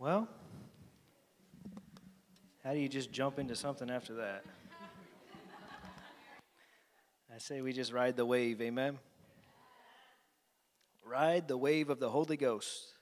Well, 0.00 0.28
how 2.62 2.72
do 2.72 2.78
you 2.78 2.88
just 2.88 3.10
jump 3.10 3.40
into 3.40 3.56
something 3.56 3.90
after 3.90 4.14
that? 4.14 4.44
I 7.34 7.38
say 7.38 7.62
we 7.62 7.72
just 7.72 7.92
ride 7.92 8.16
the 8.16 8.24
wave. 8.24 8.60
Amen. 8.60 8.98
Ride 11.04 11.48
the 11.48 11.56
wave 11.56 11.90
of 11.90 11.98
the 11.98 12.10
Holy 12.10 12.36
Ghost. 12.36 12.92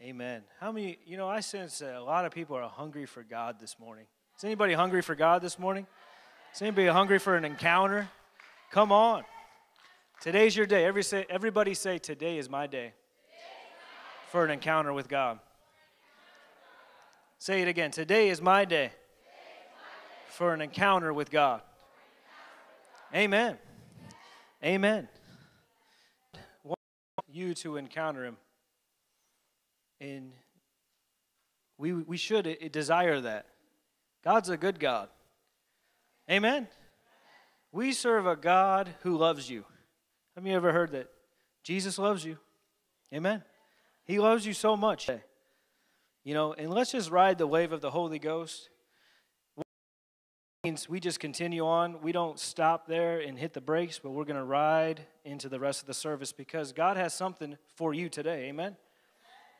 Amen. 0.00 0.44
How 0.60 0.70
many, 0.70 0.98
you 1.04 1.16
know, 1.16 1.28
I 1.28 1.40
sense 1.40 1.80
a 1.80 1.98
lot 1.98 2.24
of 2.24 2.32
people 2.32 2.56
are 2.56 2.68
hungry 2.68 3.06
for 3.06 3.24
God 3.24 3.58
this 3.58 3.80
morning. 3.80 4.06
Is 4.38 4.44
anybody 4.44 4.74
hungry 4.74 5.02
for 5.02 5.16
God 5.16 5.42
this 5.42 5.58
morning? 5.58 5.88
Is 6.54 6.62
anybody 6.62 6.86
hungry 6.86 7.18
for 7.18 7.36
an 7.36 7.44
encounter? 7.44 8.08
Come 8.70 8.92
on. 8.92 9.24
Today's 10.20 10.56
your 10.56 10.66
day. 10.66 10.84
Every 10.84 11.02
say, 11.02 11.26
everybody 11.28 11.74
say, 11.74 11.98
Today 11.98 12.38
is 12.38 12.48
my 12.48 12.68
day 12.68 12.92
for 14.30 14.44
an 14.44 14.52
encounter 14.52 14.92
with 14.92 15.08
God. 15.08 15.40
Say 17.38 17.62
it 17.62 17.68
again. 17.68 17.90
Today 17.90 18.30
is 18.30 18.40
my 18.40 18.64
day 18.64 18.90
for 20.30 20.54
an 20.54 20.60
encounter 20.60 21.12
with 21.12 21.30
God. 21.30 21.60
Amen. 23.14 23.58
Amen. 24.64 25.08
Want 26.64 26.78
you 27.28 27.54
to 27.54 27.76
encounter 27.76 28.24
Him. 28.24 28.36
And 30.00 30.32
we, 31.78 31.92
we 31.92 32.16
should 32.16 32.70
desire 32.72 33.20
that. 33.20 33.46
God's 34.24 34.48
a 34.48 34.56
good 34.56 34.80
God. 34.80 35.08
Amen. 36.30 36.66
We 37.70 37.92
serve 37.92 38.26
a 38.26 38.36
God 38.36 38.94
who 39.02 39.16
loves 39.16 39.48
you. 39.48 39.64
Have 40.34 40.46
you 40.46 40.54
ever 40.54 40.72
heard 40.72 40.92
that? 40.92 41.10
Jesus 41.62 41.98
loves 41.98 42.24
you. 42.24 42.38
Amen. 43.12 43.42
He 44.04 44.18
loves 44.18 44.46
you 44.46 44.52
so 44.52 44.76
much. 44.76 45.08
You 46.26 46.34
know, 46.34 46.54
and 46.54 46.74
let's 46.74 46.90
just 46.90 47.08
ride 47.08 47.38
the 47.38 47.46
wave 47.46 47.70
of 47.70 47.80
the 47.80 47.92
Holy 47.92 48.18
Ghost. 48.18 48.68
Means 50.64 50.88
we 50.88 50.98
just 50.98 51.20
continue 51.20 51.64
on. 51.64 52.02
We 52.02 52.10
don't 52.10 52.36
stop 52.40 52.88
there 52.88 53.20
and 53.20 53.38
hit 53.38 53.52
the 53.52 53.60
brakes, 53.60 54.00
but 54.00 54.10
we're 54.10 54.24
going 54.24 54.34
to 54.34 54.42
ride 54.42 55.06
into 55.24 55.48
the 55.48 55.60
rest 55.60 55.82
of 55.82 55.86
the 55.86 55.94
service 55.94 56.32
because 56.32 56.72
God 56.72 56.96
has 56.96 57.14
something 57.14 57.56
for 57.76 57.94
you 57.94 58.08
today. 58.08 58.48
Amen. 58.48 58.74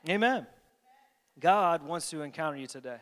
Amen. 0.09 0.45
God 1.39 1.85
wants 1.85 2.11
to 2.11 2.23
encounter 2.23 2.59
you 2.59 2.67
today. 2.67 2.99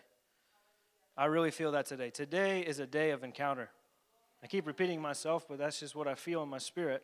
I 1.17 1.25
really 1.25 1.51
feel 1.51 1.73
that 1.73 1.87
today. 1.87 2.11
Today 2.11 2.61
is 2.61 2.81
a 2.81 2.87
day 2.87 3.13
of 3.13 3.25
encounter. 3.25 3.71
I 4.43 4.47
keep 4.47 4.67
repeating 4.67 5.01
myself, 5.01 5.49
but 5.49 5.57
that's 5.57 5.81
just 5.81 5.97
what 5.97 6.07
I 6.07 6.17
feel 6.17 6.43
in 6.43 6.51
my 6.51 6.59
spirit. 6.59 7.03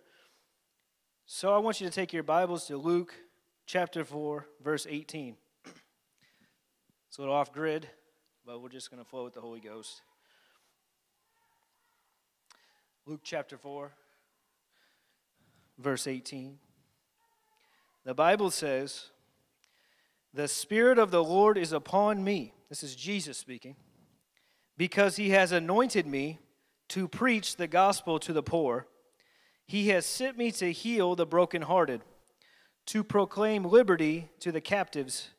So 1.25 1.55
I 1.55 1.59
want 1.59 1.81
you 1.81 1.87
to 1.87 1.93
take 1.93 2.13
your 2.13 2.23
Bibles 2.23 2.67
to 2.67 2.77
Luke 2.77 3.15
chapter 3.65 4.05
4, 4.05 4.47
verse 4.63 4.87
18. 4.87 5.37
It's 7.11 7.19
a 7.19 7.23
little 7.23 7.35
off 7.35 7.53
grid, 7.53 7.89
but 8.47 8.63
we're 8.63 8.69
just 8.69 8.89
going 8.89 9.03
to 9.03 9.11
flow 9.11 9.25
with 9.25 9.35
the 9.35 9.41
Holy 9.41 9.59
Ghost. 9.59 10.03
Luke 13.05 13.23
chapter 13.25 13.59
4, 13.59 13.91
verse 15.77 16.07
18. 16.07 16.57
The 18.05 18.15
Bible 18.15 18.53
says, 18.53 19.07
The 20.33 20.47
Spirit 20.47 21.01
of 21.01 21.11
the 21.11 21.25
Lord 21.25 21.59
is 21.59 21.73
upon 21.73 22.23
me. 22.23 22.55
This 22.69 22.85
is 22.85 22.95
Jesus 22.95 23.37
speaking. 23.37 23.75
Because 24.77 25.17
he 25.17 25.31
has 25.31 25.51
anointed 25.51 26.07
me 26.07 26.39
to 26.91 27.09
preach 27.09 27.57
the 27.57 27.67
gospel 27.67 28.21
to 28.21 28.33
the 28.33 28.45
poor. 28.45 28.87
He 29.67 29.89
has 29.89 30.07
sent 30.07 30.39
me 30.39 30.53
to 30.53 30.71
heal 30.71 31.17
the 31.17 31.27
brokenhearted, 31.27 32.03
to 32.87 33.03
proclaim 33.03 33.65
liberty 33.65 34.31
to 34.39 34.53
the 34.53 34.61
captives 34.61 35.31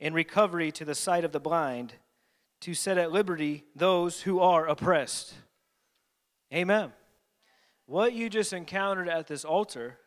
and 0.00 0.14
recovery 0.14 0.70
to 0.72 0.84
the 0.84 0.94
sight 0.94 1.24
of 1.24 1.32
the 1.32 1.40
blind, 1.40 1.94
to 2.60 2.74
set 2.74 2.98
at 2.98 3.12
liberty 3.12 3.64
those 3.74 4.22
who 4.22 4.40
are 4.40 4.66
oppressed. 4.66 5.34
Amen. 6.52 6.92
What 7.86 8.12
you 8.12 8.28
just 8.28 8.52
encountered 8.52 9.08
at 9.08 9.26
this 9.26 9.44
altar 9.44 9.98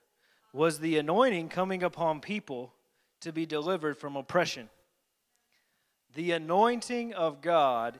was 0.51 0.79
the 0.79 0.97
anointing 0.97 1.49
coming 1.49 1.83
upon 1.83 2.21
people 2.21 2.73
to 3.21 3.31
be 3.31 3.45
delivered 3.45 3.97
from 3.97 4.15
oppression. 4.15 4.69
The 6.15 6.31
anointing 6.31 7.13
of 7.13 7.41
God 7.41 7.99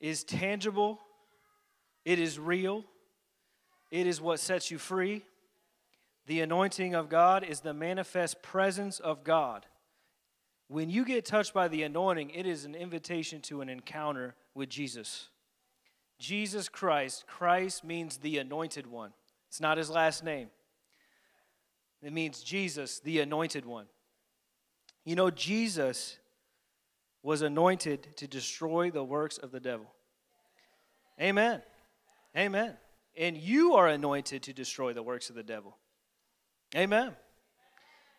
is 0.00 0.24
tangible, 0.24 0.98
it 2.04 2.18
is 2.18 2.38
real, 2.38 2.84
it 3.90 4.06
is 4.06 4.20
what 4.20 4.40
sets 4.40 4.70
you 4.70 4.78
free. 4.78 5.22
The 6.26 6.40
anointing 6.40 6.94
of 6.94 7.08
God 7.08 7.44
is 7.44 7.60
the 7.60 7.74
manifest 7.74 8.42
presence 8.42 8.98
of 9.00 9.24
God. 9.24 9.66
When 10.72 10.88
you 10.88 11.04
get 11.04 11.26
touched 11.26 11.52
by 11.52 11.68
the 11.68 11.82
anointing, 11.82 12.30
it 12.30 12.46
is 12.46 12.64
an 12.64 12.74
invitation 12.74 13.42
to 13.42 13.60
an 13.60 13.68
encounter 13.68 14.34
with 14.54 14.70
Jesus. 14.70 15.28
Jesus 16.18 16.70
Christ, 16.70 17.26
Christ 17.26 17.84
means 17.84 18.16
the 18.16 18.38
anointed 18.38 18.86
one. 18.86 19.12
It's 19.48 19.60
not 19.60 19.76
his 19.76 19.90
last 19.90 20.24
name. 20.24 20.48
It 22.02 22.14
means 22.14 22.42
Jesus, 22.42 23.00
the 23.00 23.20
anointed 23.20 23.66
one. 23.66 23.84
You 25.04 25.14
know, 25.14 25.28
Jesus 25.28 26.16
was 27.22 27.42
anointed 27.42 28.16
to 28.16 28.26
destroy 28.26 28.90
the 28.90 29.04
works 29.04 29.36
of 29.36 29.52
the 29.52 29.60
devil. 29.60 29.92
Amen. 31.20 31.60
Amen. 32.34 32.78
And 33.14 33.36
you 33.36 33.74
are 33.74 33.88
anointed 33.88 34.42
to 34.44 34.54
destroy 34.54 34.94
the 34.94 35.02
works 35.02 35.28
of 35.28 35.36
the 35.36 35.42
devil. 35.42 35.76
Amen. 36.74 37.14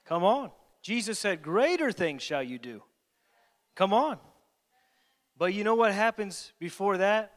Come 0.05 0.23
on. 0.23 0.51
Jesus 0.83 1.17
said, 1.17 1.41
Greater 1.41 1.91
things 1.91 2.21
shall 2.21 2.43
you 2.43 2.59
do. 2.59 2.83
Come 3.73 3.93
on. 3.93 4.19
But 5.37 5.53
you 5.53 5.63
know 5.63 5.75
what 5.75 5.93
happens 5.93 6.51
before 6.59 6.97
that? 6.97 7.33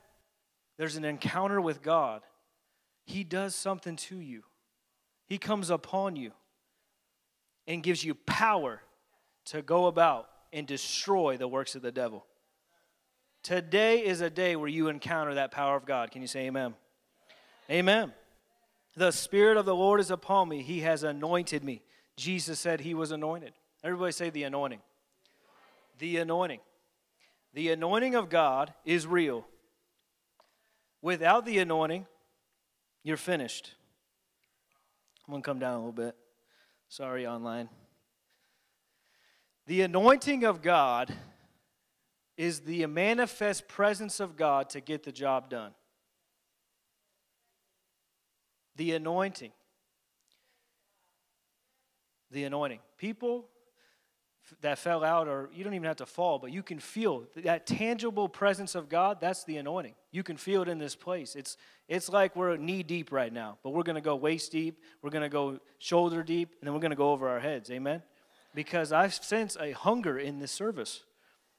There's 0.77 0.97
an 0.97 1.05
encounter 1.05 1.61
with 1.61 1.81
God. 1.81 2.23
He 3.07 3.25
does 3.25 3.55
something 3.55 3.97
to 3.97 4.19
you, 4.19 4.43
He 5.27 5.39
comes 5.39 5.71
upon 5.71 6.17
you 6.17 6.33
and 7.69 7.83
gives 7.83 8.05
you 8.05 8.15
power 8.15 8.83
to 9.47 9.63
go 9.63 9.87
about 9.87 10.28
and 10.53 10.67
destroy 10.67 11.37
the 11.37 11.49
works 11.49 11.75
of 11.75 11.83
the 11.83 11.91
devil. 11.91 12.27
Today 13.43 14.05
is 14.05 14.21
a 14.21 14.31
day 14.31 14.57
where 14.57 14.69
you 14.69 14.89
encounter 14.89 15.34
that 15.34 15.53
power 15.53 15.77
of 15.77 15.87
God. 15.87 16.11
Can 16.11 16.21
you 16.21 16.28
say 16.28 16.47
amen? 16.47 16.75
Amen. 17.71 18.13
The 18.97 19.11
Spirit 19.11 19.57
of 19.57 19.67
the 19.67 19.75
Lord 19.75 20.01
is 20.01 20.11
upon 20.11 20.49
me. 20.49 20.63
He 20.63 20.81
has 20.81 21.03
anointed 21.03 21.63
me. 21.63 21.83
Jesus 22.16 22.59
said 22.59 22.81
he 22.81 22.94
was 22.94 23.10
anointed. 23.10 23.53
Everybody 23.84 24.12
say 24.12 24.31
the 24.31 24.44
anointing. 24.44 24.81
The 25.99 26.19
anointing. 26.19 26.60
The 27.54 27.71
anointing 27.71 28.15
of 28.15 28.28
God 28.28 28.72
is 28.84 29.06
real. 29.06 29.47
Without 31.03 31.44
the 31.44 31.59
anointing, 31.59 32.06
you're 33.03 33.16
finished. 33.16 33.75
I'm 35.27 35.32
going 35.32 35.43
to 35.43 35.47
come 35.47 35.59
down 35.59 35.74
a 35.74 35.78
little 35.78 35.92
bit. 35.92 36.16
Sorry, 36.89 37.27
online. 37.27 37.68
The 39.66 39.83
anointing 39.83 40.45
of 40.45 40.62
God 40.62 41.12
is 42.36 42.60
the 42.60 42.86
manifest 42.86 43.66
presence 43.69 44.21
of 44.21 44.36
God 44.36 44.71
to 44.71 44.80
get 44.80 45.03
the 45.03 45.12
job 45.12 45.51
done. 45.51 45.72
The 48.77 48.92
anointing 48.92 49.53
the 52.31 52.45
anointing. 52.45 52.81
People 52.99 53.47
that 54.61 54.78
fell 54.78 55.03
out, 55.03 55.27
or 55.28 55.51
you 55.53 55.65
don't 55.65 55.75
even 55.75 55.87
have 55.87 55.97
to 55.97 56.07
fall, 56.07 56.39
but 56.39 56.53
you 56.53 56.63
can 56.63 56.78
feel 56.78 57.25
that 57.37 57.67
tangible 57.67 58.28
presence 58.28 58.75
of 58.75 58.89
God. 58.89 59.21
That's 59.21 59.45
the 59.45 59.57
anointing. 59.57 59.95
You 60.13 60.23
can 60.23 60.37
feel 60.37 60.63
it 60.63 60.69
in 60.69 60.78
this 60.78 60.95
place. 60.95 61.34
It's 61.34 61.57
it's 61.89 62.09
like 62.09 62.34
we're 62.34 62.57
knee 62.57 62.83
deep 62.83 63.13
right 63.13 63.33
now, 63.33 63.59
but 63.63 63.71
we're 63.71 63.83
going 63.83 63.97
to 63.97 64.01
go 64.01 64.17
waist 64.17 64.53
deep. 64.53 64.81
We're 65.03 65.11
going 65.11 65.23
to 65.23 65.28
go 65.28 65.59
shoulder 65.78 66.23
deep, 66.23 66.51
and 66.61 66.67
then 66.67 66.75
we're 66.75 66.81
going 66.81 66.91
to 66.91 66.97
go 66.97 67.11
over 67.11 67.28
our 67.28 67.41
heads. 67.41 67.71
Amen. 67.71 68.03
Because 68.55 68.93
I 68.93 69.09
sense 69.09 69.57
a 69.61 69.72
hunger 69.72 70.19
in 70.19 70.39
this 70.39 70.53
service. 70.53 71.03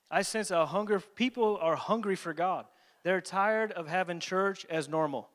I 0.09 0.21
sense 0.21 0.51
a 0.51 0.65
hunger. 0.65 0.99
People 0.99 1.57
are 1.61 1.75
hungry 1.75 2.15
for 2.15 2.33
God. 2.33 2.65
They're 3.03 3.21
tired 3.21 3.71
of 3.71 3.87
having 3.87 4.19
church 4.19 4.65
as 4.69 4.89
normal. 4.89 5.29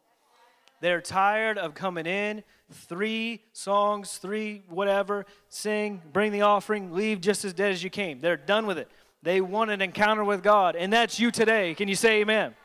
They're 0.83 1.01
tired 1.01 1.59
of 1.59 1.75
coming 1.75 2.07
in, 2.07 2.43
three 2.73 3.45
songs, 3.53 4.19
three 4.19 4.65
whatever, 4.69 5.27
sing, 5.49 6.03
bring 6.13 6.33
the 6.33 6.43
offering, 6.43 6.93
leave 6.93 7.21
just 7.21 7.45
as 7.45 7.53
dead 7.53 7.71
as 7.71 7.85
you 7.85 7.89
came. 7.89 8.19
They're 8.19 8.37
done 8.37 8.67
with 8.67 8.79
it. 8.79 8.89
They 9.23 9.41
want 9.41 9.71
an 9.71 9.81
encounter 9.81 10.25
with 10.25 10.43
God, 10.43 10.75
and 10.75 10.93
that's 10.93 11.21
you 11.21 11.31
today. 11.31 11.77
Can 11.77 11.87
you 11.87 11.95
say 11.95 12.23
amen? 12.23 12.57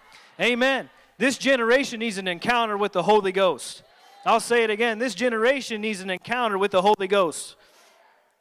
Amen. 0.42 0.90
This 1.20 1.38
generation 1.38 2.00
needs 2.00 2.18
an 2.18 2.28
encounter 2.28 2.76
with 2.76 2.92
the 2.92 3.04
Holy 3.04 3.32
Ghost. 3.32 3.84
I'll 4.26 4.40
say 4.40 4.64
it 4.64 4.72
again. 4.72 4.98
This 4.98 5.14
generation 5.14 5.80
needs 5.80 6.02
an 6.02 6.10
encounter 6.10 6.58
with 6.58 6.72
the 6.72 6.82
Holy 6.82 7.08
Ghost. 7.08 7.56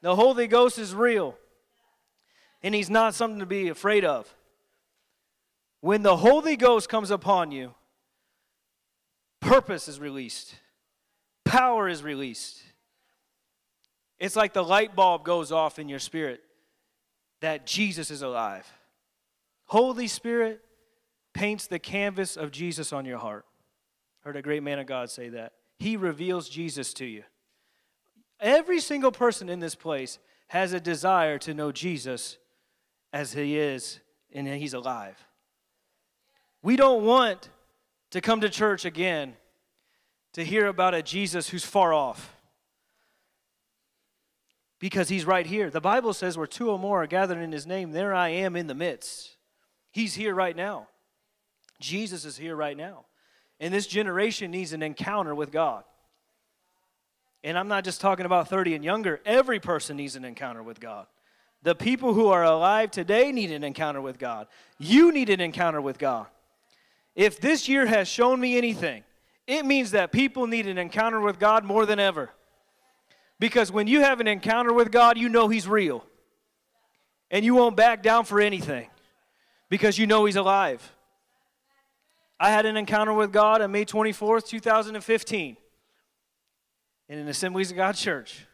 The 0.00 0.16
Holy 0.16 0.46
Ghost 0.46 0.78
is 0.78 0.94
real, 0.94 1.36
and 2.62 2.74
He's 2.74 2.88
not 2.88 3.14
something 3.14 3.40
to 3.40 3.46
be 3.46 3.68
afraid 3.68 4.06
of. 4.06 4.34
When 5.82 6.00
the 6.00 6.16
Holy 6.16 6.56
Ghost 6.56 6.88
comes 6.88 7.10
upon 7.10 7.52
you, 7.52 7.74
purpose 9.40 9.88
is 9.88 10.00
released, 10.00 10.54
power 11.44 11.88
is 11.88 12.02
released. 12.02 12.62
It's 14.18 14.36
like 14.36 14.54
the 14.54 14.64
light 14.64 14.96
bulb 14.96 15.24
goes 15.24 15.52
off 15.52 15.78
in 15.78 15.88
your 15.88 15.98
spirit 15.98 16.40
that 17.40 17.66
Jesus 17.66 18.10
is 18.10 18.22
alive. 18.22 18.66
Holy 19.66 20.06
Spirit 20.06 20.62
paints 21.34 21.66
the 21.66 21.78
canvas 21.78 22.36
of 22.36 22.50
Jesus 22.50 22.92
on 22.92 23.04
your 23.04 23.18
heart. 23.18 23.44
Heard 24.20 24.36
a 24.36 24.42
great 24.42 24.62
man 24.62 24.78
of 24.78 24.86
God 24.86 25.10
say 25.10 25.28
that. 25.30 25.52
He 25.78 25.96
reveals 25.96 26.48
Jesus 26.48 26.94
to 26.94 27.04
you. 27.04 27.24
Every 28.40 28.80
single 28.80 29.12
person 29.12 29.48
in 29.48 29.60
this 29.60 29.74
place 29.74 30.18
has 30.48 30.72
a 30.72 30.80
desire 30.80 31.38
to 31.40 31.52
know 31.52 31.72
Jesus 31.72 32.38
as 33.12 33.32
he 33.32 33.58
is 33.58 34.00
and 34.32 34.46
he's 34.46 34.74
alive. 34.74 35.16
We 36.62 36.76
don't 36.76 37.04
want 37.04 37.48
to 38.10 38.20
come 38.20 38.40
to 38.40 38.48
church 38.48 38.84
again 38.84 39.34
to 40.32 40.44
hear 40.44 40.66
about 40.66 40.94
a 40.94 41.02
Jesus 41.02 41.48
who's 41.48 41.64
far 41.64 41.92
off 41.92 42.36
because 44.78 45.08
he's 45.08 45.24
right 45.24 45.46
here. 45.46 45.70
The 45.70 45.80
Bible 45.80 46.12
says 46.12 46.36
where 46.36 46.46
two 46.46 46.70
or 46.70 46.78
more 46.78 47.02
are 47.02 47.06
gathered 47.06 47.40
in 47.40 47.52
his 47.52 47.66
name, 47.66 47.92
there 47.92 48.14
I 48.14 48.28
am 48.28 48.56
in 48.56 48.66
the 48.66 48.74
midst. 48.74 49.36
He's 49.90 50.14
here 50.14 50.34
right 50.34 50.54
now. 50.54 50.88
Jesus 51.80 52.24
is 52.24 52.36
here 52.36 52.54
right 52.54 52.76
now. 52.76 53.06
And 53.60 53.72
this 53.72 53.86
generation 53.86 54.50
needs 54.50 54.72
an 54.72 54.82
encounter 54.82 55.34
with 55.34 55.50
God. 55.50 55.84
And 57.42 57.56
I'm 57.56 57.68
not 57.68 57.84
just 57.84 58.00
talking 58.00 58.26
about 58.26 58.48
30 58.48 58.74
and 58.74 58.84
younger, 58.84 59.20
every 59.24 59.60
person 59.60 59.96
needs 59.96 60.16
an 60.16 60.24
encounter 60.24 60.62
with 60.62 60.80
God. 60.80 61.06
The 61.62 61.74
people 61.74 62.12
who 62.12 62.28
are 62.28 62.44
alive 62.44 62.90
today 62.90 63.32
need 63.32 63.50
an 63.50 63.64
encounter 63.64 64.00
with 64.00 64.18
God. 64.18 64.46
You 64.78 65.12
need 65.12 65.30
an 65.30 65.40
encounter 65.40 65.80
with 65.80 65.98
God. 65.98 66.26
If 67.16 67.40
this 67.40 67.66
year 67.66 67.86
has 67.86 68.06
shown 68.06 68.38
me 68.38 68.58
anything, 68.58 69.02
it 69.46 69.64
means 69.64 69.92
that 69.92 70.12
people 70.12 70.46
need 70.46 70.66
an 70.66 70.76
encounter 70.76 71.20
with 71.20 71.38
God 71.38 71.64
more 71.64 71.86
than 71.86 71.98
ever. 71.98 72.30
Because 73.40 73.72
when 73.72 73.86
you 73.86 74.02
have 74.02 74.20
an 74.20 74.28
encounter 74.28 74.72
with 74.72 74.92
God, 74.92 75.16
you 75.16 75.30
know 75.30 75.48
He's 75.48 75.66
real. 75.66 76.04
And 77.30 77.44
you 77.44 77.54
won't 77.54 77.74
back 77.74 78.02
down 78.02 78.24
for 78.24 78.40
anything 78.40 78.88
because 79.70 79.98
you 79.98 80.06
know 80.06 80.26
He's 80.26 80.36
alive. 80.36 80.92
I 82.38 82.50
had 82.50 82.66
an 82.66 82.76
encounter 82.76 83.14
with 83.14 83.32
God 83.32 83.62
on 83.62 83.72
May 83.72 83.86
24th, 83.86 84.46
2015, 84.46 85.56
in 87.08 87.18
an 87.18 87.28
Assemblies 87.28 87.70
of 87.70 87.78
God 87.78 87.94
church. 87.94 88.46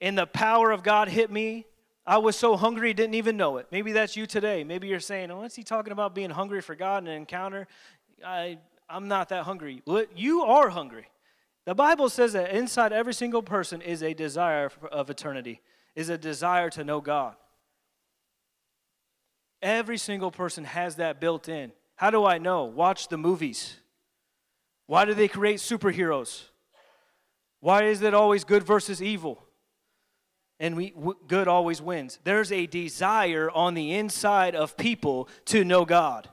And 0.00 0.18
the 0.18 0.26
power 0.26 0.72
of 0.72 0.82
God 0.82 1.08
hit 1.08 1.30
me. 1.30 1.66
I 2.10 2.18
was 2.18 2.34
so 2.34 2.56
hungry, 2.56 2.92
didn't 2.92 3.14
even 3.14 3.36
know 3.36 3.58
it. 3.58 3.68
Maybe 3.70 3.92
that's 3.92 4.16
you 4.16 4.26
today. 4.26 4.64
Maybe 4.64 4.88
you're 4.88 4.98
saying, 4.98 5.30
oh, 5.30 5.42
what's 5.42 5.54
he 5.54 5.62
talking 5.62 5.92
about 5.92 6.12
being 6.12 6.30
hungry 6.30 6.60
for 6.60 6.74
God 6.74 7.04
and 7.04 7.08
an 7.08 7.14
encounter? 7.14 7.68
I, 8.26 8.58
I'm 8.88 9.06
not 9.06 9.28
that 9.28 9.44
hungry. 9.44 9.80
You 10.16 10.42
are 10.42 10.70
hungry. 10.70 11.06
The 11.66 11.74
Bible 11.76 12.08
says 12.08 12.32
that 12.32 12.50
inside 12.50 12.92
every 12.92 13.14
single 13.14 13.42
person 13.44 13.80
is 13.80 14.02
a 14.02 14.12
desire 14.12 14.72
of 14.90 15.08
eternity, 15.08 15.60
is 15.94 16.08
a 16.08 16.18
desire 16.18 16.68
to 16.70 16.82
know 16.82 17.00
God. 17.00 17.36
Every 19.62 19.96
single 19.96 20.32
person 20.32 20.64
has 20.64 20.96
that 20.96 21.20
built 21.20 21.48
in. 21.48 21.70
How 21.94 22.10
do 22.10 22.24
I 22.24 22.38
know? 22.38 22.64
Watch 22.64 23.06
the 23.06 23.18
movies. 23.18 23.76
Why 24.86 25.04
do 25.04 25.14
they 25.14 25.28
create 25.28 25.58
superheroes? 25.58 26.42
Why 27.60 27.84
is 27.84 28.02
it 28.02 28.14
always 28.14 28.42
good 28.42 28.64
versus 28.64 29.00
evil? 29.00 29.44
And 30.60 30.76
we, 30.76 30.92
good 31.26 31.48
always 31.48 31.80
wins. 31.80 32.18
There's 32.22 32.52
a 32.52 32.66
desire 32.66 33.50
on 33.50 33.72
the 33.72 33.94
inside 33.94 34.54
of 34.54 34.76
people 34.76 35.28
to 35.46 35.64
know 35.64 35.86
God. 35.86 36.28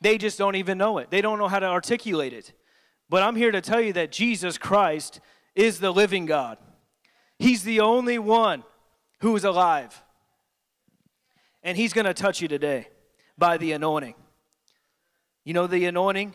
They 0.00 0.18
just 0.18 0.36
don't 0.36 0.56
even 0.56 0.76
know 0.76 0.98
it. 0.98 1.10
They 1.10 1.22
don't 1.22 1.38
know 1.38 1.46
how 1.46 1.60
to 1.60 1.66
articulate 1.66 2.32
it. 2.32 2.52
But 3.08 3.22
I'm 3.22 3.36
here 3.36 3.52
to 3.52 3.60
tell 3.60 3.80
you 3.80 3.92
that 3.92 4.10
Jesus 4.10 4.58
Christ 4.58 5.20
is 5.54 5.78
the 5.78 5.92
living 5.92 6.26
God. 6.26 6.58
He's 7.38 7.62
the 7.62 7.80
only 7.80 8.18
one 8.18 8.64
who 9.20 9.36
is 9.36 9.44
alive. 9.44 10.02
And 11.62 11.76
He's 11.76 11.92
going 11.92 12.06
to 12.06 12.14
touch 12.14 12.42
you 12.42 12.48
today 12.48 12.88
by 13.38 13.56
the 13.56 13.70
anointing. 13.72 14.14
You 15.44 15.54
know, 15.54 15.68
the 15.68 15.84
anointing 15.86 16.34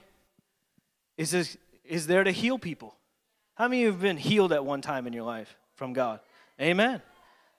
is, 1.18 1.31
this, 1.31 1.57
is 1.83 2.07
there 2.07 2.24
to 2.24 2.31
heal 2.31 2.57
people. 2.57 2.95
How 3.56 3.68
many 3.68 3.83
of 3.83 3.88
you 3.88 3.92
have 3.92 4.01
been 4.01 4.18
healed 4.18 4.54
at 4.54 4.63
one 4.63 4.81
time 4.81 5.06
in 5.06 5.12
your 5.12 5.25
life 5.25 5.57
from 5.75 5.92
God? 5.92 6.21
Amen. 6.62 7.01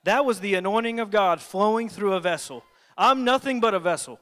That 0.03 0.25
was 0.25 0.39
the 0.39 0.55
anointing 0.55 0.99
of 0.99 1.11
God 1.11 1.41
flowing 1.41 1.89
through 1.89 2.13
a 2.13 2.19
vessel. 2.19 2.63
I'm 2.97 3.23
nothing 3.23 3.59
but 3.59 3.73
a 3.73 3.79
vessel. 3.79 4.19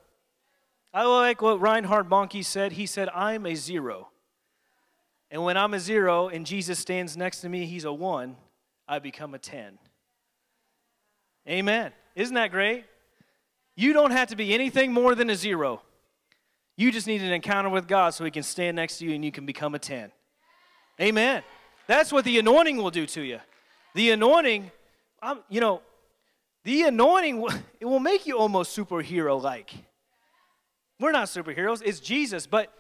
I 0.94 1.04
like 1.06 1.42
what 1.42 1.62
Reinhard 1.62 2.10
Bonnke 2.10 2.44
said. 2.44 2.74
He 2.74 2.86
said, 2.86 3.10
I'm 3.10 3.46
a 3.46 3.56
zero. 3.56 4.10
And 5.32 5.44
when 5.44 5.58
I'm 5.58 5.74
a 5.74 5.80
zero 5.80 6.28
and 6.28 6.46
Jesus 6.46 6.80
stands 6.80 7.16
next 7.16 7.42
to 7.42 7.50
me, 7.50 7.66
he's 7.66 7.86
a 7.86 7.94
one, 7.94 8.36
I 8.88 9.00
become 9.00 9.34
a 9.34 9.40
10. 9.40 9.78
Amen. 11.48 11.92
Isn't 12.16 12.36
that 12.36 12.52
great? 12.52 12.86
You 13.76 13.94
don't 13.94 14.12
have 14.12 14.30
to 14.30 14.36
be 14.36 14.54
anything 14.54 14.92
more 14.92 15.16
than 15.16 15.30
a 15.30 15.36
zero. 15.36 15.82
You 16.76 16.92
just 16.92 17.08
need 17.08 17.22
an 17.22 17.32
encounter 17.32 17.70
with 17.70 17.88
God 17.88 18.14
so 18.14 18.26
he 18.26 18.32
can 18.32 18.44
stand 18.44 18.76
next 18.76 18.98
to 18.98 19.06
you 19.06 19.14
and 19.14 19.24
you 19.24 19.32
can 19.32 19.46
become 19.46 19.76
a 19.76 19.80
10. 19.80 20.12
Amen. 21.00 21.44
That's 21.88 22.12
what 22.12 22.26
the 22.26 22.40
anointing 22.40 22.78
will 22.78 22.92
do 22.92 23.06
to 23.06 23.22
you. 23.22 23.40
The 23.96 24.12
anointing, 24.12 24.72
I'm, 25.22 25.40
you 25.50 25.62
know, 25.62 25.82
the 26.64 26.84
anointing, 26.84 27.46
it 27.80 27.86
will 27.86 28.00
make 28.00 28.26
you 28.26 28.38
almost 28.38 28.76
superhero 28.78 29.42
like. 29.42 29.74
We're 31.00 31.12
not 31.12 31.28
superheroes, 31.28 31.82
it's 31.84 32.00
Jesus, 32.00 32.46
but 32.46 32.74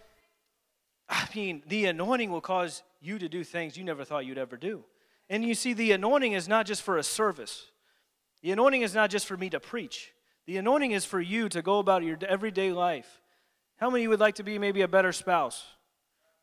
I 1.07 1.27
mean, 1.33 1.63
the 1.68 1.86
anointing 1.86 2.31
will 2.31 2.41
cause 2.41 2.83
you 3.01 3.18
to 3.18 3.30
do 3.30 3.44
things 3.44 3.77
you 3.77 3.83
never 3.83 4.03
thought 4.03 4.25
you'd 4.25 4.38
ever 4.38 4.57
do. 4.57 4.83
And 5.30 5.44
you 5.44 5.56
see, 5.56 5.73
the 5.73 5.92
anointing 5.94 6.33
is 6.33 6.47
not 6.47 6.66
just 6.66 6.81
for 6.81 6.97
a 6.97 7.04
service, 7.04 7.68
the 8.42 8.52
anointing 8.52 8.81
is 8.81 8.94
not 8.94 9.09
just 9.09 9.25
for 9.25 9.37
me 9.37 9.49
to 9.49 9.59
preach. 9.59 10.11
The 10.45 10.57
anointing 10.57 10.92
is 10.92 11.06
for 11.06 11.21
you 11.21 11.47
to 11.49 11.61
go 11.61 11.78
about 11.78 12.04
your 12.04 12.18
everyday 12.28 12.71
life. 12.71 13.21
How 13.78 13.90
many 13.90 14.07
would 14.07 14.19
like 14.19 14.35
to 14.35 14.44
be 14.44 14.57
maybe 14.57 14.81
a 14.81 14.87
better 14.87 15.11
spouse? 15.11 15.64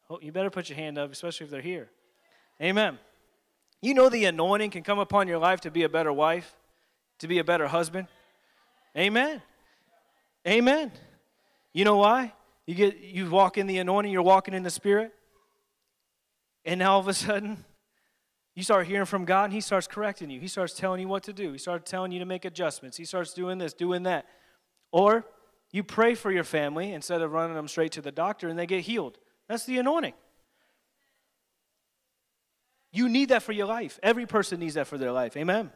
Oh, 0.08 0.20
you 0.22 0.30
better 0.30 0.50
put 0.50 0.68
your 0.68 0.76
hand 0.76 0.96
up, 0.96 1.10
especially 1.10 1.44
if 1.44 1.50
they're 1.50 1.60
here. 1.60 1.90
Amen. 2.62 2.98
You 3.82 3.94
know 3.94 4.08
the 4.08 4.24
anointing 4.24 4.70
can 4.70 4.82
come 4.82 4.98
upon 4.98 5.28
your 5.28 5.38
life 5.38 5.60
to 5.62 5.70
be 5.70 5.82
a 5.82 5.88
better 5.88 6.12
wife, 6.12 6.54
to 7.18 7.28
be 7.28 7.38
a 7.38 7.44
better 7.44 7.66
husband. 7.66 8.08
Amen. 8.96 9.42
Amen. 10.46 10.92
You 11.72 11.84
know 11.84 11.96
why? 11.96 12.32
You 12.66 12.74
get 12.74 12.98
you 12.98 13.28
walk 13.30 13.58
in 13.58 13.66
the 13.66 13.78
anointing, 13.78 14.12
you're 14.12 14.22
walking 14.22 14.54
in 14.54 14.62
the 14.62 14.70
spirit. 14.70 15.12
And 16.64 16.80
now 16.80 16.94
all 16.94 17.00
of 17.00 17.08
a 17.08 17.14
sudden, 17.14 17.64
you 18.54 18.62
start 18.62 18.86
hearing 18.86 19.04
from 19.04 19.24
God 19.24 19.44
and 19.44 19.52
He 19.52 19.60
starts 19.60 19.86
correcting 19.86 20.30
you. 20.30 20.40
He 20.40 20.48
starts 20.48 20.72
telling 20.72 21.00
you 21.00 21.08
what 21.08 21.22
to 21.24 21.32
do. 21.32 21.52
He 21.52 21.58
starts 21.58 21.88
telling 21.88 22.10
you 22.10 22.18
to 22.18 22.24
make 22.24 22.44
adjustments. 22.44 22.96
He 22.96 23.04
starts 23.04 23.34
doing 23.34 23.58
this, 23.58 23.72
doing 23.74 24.04
that. 24.04 24.26
Or 24.90 25.26
you 25.70 25.84
pray 25.84 26.14
for 26.14 26.32
your 26.32 26.44
family 26.44 26.92
instead 26.92 27.20
of 27.20 27.32
running 27.32 27.54
them 27.54 27.68
straight 27.68 27.92
to 27.92 28.00
the 28.00 28.10
doctor 28.10 28.48
and 28.48 28.58
they 28.58 28.66
get 28.66 28.82
healed. 28.82 29.18
That's 29.48 29.64
the 29.64 29.78
anointing. 29.78 30.14
You 32.96 33.10
need 33.10 33.28
that 33.28 33.42
for 33.42 33.52
your 33.52 33.66
life. 33.66 34.00
Every 34.02 34.24
person 34.24 34.58
needs 34.58 34.74
that 34.74 34.86
for 34.86 34.96
their 34.96 35.12
life. 35.12 35.36
Amen. 35.36 35.70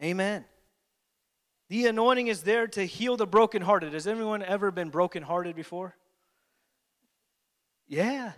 Amen. 0.00 0.44
The 1.68 1.86
anointing 1.86 2.28
is 2.28 2.42
there 2.42 2.68
to 2.68 2.86
heal 2.86 3.16
the 3.16 3.26
brokenhearted. 3.26 3.92
Has 3.92 4.06
anyone 4.06 4.44
ever 4.44 4.70
been 4.70 4.90
brokenhearted 4.90 5.56
before? 5.56 5.96
Yeah. 7.88 8.32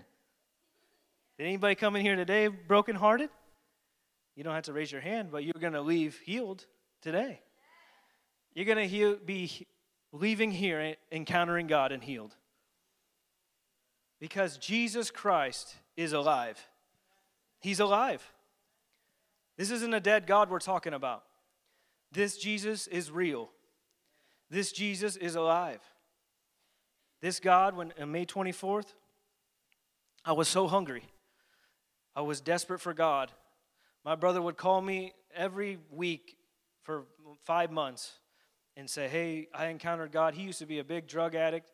Did 1.37 1.47
anybody 1.47 1.75
come 1.75 1.95
in 1.95 2.03
here 2.03 2.17
today 2.17 2.49
brokenhearted? 2.49 3.29
You 4.35 4.43
don't 4.43 4.55
have 4.55 4.65
to 4.65 4.73
raise 4.73 4.91
your 4.91 5.03
hand, 5.03 5.29
but 5.31 5.45
you're 5.45 5.53
going 5.61 5.75
to 5.75 5.83
leave 5.83 6.19
healed 6.25 6.65
today. 7.03 7.43
You're 8.55 8.65
going 8.65 8.89
to 8.89 9.19
be 9.27 9.67
leaving 10.13 10.51
here 10.51 10.97
encountering 11.13 11.67
God 11.67 11.93
and 11.93 12.03
healed. 12.03 12.35
Because 14.19 14.57
Jesus 14.57 15.11
Christ 15.11 15.75
is 15.99 16.15
alive. 16.15 16.67
He's 17.61 17.81
alive. 17.81 18.33
This 19.57 19.71
isn't 19.71 19.93
a 19.93 20.01
dead 20.01 20.27
God 20.27 20.51
we're 20.51 20.59
talking 20.59 20.95
about. 20.95 21.25
This 22.13 22.39
Jesus 22.39 22.87
is 22.87 23.11
real. 23.11 23.51
This 24.51 24.73
Jesus 24.73 25.17
is 25.17 25.35
alive. 25.35 25.81
This 27.21 27.39
God, 27.39 27.77
when 27.77 27.93
on 28.01 28.11
May 28.11 28.25
24th, 28.25 28.95
I 30.25 30.33
was 30.33 30.49
so 30.49 30.67
hungry. 30.67 31.05
I 32.17 32.23
was 32.23 32.41
desperate 32.41 32.81
for 32.81 32.95
God. 32.95 33.31
My 34.05 34.15
brother 34.15 34.41
would 34.41 34.57
call 34.57 34.81
me 34.81 35.13
every 35.35 35.79
week 35.91 36.37
for 36.83 37.05
five 37.45 37.71
months 37.71 38.13
and 38.77 38.89
say, 38.89 39.09
Hey, 39.09 39.49
I 39.55 39.67
encountered 39.67 40.11
God. 40.11 40.35
He 40.35 40.43
used 40.43 40.59
to 40.61 40.67
be 40.67 40.79
a 40.79 40.85
big 40.85 41.07
drug 41.07 41.35
addict, 41.35 41.71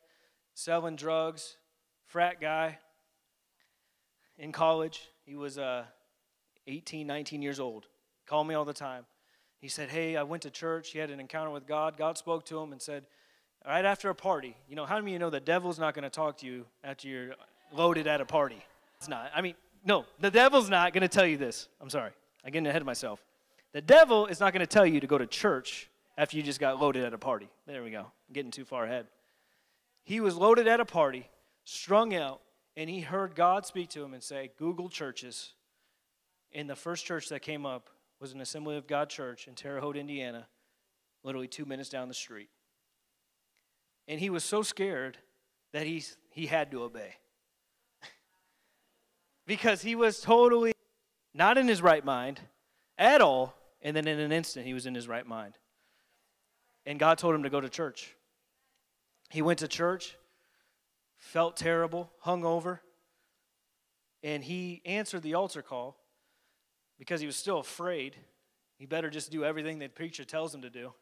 selling 0.54 0.96
drugs, 0.96 1.56
frat 2.06 2.40
guy 2.40 2.78
in 4.36 4.52
college. 4.52 5.08
He 5.26 5.34
was 5.34 5.58
uh, 5.58 5.84
18, 6.68 7.06
19 7.06 7.42
years 7.42 7.60
old. 7.60 7.86
Called 8.26 8.46
me 8.46 8.54
all 8.54 8.64
the 8.64 8.72
time. 8.72 9.04
He 9.60 9.68
said, 9.68 9.88
Hey, 9.88 10.16
I 10.16 10.22
went 10.22 10.42
to 10.44 10.50
church. 10.50 10.92
He 10.92 10.98
had 10.98 11.10
an 11.10 11.20
encounter 11.20 11.50
with 11.50 11.66
God. 11.66 11.96
God 11.96 12.16
spoke 12.16 12.44
to 12.46 12.58
him 12.58 12.72
and 12.72 12.80
said, 12.80 13.04
Right 13.66 13.84
after 13.84 14.08
a 14.10 14.14
party, 14.14 14.56
you 14.68 14.76
know, 14.76 14.86
how 14.86 14.96
many 14.96 15.10
of 15.10 15.12
you 15.14 15.18
know 15.18 15.30
the 15.30 15.40
devil's 15.40 15.78
not 15.78 15.94
going 15.94 16.04
to 16.04 16.10
talk 16.10 16.38
to 16.38 16.46
you 16.46 16.64
after 16.84 17.08
you're 17.08 17.34
loaded 17.72 18.06
at 18.06 18.20
a 18.20 18.24
party? 18.24 18.62
It's 18.98 19.08
not. 19.08 19.30
I 19.34 19.42
mean, 19.42 19.54
no, 19.84 20.04
the 20.20 20.30
devil's 20.30 20.70
not 20.70 20.92
going 20.92 21.02
to 21.02 21.08
tell 21.08 21.26
you 21.26 21.36
this. 21.36 21.68
I'm 21.80 21.90
sorry. 21.90 22.12
I'm 22.44 22.52
getting 22.52 22.66
ahead 22.68 22.82
of 22.82 22.86
myself. 22.86 23.20
The 23.72 23.80
devil 23.80 24.26
is 24.26 24.38
not 24.38 24.52
going 24.52 24.60
to 24.60 24.66
tell 24.66 24.86
you 24.86 25.00
to 25.00 25.06
go 25.06 25.18
to 25.18 25.26
church 25.26 25.90
after 26.16 26.36
you 26.36 26.42
just 26.42 26.60
got 26.60 26.80
loaded 26.80 27.04
at 27.04 27.12
a 27.12 27.18
party. 27.18 27.48
There 27.66 27.82
we 27.82 27.90
go. 27.90 28.00
I'm 28.00 28.32
getting 28.32 28.52
too 28.52 28.64
far 28.64 28.84
ahead. 28.84 29.06
He 30.04 30.20
was 30.20 30.36
loaded 30.36 30.68
at 30.68 30.78
a 30.78 30.84
party, 30.84 31.28
strung 31.64 32.14
out, 32.14 32.40
and 32.76 32.90
he 32.90 33.00
heard 33.00 33.34
God 33.34 33.64
speak 33.64 33.88
to 33.90 34.04
him 34.04 34.12
and 34.12 34.22
say, 34.22 34.50
Google 34.58 34.88
churches. 34.88 35.52
And 36.52 36.68
the 36.68 36.76
first 36.76 37.04
church 37.04 37.30
that 37.30 37.40
came 37.40 37.64
up 37.64 37.88
was 38.20 38.32
an 38.32 38.40
Assembly 38.40 38.76
of 38.76 38.86
God 38.86 39.08
church 39.08 39.48
in 39.48 39.54
Terre 39.54 39.80
Haute, 39.80 39.96
Indiana, 39.96 40.46
literally 41.22 41.48
two 41.48 41.64
minutes 41.64 41.88
down 41.88 42.08
the 42.08 42.14
street. 42.14 42.50
And 44.06 44.20
he 44.20 44.30
was 44.30 44.44
so 44.44 44.62
scared 44.62 45.16
that 45.72 45.86
he, 45.86 46.04
he 46.30 46.46
had 46.46 46.70
to 46.70 46.82
obey. 46.82 47.14
because 49.46 49.82
he 49.82 49.94
was 49.94 50.20
totally 50.20 50.72
not 51.34 51.58
in 51.58 51.66
his 51.66 51.82
right 51.82 52.04
mind 52.04 52.40
at 52.98 53.20
all. 53.20 53.54
And 53.82 53.96
then 53.96 54.06
in 54.06 54.18
an 54.18 54.32
instant, 54.32 54.66
he 54.66 54.74
was 54.74 54.86
in 54.86 54.94
his 54.94 55.08
right 55.08 55.26
mind. 55.26 55.54
And 56.84 56.98
God 56.98 57.18
told 57.18 57.34
him 57.34 57.42
to 57.42 57.50
go 57.50 57.60
to 57.60 57.68
church. 57.68 58.14
He 59.30 59.42
went 59.42 59.58
to 59.58 59.68
church, 59.68 60.16
felt 61.26 61.56
terrible, 61.56 62.08
hungover, 62.24 62.78
and 64.22 64.44
he 64.44 64.80
answered 64.84 65.22
the 65.22 65.34
altar 65.34 65.60
call 65.60 65.98
because 66.98 67.20
he 67.20 67.26
was 67.26 67.36
still 67.36 67.58
afraid. 67.58 68.14
He 68.78 68.86
better 68.86 69.10
just 69.10 69.32
do 69.32 69.44
everything 69.44 69.78
the 69.78 69.88
preacher 69.88 70.24
tells 70.24 70.54
him 70.54 70.62
to 70.62 70.70
do. 70.70 70.92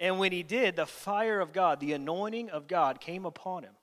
and 0.00 0.18
when 0.18 0.32
he 0.32 0.42
did, 0.42 0.74
the 0.74 0.86
fire 0.86 1.38
of 1.38 1.52
God, 1.52 1.80
the 1.80 1.92
anointing 1.92 2.48
of 2.48 2.66
God 2.66 2.98
came 2.98 3.26
upon 3.26 3.62
him 3.62 3.74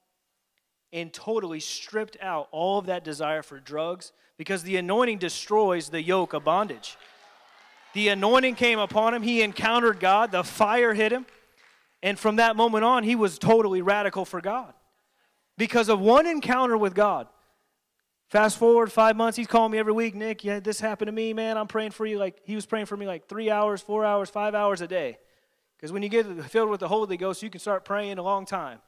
and 0.91 1.13
totally 1.13 1.59
stripped 1.59 2.17
out 2.19 2.47
all 2.51 2.79
of 2.79 2.87
that 2.87 3.03
desire 3.03 3.43
for 3.43 3.59
drugs 3.59 4.11
because 4.37 4.63
the 4.63 4.77
anointing 4.77 5.19
destroys 5.19 5.89
the 5.89 6.01
yoke 6.01 6.33
of 6.33 6.43
bondage. 6.43 6.97
The 7.93 8.07
anointing 8.07 8.55
came 8.55 8.79
upon 8.79 9.13
him. 9.13 9.21
He 9.21 9.43
encountered 9.43 9.99
God. 9.99 10.31
The 10.31 10.43
fire 10.43 10.95
hit 10.95 11.11
him. 11.11 11.27
And 12.03 12.17
from 12.17 12.35
that 12.37 12.55
moment 12.55 12.83
on, 12.83 13.03
he 13.03 13.15
was 13.15 13.39
totally 13.39 13.81
radical 13.81 14.25
for 14.25 14.41
God 14.41 14.73
because 15.57 15.89
of 15.89 15.99
one 15.99 16.27
encounter 16.27 16.77
with 16.77 16.93
God. 16.93 17.27
Fast 18.29 18.57
forward 18.57 18.91
five 18.91 19.15
months, 19.15 19.37
he's 19.37 19.47
calling 19.47 19.71
me 19.71 19.77
every 19.77 19.93
week. 19.93 20.13
Nick, 20.13 20.43
yeah, 20.43 20.59
this 20.59 20.79
happened 20.79 21.07
to 21.07 21.13
me, 21.13 21.33
man. 21.33 21.57
I'm 21.57 21.67
praying 21.67 21.91
for 21.91 22.05
you. 22.05 22.17
Like 22.19 22.39
he 22.43 22.55
was 22.55 22.65
praying 22.65 22.85
for 22.85 22.97
me 22.97 23.07
like 23.07 23.27
three 23.27 23.49
hours, 23.49 23.81
four 23.81 24.05
hours, 24.05 24.29
five 24.29 24.53
hours 24.53 24.81
a 24.81 24.87
day. 24.87 25.17
Because 25.77 25.91
when 25.91 26.03
you 26.03 26.09
get 26.09 26.25
filled 26.45 26.69
with 26.69 26.79
the 26.79 26.87
Holy 26.87 27.17
Ghost, 27.17 27.41
you 27.41 27.49
can 27.49 27.59
start 27.59 27.85
praying 27.85 28.17
a 28.17 28.23
long 28.23 28.45
time. 28.45 28.79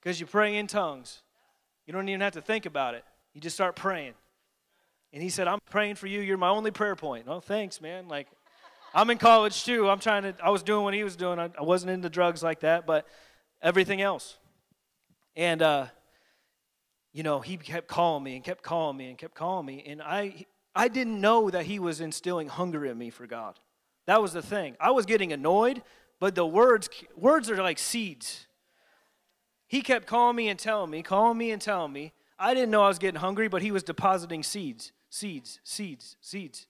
Because 0.00 0.20
you 0.20 0.26
pray 0.26 0.56
in 0.56 0.66
tongues. 0.66 1.22
You 1.86 1.92
don't 1.92 2.08
even 2.08 2.20
have 2.20 2.34
to 2.34 2.42
think 2.42 2.66
about 2.66 2.94
it. 2.94 3.04
You 3.32 3.40
just 3.40 3.56
start 3.56 3.76
praying. 3.76 4.14
And 5.12 5.22
he 5.22 5.28
said, 5.30 5.48
I'm 5.48 5.60
praying 5.70 5.94
for 5.94 6.08
you. 6.08 6.20
You're 6.20 6.36
my 6.36 6.48
only 6.48 6.70
prayer 6.70 6.96
point. 6.96 7.26
Oh, 7.28 7.40
thanks, 7.40 7.80
man. 7.80 8.08
Like, 8.08 8.28
I'm 8.96 9.10
in 9.10 9.18
college 9.18 9.62
too. 9.64 9.90
I'm 9.90 9.98
trying 9.98 10.22
to, 10.22 10.34
I 10.42 10.48
was 10.48 10.62
doing 10.62 10.82
what 10.82 10.94
he 10.94 11.04
was 11.04 11.16
doing. 11.16 11.38
I, 11.38 11.50
I 11.58 11.62
wasn't 11.62 11.90
into 11.90 12.08
drugs 12.08 12.42
like 12.42 12.60
that, 12.60 12.86
but 12.86 13.06
everything 13.60 14.00
else. 14.00 14.38
And, 15.36 15.60
uh, 15.60 15.86
you 17.12 17.22
know, 17.22 17.40
he 17.40 17.58
kept 17.58 17.88
calling 17.88 18.24
me 18.24 18.36
and 18.36 18.42
kept 18.42 18.62
calling 18.62 18.96
me 18.96 19.10
and 19.10 19.18
kept 19.18 19.34
calling 19.34 19.66
me. 19.66 19.84
And 19.86 20.00
I, 20.00 20.46
I 20.74 20.88
didn't 20.88 21.20
know 21.20 21.50
that 21.50 21.66
he 21.66 21.78
was 21.78 22.00
instilling 22.00 22.48
hunger 22.48 22.86
in 22.86 22.96
me 22.96 23.10
for 23.10 23.26
God. 23.26 23.60
That 24.06 24.22
was 24.22 24.32
the 24.32 24.40
thing. 24.40 24.76
I 24.80 24.92
was 24.92 25.04
getting 25.04 25.30
annoyed, 25.30 25.82
but 26.18 26.34
the 26.34 26.46
words, 26.46 26.88
words 27.14 27.50
are 27.50 27.62
like 27.62 27.78
seeds. 27.78 28.46
He 29.66 29.82
kept 29.82 30.06
calling 30.06 30.36
me 30.36 30.48
and 30.48 30.58
telling 30.58 30.90
me, 30.90 31.02
calling 31.02 31.36
me 31.36 31.50
and 31.50 31.60
telling 31.60 31.92
me. 31.92 32.14
I 32.38 32.54
didn't 32.54 32.70
know 32.70 32.82
I 32.82 32.88
was 32.88 32.98
getting 32.98 33.20
hungry, 33.20 33.48
but 33.48 33.60
he 33.60 33.70
was 33.70 33.82
depositing 33.82 34.42
seeds, 34.42 34.92
seeds, 35.10 35.60
seeds, 35.64 36.16
seeds. 36.22 36.66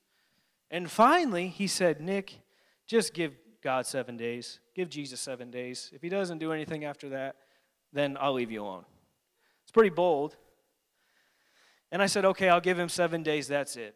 And 0.70 0.90
finally, 0.90 1.48
he 1.48 1.66
said, 1.66 2.00
Nick, 2.00 2.40
just 2.86 3.14
give 3.14 3.34
God 3.62 3.86
seven 3.86 4.16
days. 4.16 4.60
Give 4.74 4.88
Jesus 4.88 5.20
seven 5.20 5.50
days. 5.50 5.90
If 5.94 6.02
he 6.02 6.08
doesn't 6.08 6.38
do 6.38 6.52
anything 6.52 6.84
after 6.84 7.08
that, 7.10 7.36
then 7.92 8.16
I'll 8.20 8.32
leave 8.32 8.50
you 8.50 8.62
alone. 8.62 8.84
It's 9.62 9.72
pretty 9.72 9.90
bold. 9.90 10.36
And 11.90 12.02
I 12.02 12.06
said, 12.06 12.24
okay, 12.24 12.48
I'll 12.48 12.60
give 12.60 12.78
him 12.78 12.88
seven 12.88 13.22
days. 13.22 13.48
That's 13.48 13.76
it. 13.76 13.94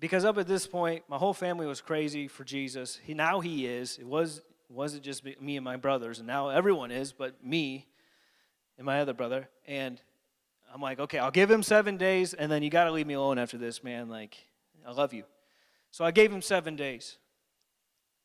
Because 0.00 0.24
up 0.24 0.38
at 0.38 0.48
this 0.48 0.66
point, 0.66 1.04
my 1.08 1.16
whole 1.16 1.34
family 1.34 1.66
was 1.66 1.80
crazy 1.80 2.26
for 2.26 2.42
Jesus. 2.42 2.98
He, 3.04 3.14
now 3.14 3.40
he 3.40 3.66
is. 3.66 3.98
It 3.98 4.06
was 4.06 4.42
wasn't 4.68 5.02
just 5.02 5.22
me 5.40 5.56
and 5.56 5.64
my 5.64 5.76
brothers, 5.76 6.18
and 6.18 6.26
now 6.26 6.48
everyone 6.48 6.90
is, 6.90 7.12
but 7.12 7.44
me 7.44 7.86
and 8.78 8.86
my 8.86 9.00
other 9.00 9.12
brother. 9.12 9.48
And 9.66 10.00
I'm 10.74 10.80
like, 10.80 10.98
okay, 10.98 11.18
I'll 11.18 11.30
give 11.30 11.50
him 11.50 11.62
seven 11.62 11.98
days, 11.98 12.34
and 12.34 12.50
then 12.50 12.62
you 12.62 12.70
got 12.70 12.84
to 12.84 12.90
leave 12.90 13.06
me 13.06 13.14
alone 13.14 13.38
after 13.38 13.58
this, 13.58 13.84
man. 13.84 14.08
Like, 14.08 14.38
I 14.86 14.92
love 14.92 15.12
you. 15.12 15.24
So 15.90 16.04
I 16.04 16.10
gave 16.10 16.32
him 16.32 16.42
seven 16.42 16.76
days. 16.76 17.18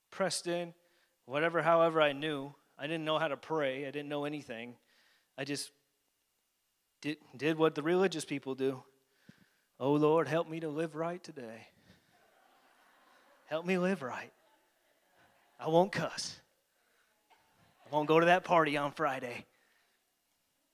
Pressed 0.10 0.48
in, 0.48 0.74
whatever, 1.26 1.62
however 1.62 2.02
I 2.02 2.14
knew. 2.14 2.54
I 2.80 2.88
didn't 2.88 3.06
know 3.06 3.20
how 3.20 3.28
to 3.28 3.38
pray, 3.38 3.88
I 3.88 3.92
didn't 3.92 4.10
know 4.10 4.26
anything. 4.26 4.76
I 5.38 5.44
just 5.44 5.72
did, 7.02 7.18
did 7.36 7.58
what 7.58 7.76
the 7.76 7.82
religious 7.82 8.26
people 8.26 8.56
do. 8.56 8.84
Oh, 9.80 9.94
Lord, 9.94 10.28
help 10.28 10.50
me 10.50 10.60
to 10.62 10.70
live 10.70 10.96
right 10.96 11.24
today. 11.24 11.68
Help 13.46 13.66
me 13.66 13.78
live 13.78 14.02
right. 14.02 14.32
I 15.60 15.70
won't 15.70 15.92
cuss. 15.92 16.40
I 17.86 17.96
won't 17.96 18.08
go 18.08 18.20
to 18.20 18.28
that 18.28 18.44
party 18.44 18.78
on 18.78 18.92
Friday. 18.92 19.46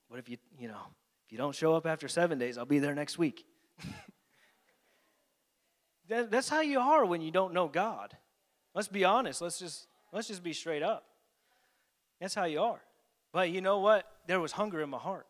What 0.08 0.20
if 0.20 0.30
you, 0.30 0.38
you 0.60 0.68
know, 0.68 0.82
if 1.26 1.32
you 1.32 1.38
don't 1.38 1.56
show 1.56 1.76
up 1.76 1.86
after 1.86 2.08
seven 2.08 2.40
days, 2.40 2.58
I'll 2.58 2.66
be 2.66 2.80
there 2.80 2.96
next 2.96 3.18
week. 3.18 3.46
that, 6.10 6.32
that's 6.32 6.50
how 6.50 6.62
you 6.62 6.80
are 6.80 7.06
when 7.06 7.22
you 7.22 7.32
don't 7.32 7.54
know 7.54 7.68
God. 7.68 8.16
Let's 8.74 8.88
be 8.88 9.06
honest. 9.06 9.42
Let's 9.42 9.60
just 9.60 9.88
let's 10.12 10.28
just 10.28 10.44
be 10.44 10.54
straight 10.54 10.84
up. 10.84 11.06
That's 12.20 12.36
how 12.36 12.46
you 12.46 12.62
are. 12.62 12.82
But 13.32 13.52
you 13.52 13.62
know 13.62 13.80
what? 13.80 14.10
There 14.28 14.40
was 14.40 14.54
hunger 14.54 14.82
in 14.82 14.90
my 14.90 14.98
heart. 14.98 15.28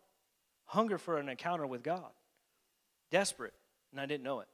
Hunger 0.65 0.97
for 0.97 1.17
an 1.17 1.29
encounter 1.29 1.65
with 1.65 1.83
God. 1.83 2.11
Desperate, 3.11 3.53
and 3.91 3.99
I 3.99 4.05
didn't 4.05 4.23
know 4.23 4.39
it. 4.39 4.47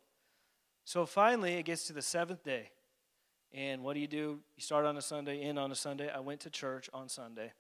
So 0.85 1.05
finally, 1.05 1.53
it 1.53 1.63
gets 1.63 1.85
to 1.87 1.93
the 1.93 2.01
seventh 2.01 2.43
day. 2.43 2.71
And 3.51 3.83
what 3.83 3.93
do 3.93 3.99
you 3.99 4.07
do? 4.07 4.39
You 4.55 4.61
start 4.61 4.85
on 4.85 4.97
a 4.97 5.01
Sunday, 5.01 5.41
end 5.41 5.57
on 5.57 5.71
a 5.71 5.75
Sunday. 5.75 6.09
I 6.09 6.19
went 6.19 6.41
to 6.41 6.49
church 6.49 6.89
on 6.93 7.09
Sunday. 7.09 7.51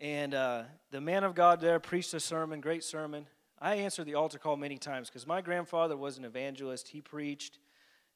And 0.00 0.34
uh, 0.34 0.62
the 0.90 1.00
man 1.00 1.22
of 1.22 1.34
God 1.34 1.60
there 1.60 1.78
preached 1.78 2.12
a 2.14 2.20
sermon, 2.20 2.60
great 2.60 2.82
sermon. 2.82 3.26
I 3.62 3.76
answered 3.76 4.06
the 4.06 4.16
altar 4.16 4.38
call 4.38 4.56
many 4.56 4.76
times 4.76 5.08
because 5.08 5.24
my 5.24 5.40
grandfather 5.40 5.96
was 5.96 6.18
an 6.18 6.24
evangelist. 6.24 6.88
He 6.88 7.00
preached, 7.00 7.60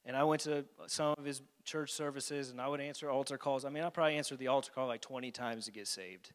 and 0.03 0.13
I 0.13 0.25
went 0.25 0.41
to 0.41 0.65
some 0.87 1.15
of 1.17 1.23
his 1.23 1.41
church 1.63 1.93
services, 1.93 2.49
and 2.49 2.59
I 2.59 2.67
would 2.67 2.81
answer 2.81 3.09
altar 3.09 3.37
calls. 3.37 3.63
I 3.63 3.69
mean, 3.69 3.83
I 3.83 3.89
probably 3.89 4.17
answered 4.17 4.39
the 4.39 4.47
altar 4.47 4.73
call 4.75 4.87
like 4.87 4.99
20 4.99 5.31
times 5.31 5.63
to 5.65 5.71
get 5.71 5.87
saved. 5.87 6.31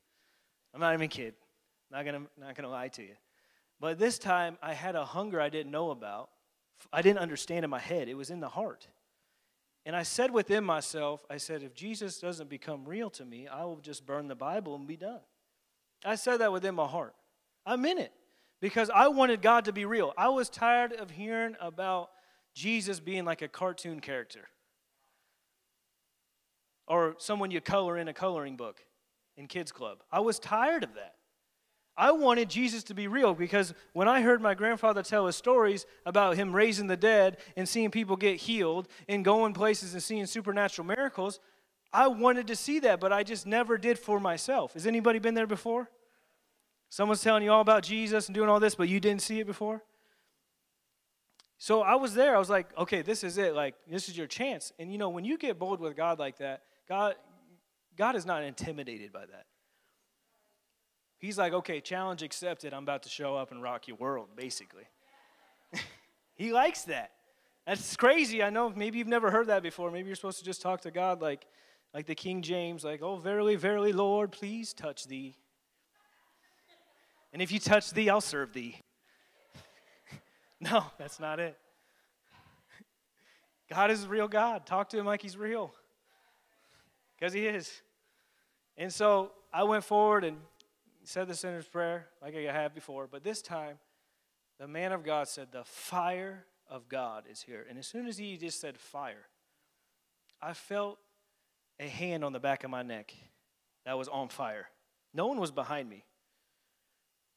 I'm 0.73 0.81
not 0.81 0.95
even 0.95 1.11
kidding. 1.11 1.35
Not 1.91 2.07
gonna, 2.07 2.23
not 2.41 2.55
gonna 2.55 2.71
lie 2.71 2.89
to 2.89 3.03
you. 3.03 3.15
But 3.79 3.99
this 3.99 4.19
time, 4.19 4.57
I 4.63 4.73
had 4.73 4.97
a 4.97 5.05
hunger 5.05 5.43
I 5.43 5.51
didn't 5.51 5.73
know 5.73 5.91
about. 5.91 6.31
I 6.91 7.03
didn't 7.03 7.19
understand 7.19 7.65
in 7.67 7.71
my 7.71 7.81
head. 7.81 8.09
It 8.09 8.15
was 8.15 8.31
in 8.31 8.41
the 8.41 8.49
heart. 8.49 8.89
And 9.85 9.95
I 9.95 10.05
said 10.05 10.31
within 10.31 10.65
myself, 10.65 11.23
I 11.29 11.37
said, 11.37 11.63
if 11.63 11.75
Jesus 11.75 12.19
doesn't 12.19 12.49
become 12.49 12.87
real 12.87 13.11
to 13.11 13.27
me, 13.27 13.47
I 13.47 13.65
will 13.65 13.77
just 13.77 14.07
burn 14.07 14.29
the 14.29 14.35
Bible 14.35 14.75
and 14.75 14.87
be 14.87 14.97
done. 14.97 15.21
I 16.03 16.15
said 16.15 16.39
that 16.39 16.51
within 16.51 16.75
my 16.75 16.87
heart. 16.87 17.15
I'm 17.67 17.85
in 17.85 17.99
it 17.99 18.13
because 18.63 18.89
I 18.95 19.09
wanted 19.09 19.43
God 19.43 19.67
to 19.67 19.73
be 19.73 19.85
real. 19.85 20.15
I 20.17 20.29
was 20.29 20.49
tired 20.49 20.93
of 20.93 21.11
hearing 21.11 21.57
about 21.61 22.11
Jesus 22.55 23.01
being 23.01 23.25
like 23.25 23.43
a 23.43 23.49
cartoon 23.49 24.01
character 24.01 24.49
or 26.87 27.17
someone 27.19 27.51
you 27.51 27.61
color 27.61 27.99
in 27.99 28.07
a 28.07 28.15
coloring 28.15 28.57
book 28.57 28.81
in 29.37 29.49
kids 29.49 29.73
club. 29.73 29.99
I 30.13 30.21
was 30.21 30.39
tired 30.39 30.85
of 30.85 30.95
that. 30.95 31.17
I 31.97 32.13
wanted 32.13 32.49
Jesus 32.49 32.85
to 32.85 32.95
be 32.95 33.09
real 33.09 33.35
because 33.35 33.75
when 33.95 34.09
I 34.09 34.23
heard 34.23 34.41
my 34.41 34.55
grandfather 34.55 35.03
tell 35.03 35.27
his 35.27 35.37
stories 35.37 35.85
about 36.07 36.37
him 36.37 36.55
raising 36.55 36.87
the 36.87 36.97
dead 36.97 37.39
and 37.57 37.69
seeing 37.69 37.91
people 37.91 38.17
get 38.17 38.37
healed 38.37 38.87
and 39.09 39.25
going 39.25 39.55
places 39.55 39.93
and 39.93 40.03
seeing 40.03 40.25
supernatural 40.25 40.87
miracles, 40.87 41.41
I 41.93 42.07
wanted 42.07 42.47
to 42.47 42.57
see 42.57 42.79
that, 42.81 43.01
but 43.01 43.13
I 43.13 43.25
just 43.25 43.45
never 43.45 43.77
did 43.77 43.99
for 43.99 44.21
myself. 44.21 44.75
Has 44.75 44.87
anybody 44.87 45.19
been 45.19 45.35
there 45.35 45.49
before? 45.49 45.91
Someone's 46.93 47.23
telling 47.23 47.43
you 47.43 47.51
all 47.51 47.63
about 47.63 47.85
Jesus 47.85 48.29
and 48.29 48.35
doing 48.35 48.51
all 48.51 48.61
this, 48.61 48.75
but 48.75 48.87
you 48.87 49.01
didn't 49.01 49.23
see 49.23 49.41
it 49.41 49.47
before. 49.47 49.83
So 51.57 51.81
I 51.81 51.95
was 51.95 52.13
there. 52.13 52.37
I 52.37 52.39
was 52.39 52.51
like, 52.51 52.67
okay, 52.77 53.01
this 53.01 53.25
is 53.25 53.39
it. 53.39 53.55
Like, 53.55 53.77
this 53.89 54.11
is 54.11 54.19
your 54.19 54.27
chance. 54.27 54.75
And 54.79 54.93
you 54.93 54.99
know, 54.99 55.09
when 55.09 55.25
you 55.25 55.39
get 55.39 55.59
bold 55.59 55.81
with 55.81 55.97
God 55.97 56.19
like 56.19 56.37
that, 56.37 56.65
God, 56.87 57.15
God 57.97 58.15
is 58.15 58.27
not 58.27 58.45
intimidated 58.45 59.11
by 59.11 59.25
that. 59.25 59.47
He's 61.17 61.39
like, 61.39 61.55
okay, 61.55 61.81
challenge 61.81 62.23
accepted. 62.23 62.75
I'm 62.75 62.83
about 62.83 63.05
to 63.05 63.09
show 63.09 63.37
up 63.37 63.53
and 63.53 63.63
rock 63.63 63.89
your 63.89 63.97
world, 63.97 64.29
basically. 64.37 64.85
he 66.35 66.53
likes 66.53 66.83
that. 66.83 67.13
That's 67.67 67.97
crazy. 67.97 68.43
I 68.43 68.51
know 68.51 68.69
maybe 68.69 68.99
you've 68.99 69.09
never 69.09 69.31
heard 69.31 69.47
that 69.47 69.63
before. 69.63 69.91
Maybe 69.91 70.09
you're 70.09 70.17
supposed 70.17 70.41
to 70.41 70.45
just 70.45 70.61
talk 70.61 70.83
to 70.83 70.91
God 70.91 71.23
like, 71.23 71.47
like 71.95 72.05
the 72.05 72.15
King 72.15 72.43
James, 72.43 72.85
like, 72.85 73.01
oh, 73.01 73.17
verily, 73.17 73.57
verily, 73.57 73.95
Lord, 73.95 74.31
please 74.31 74.75
touch 74.75 75.07
thee. 75.07 75.39
And 77.33 77.41
if 77.41 77.51
you 77.51 77.59
touch 77.59 77.91
thee, 77.93 78.11
I'll 78.11 78.21
serve 78.21 78.53
thee. 78.53 78.77
no, 80.61 80.85
that's 80.99 81.19
not 81.19 81.41
it. 81.41 81.57
God 83.71 83.91
is 83.91 84.07
real 84.07 84.29
God. 84.29 84.67
Talk 84.67 84.91
to 84.91 84.99
him 84.99 85.07
like 85.07 85.23
he's 85.23 85.37
real. 85.37 85.73
Because 87.19 87.33
he 87.33 87.47
is. 87.47 87.83
And 88.77 88.93
so 88.93 89.33
I 89.53 89.65
went 89.65 89.85
forward 89.85 90.25
and 90.25 90.37
said 91.05 91.27
the 91.27 91.35
sinner's 91.35 91.67
prayer 91.67 92.09
like 92.21 92.35
I 92.37 92.53
have 92.53 92.75
before, 92.75 93.09
but 93.11 93.25
this 93.25 93.41
time 93.41 93.79
the 94.59 94.69
man 94.69 94.93
of 94.93 95.05
God 95.05 95.27
said, 95.27 95.49
The 95.51 95.65
fire 95.65 96.45
of 96.69 96.89
God 96.89 97.25
is 97.31 97.43
here. 97.43 97.67
And 97.69 97.79
as 97.79 97.87
soon 97.87 98.07
as 98.07 98.19
he 98.19 98.37
just 98.37 98.61
said 98.61 98.79
fire, 98.79 99.27
I 100.41 100.53
felt 100.53 100.99
a 101.81 101.89
hand 101.89 102.25
on 102.25 102.33
the 102.33 102.41
back 102.41 102.63
of 102.65 102.71
my 102.71 102.83
neck 102.83 103.15
that 103.85 103.97
was 103.97 104.09
on 104.09 104.29
fire. 104.29 104.69
No 105.15 105.27
one 105.27 105.41
was 105.41 105.51
behind 105.51 105.89
me 105.89 106.05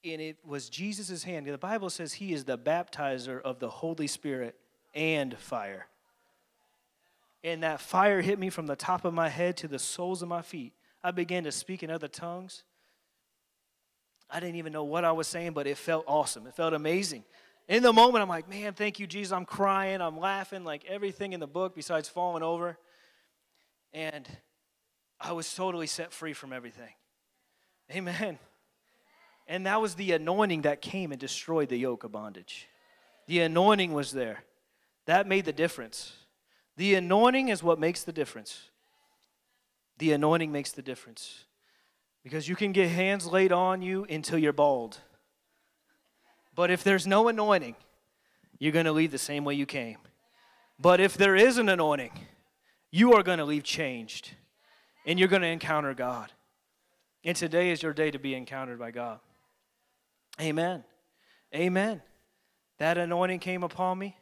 and 0.06 0.22
it 0.22 0.38
was 0.46 0.70
Jesus' 0.70 1.24
hand. 1.24 1.48
The 1.48 1.58
Bible 1.58 1.90
says 1.90 2.14
he 2.14 2.34
is 2.34 2.46
the 2.46 2.58
baptizer 2.58 3.42
of 3.42 3.60
the 3.60 3.70
Holy 3.70 4.08
Spirit 4.08 4.56
and 4.94 5.38
fire. 5.38 5.88
And 7.44 7.64
that 7.64 7.80
fire 7.80 8.22
hit 8.22 8.40
me 8.40 8.50
from 8.50 8.68
the 8.68 8.76
top 8.76 9.06
of 9.06 9.14
my 9.14 9.30
head 9.30 9.58
to 9.58 9.68
the 9.68 9.80
soles 9.80 10.22
of 10.22 10.28
my 10.28 10.42
feet. 10.42 10.74
I 11.04 11.12
began 11.12 11.44
to 11.44 11.52
speak 11.52 11.84
in 11.84 11.92
other 11.92 12.08
tongues. 12.08 12.64
I 14.30 14.40
didn't 14.40 14.56
even 14.56 14.74
know 14.74 14.84
what 14.84 15.06
I 15.06 15.12
was 15.12 15.28
saying, 15.28 15.52
but 15.54 15.68
it 15.68 15.78
felt 15.78 16.06
awesome. 16.08 16.48
It 16.48 16.56
felt 16.56 16.74
amazing. 16.74 17.24
In 17.68 17.84
the 17.84 17.94
moment, 17.94 18.22
I'm 18.22 18.30
like, 18.30 18.50
man, 18.50 18.74
thank 18.74 19.00
you, 19.00 19.08
Jesus. 19.08 19.32
I'm 19.32 19.46
crying, 19.46 20.02
I'm 20.02 20.20
laughing, 20.20 20.64
like 20.64 20.86
everything 20.86 21.34
in 21.34 21.40
the 21.40 21.48
book 21.48 21.76
besides 21.76 22.10
falling 22.10 22.44
over. 22.44 22.78
And 23.94 24.28
I 25.20 25.32
was 25.34 25.54
totally 25.54 25.88
set 25.88 26.12
free 26.12 26.34
from 26.34 26.54
everything. 26.54 26.94
Amen. 27.92 28.40
And 29.48 29.66
that 29.66 29.82
was 29.82 29.96
the 29.96 30.12
anointing 30.14 30.64
that 30.64 30.82
came 30.82 31.12
and 31.12 31.20
destroyed 31.20 31.70
the 31.70 31.78
yoke 31.78 32.04
of 32.04 32.12
bondage. 32.12 32.68
The 33.28 33.42
anointing 33.42 33.94
was 33.94 34.12
there. 34.12 34.44
That 35.06 35.28
made 35.28 35.46
the 35.46 35.54
difference. 35.54 36.14
The 36.78 36.96
anointing 36.96 37.50
is 37.50 37.64
what 37.64 37.80
makes 37.80 38.04
the 38.04 38.12
difference. 38.12 38.70
The 39.98 40.14
anointing 40.14 40.52
makes 40.52 40.72
the 40.72 40.82
difference. 40.82 41.46
Because 42.24 42.50
you 42.50 42.56
can 42.56 42.72
get 42.72 42.90
hands 42.90 43.28
laid 43.28 43.52
on 43.52 43.82
you 43.82 44.06
until 44.10 44.40
you're 44.40 44.52
bald. 44.52 44.98
But 46.56 46.72
if 46.72 46.84
there's 46.84 47.06
no 47.06 47.28
anointing, 47.28 47.76
you're 48.58 48.72
going 48.72 48.86
to 48.86 48.92
leave 48.92 49.12
the 49.12 49.18
same 49.18 49.44
way 49.46 49.54
you 49.54 49.66
came. 49.66 49.98
But 50.80 51.00
if 51.00 51.16
there 51.16 51.36
is 51.36 51.58
an 51.58 51.70
anointing, 51.70 52.12
you 52.92 53.14
are 53.14 53.24
going 53.24 53.38
to 53.38 53.46
leave 53.46 53.64
changed 53.64 54.32
and 55.06 55.20
you're 55.20 55.28
going 55.28 55.42
to 55.42 55.48
encounter 55.48 55.94
God. 55.94 56.32
And 57.24 57.36
today 57.36 57.72
is 57.72 57.84
your 57.84 57.94
day 57.94 58.12
to 58.12 58.20
be 58.20 58.34
encountered 58.34 58.80
by 58.80 58.92
God. 58.92 59.20
Amen. 60.40 60.84
Amen. 61.54 62.02
That 62.78 62.98
anointing 62.98 63.40
came 63.40 63.64
upon 63.64 63.98
me, 63.98 64.18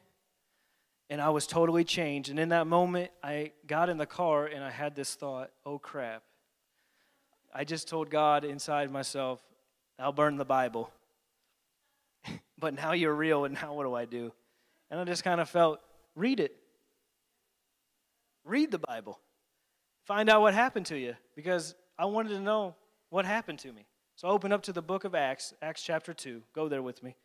and 1.10 1.20
I 1.20 1.30
was 1.30 1.46
totally 1.46 1.84
changed. 1.84 2.30
And 2.30 2.38
in 2.38 2.50
that 2.50 2.66
moment, 2.66 3.10
I 3.22 3.52
got 3.66 3.88
in 3.88 3.98
the 3.98 4.06
car 4.06 4.46
and 4.46 4.62
I 4.62 4.70
had 4.70 4.94
this 4.94 5.14
thought 5.14 5.50
oh 5.66 5.78
crap. 5.78 6.22
I 7.52 7.64
just 7.64 7.88
told 7.88 8.10
God 8.10 8.44
inside 8.44 8.90
myself, 8.90 9.40
I'll 9.98 10.12
burn 10.12 10.36
the 10.36 10.44
Bible. 10.44 10.90
but 12.58 12.74
now 12.74 12.92
you're 12.92 13.14
real, 13.14 13.44
and 13.44 13.54
now 13.54 13.74
what 13.74 13.84
do 13.84 13.94
I 13.94 14.04
do? 14.04 14.32
And 14.90 15.00
I 15.00 15.04
just 15.04 15.24
kind 15.24 15.40
of 15.40 15.48
felt, 15.48 15.80
read 16.14 16.40
it. 16.40 16.56
Read 18.44 18.70
the 18.70 18.78
Bible. 18.78 19.18
Find 20.04 20.28
out 20.28 20.42
what 20.42 20.54
happened 20.54 20.86
to 20.86 20.98
you 20.98 21.14
because 21.34 21.74
I 21.98 22.04
wanted 22.04 22.30
to 22.30 22.40
know 22.40 22.74
what 23.08 23.24
happened 23.24 23.60
to 23.60 23.72
me. 23.72 23.86
So 24.16 24.28
open 24.28 24.52
up 24.52 24.62
to 24.62 24.72
the 24.72 24.82
book 24.82 25.02
of 25.04 25.14
Acts, 25.14 25.54
Acts 25.60 25.82
chapter 25.82 26.14
2. 26.14 26.42
Go 26.54 26.68
there 26.68 26.82
with 26.82 27.02
me. 27.02 27.16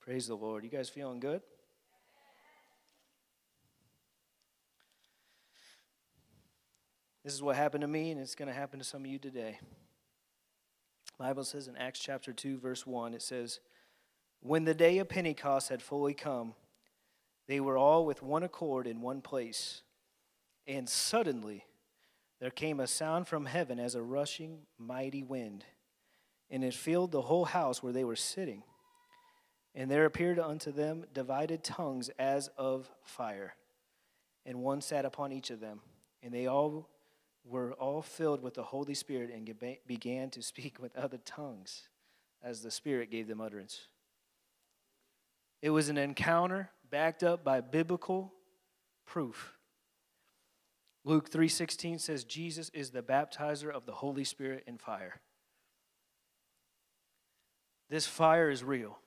Praise 0.00 0.26
the 0.26 0.34
Lord. 0.34 0.64
You 0.64 0.70
guys 0.70 0.88
feeling 0.88 1.20
good? 1.20 1.42
This 7.22 7.34
is 7.34 7.42
what 7.42 7.54
happened 7.54 7.82
to 7.82 7.88
me, 7.88 8.10
and 8.10 8.20
it's 8.20 8.34
going 8.34 8.48
to 8.48 8.54
happen 8.54 8.78
to 8.78 8.84
some 8.84 9.02
of 9.02 9.06
you 9.06 9.18
today. 9.18 9.58
The 11.18 11.24
Bible 11.24 11.44
says 11.44 11.68
in 11.68 11.76
Acts 11.76 12.00
chapter 12.00 12.32
2, 12.32 12.58
verse 12.58 12.86
1, 12.86 13.12
it 13.12 13.20
says, 13.20 13.60
When 14.40 14.64
the 14.64 14.72
day 14.72 14.98
of 14.98 15.10
Pentecost 15.10 15.68
had 15.68 15.82
fully 15.82 16.14
come, 16.14 16.54
they 17.50 17.58
were 17.58 17.76
all 17.76 18.06
with 18.06 18.22
one 18.22 18.44
accord 18.44 18.86
in 18.86 19.00
one 19.00 19.20
place. 19.20 19.82
And 20.68 20.88
suddenly 20.88 21.64
there 22.38 22.52
came 22.52 22.78
a 22.78 22.86
sound 22.86 23.26
from 23.26 23.46
heaven 23.46 23.80
as 23.80 23.96
a 23.96 24.02
rushing 24.02 24.60
mighty 24.78 25.24
wind, 25.24 25.64
and 26.48 26.62
it 26.62 26.74
filled 26.74 27.10
the 27.10 27.22
whole 27.22 27.46
house 27.46 27.82
where 27.82 27.92
they 27.92 28.04
were 28.04 28.14
sitting. 28.14 28.62
And 29.74 29.90
there 29.90 30.04
appeared 30.04 30.38
unto 30.38 30.70
them 30.70 31.06
divided 31.12 31.64
tongues 31.64 32.08
as 32.20 32.46
of 32.56 32.88
fire, 33.02 33.54
and 34.46 34.60
one 34.60 34.80
sat 34.80 35.04
upon 35.04 35.32
each 35.32 35.50
of 35.50 35.58
them. 35.58 35.80
And 36.22 36.32
they 36.32 36.46
all 36.46 36.88
were 37.44 37.72
all 37.72 38.00
filled 38.00 38.44
with 38.44 38.54
the 38.54 38.62
Holy 38.62 38.94
Spirit 38.94 39.32
and 39.34 39.52
began 39.88 40.30
to 40.30 40.40
speak 40.40 40.80
with 40.80 40.94
other 40.94 41.18
tongues 41.24 41.88
as 42.44 42.62
the 42.62 42.70
Spirit 42.70 43.10
gave 43.10 43.26
them 43.26 43.40
utterance. 43.40 43.88
It 45.60 45.70
was 45.70 45.88
an 45.88 45.98
encounter 45.98 46.70
backed 46.90 47.22
up 47.22 47.44
by 47.44 47.60
biblical 47.60 48.32
proof. 49.06 49.56
Luke 51.04 51.30
3:16 51.30 51.98
says 51.98 52.24
Jesus 52.24 52.68
is 52.70 52.90
the 52.90 53.02
baptizer 53.02 53.70
of 53.70 53.86
the 53.86 53.94
Holy 53.94 54.24
Spirit 54.24 54.64
and 54.66 54.80
fire. 54.80 55.20
This 57.88 58.06
fire 58.06 58.50
is 58.50 58.62
real. 58.62 58.98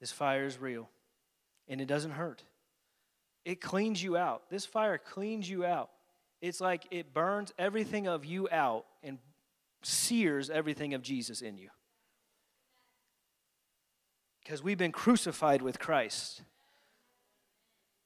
This 0.00 0.10
fire 0.10 0.44
is 0.44 0.58
real. 0.58 0.90
And 1.68 1.80
it 1.80 1.86
doesn't 1.86 2.12
hurt. 2.12 2.42
It 3.44 3.60
cleans 3.60 4.02
you 4.02 4.16
out. 4.16 4.50
This 4.50 4.66
fire 4.66 4.98
cleans 4.98 5.48
you 5.48 5.64
out. 5.64 5.90
It's 6.40 6.60
like 6.60 6.86
it 6.90 7.14
burns 7.14 7.52
everything 7.56 8.08
of 8.08 8.24
you 8.24 8.48
out 8.50 8.86
and 9.02 9.18
sears 9.82 10.50
everything 10.50 10.94
of 10.94 11.02
Jesus 11.02 11.40
in 11.40 11.56
you. 11.56 11.70
Because 14.42 14.62
we've 14.62 14.78
been 14.78 14.92
crucified 14.92 15.62
with 15.62 15.78
Christ. 15.78 16.42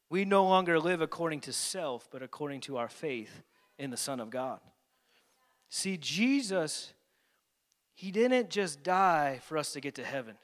We 0.09 0.25
no 0.25 0.44
longer 0.44 0.79
live 0.79 1.01
according 1.01 1.40
to 1.42 1.53
self, 1.53 2.09
but 2.11 2.22
according 2.22 2.61
to 2.62 2.77
our 2.77 2.88
faith 2.88 3.42
in 3.79 3.90
the 3.90 3.96
Son 3.96 4.20
of 4.20 4.31
God. 4.31 4.61
See, 5.68 5.96
Jesus, 5.96 6.92
He 7.94 8.11
didn't 8.11 8.51
just 8.51 8.83
die 8.83 9.40
for 9.42 9.59
us 9.59 9.72
to 9.72 9.81
get 9.81 9.94
to 9.96 10.05
heaven, 10.05 10.37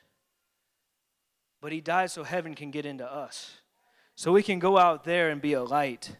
but 1.60 1.72
He 1.72 1.80
died 1.80 2.10
so 2.10 2.24
heaven 2.24 2.54
can 2.54 2.70
get 2.70 2.86
into 2.86 3.10
us. 3.10 3.58
So 4.14 4.32
we 4.32 4.42
can 4.42 4.58
go 4.58 4.78
out 4.78 5.04
there 5.04 5.30
and 5.30 5.40
be 5.40 5.52
a 5.52 5.62
light 5.62 6.16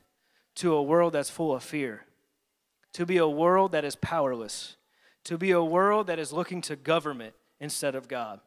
to 0.57 0.75
a 0.75 0.83
world 0.83 1.15
that's 1.15 1.31
full 1.31 1.55
of 1.55 1.63
fear, 1.63 2.05
to 2.93 3.05
be 3.05 3.17
a 3.17 3.29
world 3.29 3.73
that 3.73 3.85
is 3.85 3.97
powerless, 3.97 4.77
to 5.25 5.37
be 5.37 5.51
a 5.51 5.63
world 5.63 6.07
that 6.07 6.19
is 6.19 6.33
looking 6.33 6.61
to 6.63 6.77
government 6.77 7.35
instead 7.59 7.95
of 7.95 8.09
God. 8.09 8.41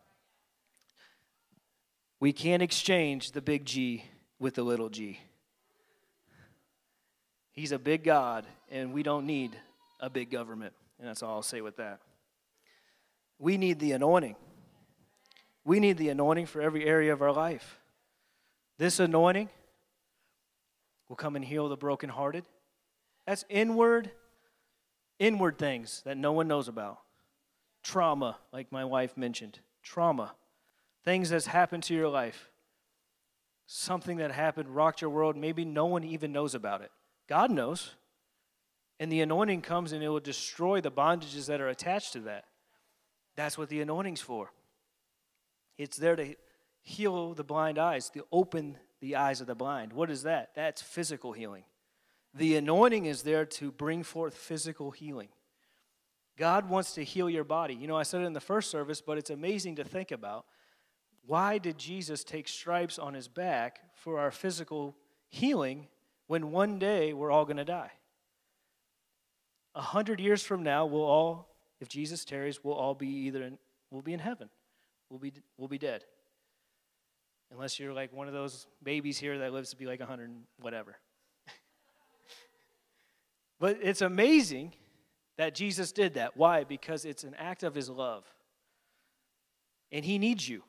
We 2.20 2.34
can't 2.34 2.64
exchange 2.64 3.32
the 3.32 3.42
big 3.42 3.66
G 3.66 4.06
with 4.40 4.56
the 4.56 4.64
little 4.64 4.90
g. 4.90 5.20
He's 7.52 7.72
a 7.72 7.80
big 7.80 8.04
God, 8.04 8.46
and 8.70 8.94
we 8.94 9.02
don't 9.02 9.26
need 9.26 9.56
a 10.00 10.10
big 10.10 10.30
government. 10.30 10.74
And 11.00 11.08
that's 11.08 11.24
all 11.24 11.36
I'll 11.36 11.42
say 11.42 11.62
with 11.62 11.78
that. 11.78 12.00
We 13.40 13.58
need 13.58 13.80
the 13.80 13.94
anointing. 13.94 14.36
We 15.64 15.80
need 15.80 15.98
the 15.98 16.10
anointing 16.10 16.46
for 16.48 16.62
every 16.62 16.86
area 16.86 17.14
of 17.14 17.22
our 17.22 17.32
life. 17.32 17.80
This 18.78 19.00
anointing 19.00 19.50
will 21.08 21.16
come 21.16 21.36
and 21.36 21.46
heal 21.46 21.70
the 21.70 21.78
brokenhearted. 21.78 22.46
That's 23.26 23.46
inward, 23.50 24.12
inward 25.18 25.58
things 25.58 26.02
that 26.06 26.18
no 26.18 26.34
one 26.34 26.48
knows 26.48 26.68
about. 26.68 27.00
Trauma, 27.84 28.38
like 28.52 28.72
my 28.72 28.84
wife 28.84 29.16
mentioned. 29.16 29.60
Trauma 29.82 30.34
things 31.06 31.30
that's 31.30 31.46
happened 31.46 31.84
to 31.84 31.94
your 31.94 32.10
life. 32.10 32.50
something 33.68 34.18
that 34.18 34.32
happened, 34.32 34.70
rocked 34.70 35.02
your 35.02 35.10
world. 35.10 35.36
Maybe 35.36 35.66
no 35.66 35.86
one 35.86 36.04
even 36.04 36.32
knows 36.32 36.56
about 36.56 36.82
it. 36.82 36.92
God 37.28 37.52
knows. 37.52 37.96
And 39.00 39.12
the 39.12 39.22
anointing 39.22 39.62
comes 39.62 39.92
and 39.92 40.04
it 40.04 40.10
will 40.10 40.20
destroy 40.20 40.82
the 40.82 40.92
bondages 40.92 41.48
that 41.48 41.62
are 41.62 41.68
attached 41.68 42.14
to 42.14 42.20
that. 42.22 42.46
That's 43.36 43.58
what 43.58 43.70
the 43.70 43.82
anointing's 43.82 44.22
for. 44.22 44.52
It's 45.78 45.98
there 45.98 46.16
to 46.16 46.36
heal 46.82 47.34
the 47.34 47.44
blind 47.44 47.78
eyes, 47.78 48.10
to 48.12 48.26
open 48.32 48.78
the 49.02 49.18
eyes 49.18 49.42
of 49.42 49.48
the 49.48 49.56
blind. 49.56 49.92
What 49.92 50.10
is 50.10 50.24
that? 50.24 50.52
That's 50.56 50.82
physical 50.82 51.34
healing. 51.34 51.64
The 52.34 52.56
anointing 52.56 53.06
is 53.06 53.24
there 53.24 53.46
to 53.46 53.72
bring 53.72 54.04
forth 54.04 54.36
physical 54.36 54.92
healing. 54.92 55.30
God 56.38 56.70
wants 56.70 56.94
to 56.94 57.04
heal 57.04 57.30
your 57.30 57.44
body. 57.44 57.74
You 57.74 57.88
know, 57.88 57.98
I 57.98 58.04
said 58.04 58.22
it 58.22 58.26
in 58.26 58.34
the 58.34 58.42
first 58.42 58.70
service, 58.70 59.02
but 59.02 59.18
it's 59.18 59.30
amazing 59.30 59.78
to 59.78 59.84
think 59.84 60.12
about. 60.12 60.46
Why 61.28 61.58
did 61.58 61.78
Jesus 61.78 62.24
take 62.24 62.48
stripes 62.48 63.00
on 63.00 63.14
his 63.14 63.28
back 63.28 63.80
for 63.96 64.20
our 64.20 64.32
physical 64.32 64.96
healing 65.30 65.88
when 66.28 66.52
one 66.52 66.78
day 66.78 67.14
we're 67.14 67.32
all 67.32 67.46
going 67.46 67.58
to 67.58 67.66
die? 67.66 67.92
A 69.74 69.82
hundred 69.82 70.20
years 70.20 70.44
from 70.44 70.64
now, 70.64 70.86
we'll 70.86 71.04
all, 71.04 71.50
if 71.82 71.90
Jesus 71.90 72.24
tarries, 72.24 72.64
we'll 72.64 72.76
all 72.76 72.94
be 72.94 73.08
either 73.08 73.44
in, 73.44 73.58
we'll 73.92 74.02
be 74.02 74.14
in 74.14 74.20
heaven, 74.20 74.50
we'll 75.10 75.20
be, 75.20 75.34
we'll 75.58 75.68
be 75.68 75.78
dead. 75.78 76.06
Unless 77.52 77.80
you're 77.80 77.94
like 77.94 78.14
one 78.14 78.28
of 78.28 78.34
those 78.34 78.68
babies 78.84 79.18
here 79.18 79.38
that 79.40 79.54
lives 79.54 79.72
to 79.72 79.76
be 79.76 79.86
like 79.86 80.00
a 80.00 80.06
hundred 80.06 80.32
whatever. 80.60 80.96
but 83.60 83.78
it's 83.82 84.02
amazing 84.02 84.74
that 85.38 85.54
Jesus 85.54 85.92
did 85.92 86.16
that. 86.16 86.38
Why? 86.38 86.64
Because 86.64 87.06
it's 87.06 87.24
an 87.24 87.36
act 87.38 87.64
of 87.64 87.76
his 87.76 87.90
love. 87.90 88.24
And 89.92 90.04
he 90.04 90.18
needs 90.18 90.48
you. 90.48 90.64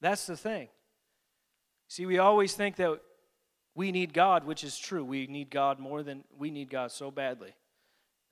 That's 0.00 0.26
the 0.26 0.36
thing. 0.36 0.68
See, 1.88 2.06
we 2.06 2.18
always 2.18 2.54
think 2.54 2.76
that 2.76 3.00
we 3.74 3.92
need 3.92 4.12
God, 4.12 4.44
which 4.44 4.64
is 4.64 4.78
true. 4.78 5.04
We 5.04 5.26
need 5.26 5.50
God 5.50 5.78
more 5.78 6.02
than 6.02 6.24
we 6.36 6.50
need 6.50 6.70
God 6.70 6.90
so 6.90 7.10
badly. 7.10 7.54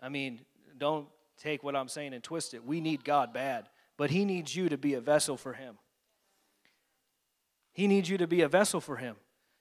I 0.01 0.09
mean, 0.09 0.41
don't 0.79 1.07
take 1.39 1.63
what 1.63 1.77
I'm 1.77 1.89
saying 1.89 2.15
and 2.15 2.23
twist 2.23 2.55
it. 2.55 2.65
We 2.65 2.81
need 2.81 3.05
God 3.05 3.33
bad, 3.33 3.69
but 3.97 4.11
He 4.11 4.25
needs 4.25 4.55
you 4.57 4.69
to 4.69 4.79
be 4.79 4.95
a 4.95 5.01
vessel 5.01 5.37
for 5.37 5.53
Him. 5.53 5.77
He 7.73 7.87
needs 7.87 8.09
you 8.09 8.19
to 8.19 8.27
be 8.27 8.43
a 8.43 8.49
vessel 8.49 8.81
for 8.81 8.97
Him. 8.97 9.17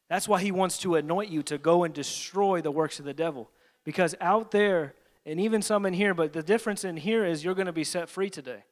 That's 0.09 0.27
why 0.27 0.41
He 0.41 0.51
wants 0.51 0.77
to 0.79 0.95
anoint 0.95 1.29
you 1.29 1.43
to 1.43 1.57
go 1.57 1.83
and 1.83 1.93
destroy 1.93 2.61
the 2.61 2.71
works 2.71 2.99
of 2.99 3.05
the 3.05 3.13
devil. 3.13 3.49
Because 3.83 4.15
out 4.21 4.51
there, 4.51 4.95
and 5.25 5.39
even 5.39 5.61
some 5.61 5.85
in 5.85 5.93
here, 5.93 6.13
but 6.13 6.33
the 6.33 6.43
difference 6.43 6.83
in 6.83 6.97
here 6.97 7.25
is 7.25 7.43
you're 7.43 7.55
going 7.55 7.67
to 7.67 7.73
be 7.73 7.83
set 7.83 8.09
free 8.09 8.29
today. 8.29 8.63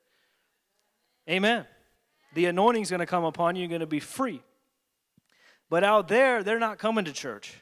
Amen. 1.29 1.65
The 2.33 2.45
anointing 2.45 2.83
is 2.83 2.89
going 2.89 2.99
to 2.99 3.05
come 3.05 3.23
upon 3.23 3.55
you, 3.55 3.61
you're 3.61 3.69
going 3.69 3.81
to 3.81 3.87
be 3.87 3.99
free. 3.99 4.41
But 5.69 5.83
out 5.83 6.07
there, 6.07 6.43
they're 6.43 6.59
not 6.59 6.79
coming 6.79 7.05
to 7.05 7.13
church. 7.13 7.53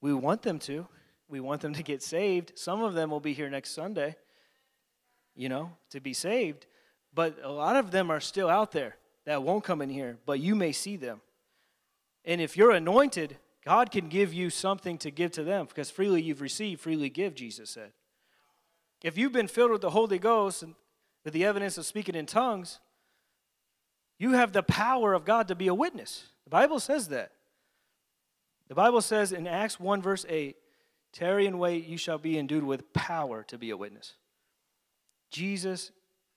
We 0.00 0.14
want 0.14 0.42
them 0.42 0.58
to 0.60 0.86
we 1.28 1.40
want 1.40 1.60
them 1.60 1.74
to 1.74 1.82
get 1.82 2.02
saved. 2.02 2.52
Some 2.54 2.82
of 2.82 2.94
them 2.94 3.10
will 3.10 3.20
be 3.20 3.32
here 3.32 3.50
next 3.50 3.70
Sunday, 3.70 4.16
you 5.34 5.48
know, 5.48 5.72
to 5.90 6.00
be 6.00 6.12
saved. 6.12 6.66
But 7.14 7.36
a 7.42 7.50
lot 7.50 7.76
of 7.76 7.90
them 7.90 8.10
are 8.10 8.20
still 8.20 8.48
out 8.48 8.72
there 8.72 8.96
that 9.24 9.42
won't 9.42 9.64
come 9.64 9.82
in 9.82 9.90
here, 9.90 10.18
but 10.24 10.38
you 10.38 10.54
may 10.54 10.72
see 10.72 10.96
them. 10.96 11.20
And 12.24 12.40
if 12.40 12.56
you're 12.56 12.70
anointed, 12.70 13.38
God 13.64 13.90
can 13.90 14.08
give 14.08 14.32
you 14.32 14.50
something 14.50 14.98
to 14.98 15.10
give 15.10 15.32
to 15.32 15.44
them 15.44 15.66
because 15.66 15.90
freely 15.90 16.22
you've 16.22 16.40
received, 16.40 16.80
freely 16.80 17.08
give, 17.08 17.34
Jesus 17.34 17.70
said. 17.70 17.92
If 19.02 19.18
you've 19.18 19.32
been 19.32 19.48
filled 19.48 19.72
with 19.72 19.80
the 19.80 19.90
Holy 19.90 20.18
Ghost 20.18 20.62
and 20.62 20.74
with 21.24 21.34
the 21.34 21.44
evidence 21.44 21.76
of 21.76 21.86
speaking 21.86 22.14
in 22.14 22.26
tongues, 22.26 22.78
you 24.18 24.32
have 24.32 24.52
the 24.52 24.62
power 24.62 25.12
of 25.14 25.24
God 25.24 25.48
to 25.48 25.54
be 25.54 25.68
a 25.68 25.74
witness. 25.74 26.24
The 26.44 26.50
Bible 26.50 26.80
says 26.80 27.08
that. 27.08 27.32
The 28.68 28.74
Bible 28.74 29.00
says 29.00 29.32
in 29.32 29.46
Acts 29.46 29.78
1, 29.78 30.02
verse 30.02 30.24
8, 30.28 30.56
Tarry 31.12 31.46
and 31.46 31.58
wait, 31.58 31.86
you 31.86 31.96
shall 31.96 32.18
be 32.18 32.38
endued 32.38 32.64
with 32.64 32.92
power 32.92 33.42
to 33.44 33.56
be 33.56 33.70
a 33.70 33.76
witness. 33.76 34.14
Jesus 35.30 35.90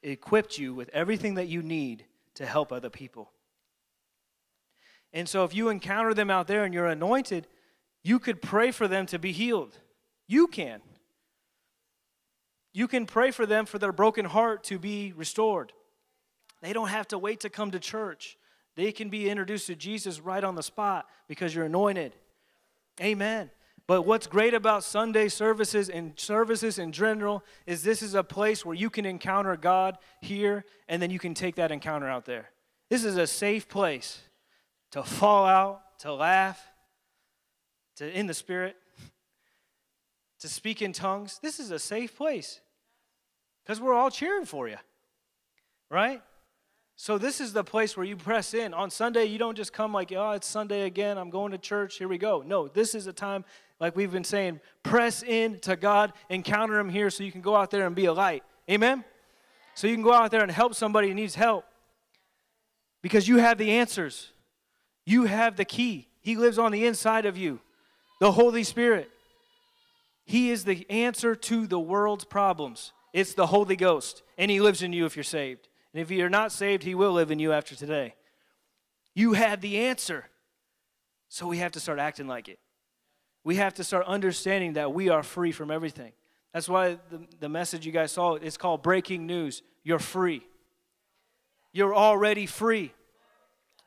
equipped 0.03 0.57
you 0.57 0.73
with 0.73 0.89
everything 0.93 1.35
that 1.35 1.47
you 1.47 1.61
need 1.61 2.05
to 2.35 2.45
help 2.45 2.71
other 2.71 2.89
people. 2.89 3.31
And 5.11 5.27
so 5.27 5.43
if 5.43 5.55
you 5.55 5.69
encounter 5.69 6.13
them 6.13 6.29
out 6.29 6.47
there 6.47 6.63
and 6.63 6.73
you're 6.73 6.85
anointed, 6.85 7.47
you 8.03 8.19
could 8.19 8.41
pray 8.41 8.71
for 8.71 8.87
them 8.87 9.05
to 9.07 9.19
be 9.19 9.31
healed. 9.31 9.77
You 10.27 10.47
can. 10.47 10.81
You 12.71 12.87
can 12.87 13.05
pray 13.05 13.31
for 13.31 13.45
them 13.45 13.65
for 13.65 13.79
their 13.79 13.91
broken 13.91 14.25
heart 14.25 14.63
to 14.65 14.77
be 14.77 15.11
restored. 15.15 15.73
They 16.61 16.73
don't 16.73 16.89
have 16.89 17.07
to 17.09 17.17
wait 17.17 17.41
to 17.41 17.49
come 17.49 17.71
to 17.71 17.79
church. 17.79 18.37
They 18.75 18.91
can 18.91 19.09
be 19.09 19.29
introduced 19.29 19.67
to 19.67 19.75
Jesus 19.75 20.19
right 20.19 20.43
on 20.43 20.55
the 20.55 20.63
spot 20.63 21.07
because 21.27 21.53
you're 21.53 21.65
anointed. 21.65 22.13
Amen. 23.01 23.49
But 23.87 24.03
what's 24.03 24.27
great 24.27 24.53
about 24.53 24.83
Sunday 24.83 25.29
services 25.29 25.89
and 25.89 26.13
services 26.15 26.77
in 26.77 26.91
general 26.91 27.43
is 27.65 27.81
this 27.81 28.03
is 28.03 28.13
a 28.13 28.23
place 28.23 28.63
where 28.63 28.75
you 28.75 28.89
can 28.89 29.05
encounter 29.05 29.57
God 29.57 29.97
here 30.21 30.63
and 30.87 31.01
then 31.01 31.09
you 31.09 31.17
can 31.17 31.33
take 31.33 31.55
that 31.55 31.71
encounter 31.71 32.07
out 32.07 32.25
there. 32.25 32.51
This 32.89 33.03
is 33.03 33.17
a 33.17 33.25
safe 33.25 33.67
place 33.67 34.21
to 34.91 35.01
fall 35.01 35.45
out, 35.45 35.81
to 35.99 36.13
laugh, 36.13 36.61
to 37.95 38.09
in 38.09 38.27
the 38.27 38.33
spirit, 38.33 38.75
to 40.39 40.47
speak 40.47 40.81
in 40.81 40.93
tongues. 40.93 41.39
This 41.41 41.59
is 41.59 41.71
a 41.71 41.79
safe 41.79 42.15
place 42.15 42.61
because 43.63 43.81
we're 43.81 43.93
all 43.93 44.11
cheering 44.11 44.45
for 44.45 44.67
you, 44.67 44.77
right? 45.89 46.21
So 47.01 47.17
this 47.17 47.39
is 47.39 47.53
the 47.53 47.63
place 47.63 47.95
where 47.95 48.05
you 48.05 48.17
press 48.17 48.53
in. 48.53 48.73
On 48.73 48.89
Sunday, 48.89 49.23
you 49.23 49.37
don't 49.37 49.55
just 49.55 49.71
come 49.71 49.93
like, 49.93 50.11
oh, 50.11 50.31
it's 50.31 50.45
Sunday 50.45 50.81
again. 50.81 51.17
I'm 51.17 51.29
going 51.29 51.53
to 51.53 51.57
church. 51.57 51.97
Here 51.97 52.09
we 52.09 52.17
go. 52.17 52.43
No, 52.45 52.67
this 52.67 52.93
is 52.93 53.07
a 53.07 53.13
time, 53.13 53.45
like 53.79 53.95
we've 53.95 54.11
been 54.11 54.25
saying, 54.25 54.59
press 54.83 55.23
in 55.23 55.61
to 55.61 55.77
God, 55.77 56.11
encounter 56.27 56.77
Him 56.77 56.89
here 56.89 57.09
so 57.09 57.23
you 57.23 57.31
can 57.31 57.39
go 57.39 57.55
out 57.55 57.71
there 57.71 57.87
and 57.87 57.95
be 57.95 58.03
a 58.03 58.11
light. 58.11 58.43
Amen? 58.69 59.05
So 59.75 59.87
you 59.87 59.93
can 59.93 60.03
go 60.03 60.11
out 60.11 60.29
there 60.29 60.43
and 60.43 60.51
help 60.51 60.75
somebody 60.75 61.07
who 61.07 61.13
needs 61.13 61.35
help 61.35 61.63
because 63.01 63.29
you 63.29 63.37
have 63.37 63.57
the 63.57 63.71
answers. 63.71 64.33
You 65.05 65.23
have 65.23 65.55
the 65.55 65.63
key. 65.63 66.09
He 66.19 66.35
lives 66.35 66.59
on 66.59 66.73
the 66.73 66.85
inside 66.85 67.25
of 67.25 67.37
you, 67.37 67.61
the 68.19 68.33
Holy 68.33 68.65
Spirit. 68.65 69.09
He 70.25 70.51
is 70.51 70.65
the 70.65 70.85
answer 70.89 71.33
to 71.33 71.65
the 71.65 71.79
world's 71.79 72.25
problems. 72.25 72.91
It's 73.13 73.35
the 73.35 73.47
Holy 73.47 73.77
Ghost, 73.77 74.21
and 74.37 74.51
He 74.51 74.59
lives 74.59 74.83
in 74.83 74.91
you 74.91 75.05
if 75.05 75.15
you're 75.15 75.23
saved. 75.23 75.69
And 75.93 76.01
if 76.01 76.11
you're 76.11 76.29
not 76.29 76.51
saved, 76.51 76.83
He 76.83 76.95
will 76.95 77.11
live 77.11 77.31
in 77.31 77.39
you 77.39 77.51
after 77.51 77.75
today. 77.75 78.15
You 79.15 79.33
had 79.33 79.61
the 79.61 79.79
answer. 79.79 80.25
So 81.27 81.47
we 81.47 81.57
have 81.57 81.71
to 81.73 81.79
start 81.79 81.99
acting 81.99 82.27
like 82.27 82.49
it. 82.49 82.59
We 83.43 83.55
have 83.55 83.73
to 83.75 83.83
start 83.83 84.05
understanding 84.05 84.73
that 84.73 84.93
we 84.93 85.09
are 85.09 85.23
free 85.23 85.51
from 85.51 85.71
everything. 85.71 86.11
That's 86.53 86.67
why 86.67 86.97
the, 87.09 87.21
the 87.39 87.49
message 87.49 87.85
you 87.85 87.91
guys 87.91 88.11
saw 88.11 88.35
is 88.35 88.57
called 88.57 88.81
breaking 88.81 89.25
news. 89.25 89.61
You're 89.83 89.99
free. 89.99 90.43
You're 91.71 91.95
already 91.95 92.45
free. 92.45 92.93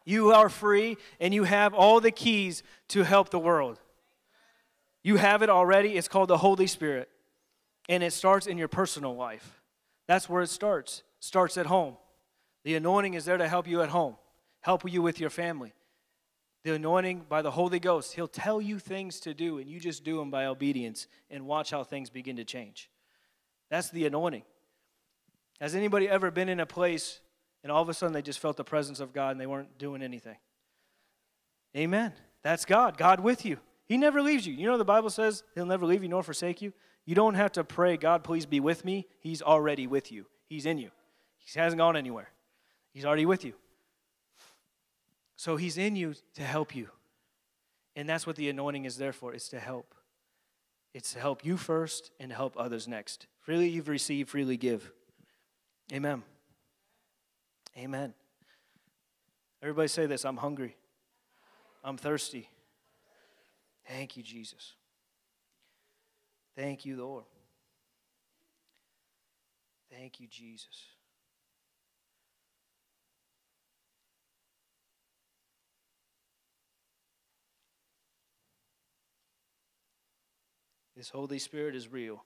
You 0.05 0.33
are 0.33 0.49
free 0.49 0.97
and 1.21 1.35
you 1.35 1.45
have 1.45 1.75
all 1.75 2.01
the 2.01 2.11
keys 2.11 2.63
to 2.89 3.03
help 3.03 3.31
the 3.31 3.39
world. 3.39 3.81
You 5.03 5.17
have 5.17 5.43
it 5.43 5.51
already. 5.51 5.97
It's 5.97 6.09
called 6.09 6.29
the 6.29 6.39
Holy 6.39 6.67
Spirit. 6.67 7.09
And 7.89 8.03
it 8.03 8.13
starts 8.13 8.47
in 8.47 8.59
your 8.59 8.69
personal 8.69 9.17
life. 9.17 9.61
That's 10.07 10.29
where 10.29 10.43
it 10.43 10.49
starts 10.49 11.03
starts 11.23 11.57
at 11.57 11.67
home. 11.67 11.97
The 12.65 12.75
anointing 12.75 13.15
is 13.15 13.25
there 13.25 13.37
to 13.39 13.49
help 13.49 13.69
you 13.69 13.81
at 13.81 13.91
home, 13.91 14.17
help 14.61 14.91
you 14.91 15.01
with 15.03 15.21
your 15.21 15.31
family. 15.31 15.73
The 16.65 16.75
anointing 16.75 17.27
by 17.29 17.43
the 17.43 17.51
Holy 17.51 17.79
Ghost, 17.79 18.15
He'll 18.15 18.29
tell 18.29 18.61
you 18.61 18.79
things 18.79 19.21
to 19.21 19.33
do, 19.33 19.59
and 19.59 19.71
you 19.71 19.81
just 19.81 20.05
do 20.05 20.19
them 20.19 20.31
by 20.31 20.47
obedience 20.47 21.07
and 21.31 21.47
watch 21.47 21.71
how 21.71 21.85
things 21.85 22.11
begin 22.11 22.37
to 22.37 22.45
change. 22.45 22.91
That's 23.71 23.89
the 23.91 24.05
anointing. 24.05 24.43
Has 25.61 25.75
anybody 25.77 26.09
ever 26.09 26.31
been 26.31 26.49
in 26.49 26.61
a 26.61 26.67
place 26.67 27.21
and 27.63 27.71
all 27.71 27.83
of 27.83 27.89
a 27.89 27.95
sudden 27.95 28.13
they 28.13 28.23
just 28.23 28.41
felt 28.41 28.57
the 28.57 28.65
presence 28.65 28.99
of 28.99 29.13
God 29.13 29.31
and 29.31 29.41
they 29.41 29.47
weren't 29.47 29.79
doing 29.79 30.03
anything? 30.03 30.37
Amen. 31.77 32.13
That's 32.43 32.65
God, 32.65 32.99
God 32.99 33.21
with 33.21 33.45
you. 33.47 33.59
He 33.87 33.97
never 33.97 34.21
leaves 34.23 34.47
you. 34.47 34.55
You 34.55 34.67
know, 34.67 34.77
the 34.77 34.85
Bible 34.85 35.11
says 35.11 35.45
He'll 35.55 35.67
never 35.67 35.87
leave 35.87 36.03
you 36.03 36.09
nor 36.09 36.25
forsake 36.25 36.63
you. 36.63 36.73
You 37.07 37.15
don't 37.15 37.35
have 37.35 37.53
to 37.53 37.65
pray, 37.65 37.97
God, 37.97 38.25
please 38.25 38.45
be 38.45 38.59
with 38.61 38.85
me. 38.85 39.07
He's 39.21 39.41
already 39.41 39.87
with 39.87 40.11
you, 40.11 40.27
He's 40.49 40.67
in 40.67 40.79
you. 40.79 40.91
He 41.45 41.59
hasn't 41.59 41.79
gone 41.79 41.97
anywhere, 41.97 42.29
He's 42.93 43.05
already 43.05 43.27
with 43.27 43.45
you. 43.45 43.55
So 45.37 45.57
He's 45.57 45.79
in 45.79 45.97
you 45.97 46.15
to 46.35 46.43
help 46.43 46.75
you. 46.75 46.89
And 47.95 48.09
that's 48.09 48.27
what 48.27 48.37
the 48.37 48.49
anointing 48.49 48.87
is 48.87 48.97
there 48.97 49.13
for 49.13 49.35
it's 49.35 49.49
to 49.51 49.61
help. 49.61 49.95
It's 50.95 51.13
to 51.15 51.21
help 51.21 51.45
you 51.45 51.57
first 51.57 52.11
and 52.21 52.31
to 52.31 52.37
help 52.37 52.55
others 52.57 52.87
next. 52.87 53.27
Freely 53.41 53.69
you've 53.69 53.89
received, 53.89 54.29
freely 54.31 54.57
give. 54.57 54.93
Amen. 55.93 56.23
Amen. 57.77 58.15
Everybody 59.63 59.89
say 59.89 60.07
this 60.07 60.25
I'm 60.25 60.37
hungry. 60.37 60.77
I'm 61.85 61.97
thirsty. 61.97 62.49
Thank 63.87 64.17
you, 64.17 64.23
Jesus. 64.23 64.75
Thank 66.57 66.85
you, 66.85 66.97
Lord. 66.97 67.25
Thank 69.91 70.21
you, 70.21 70.27
Jesus. 70.29 70.92
This 80.97 81.09
Holy 81.09 81.39
Spirit 81.39 81.75
is 81.75 81.91
real. 81.91 82.25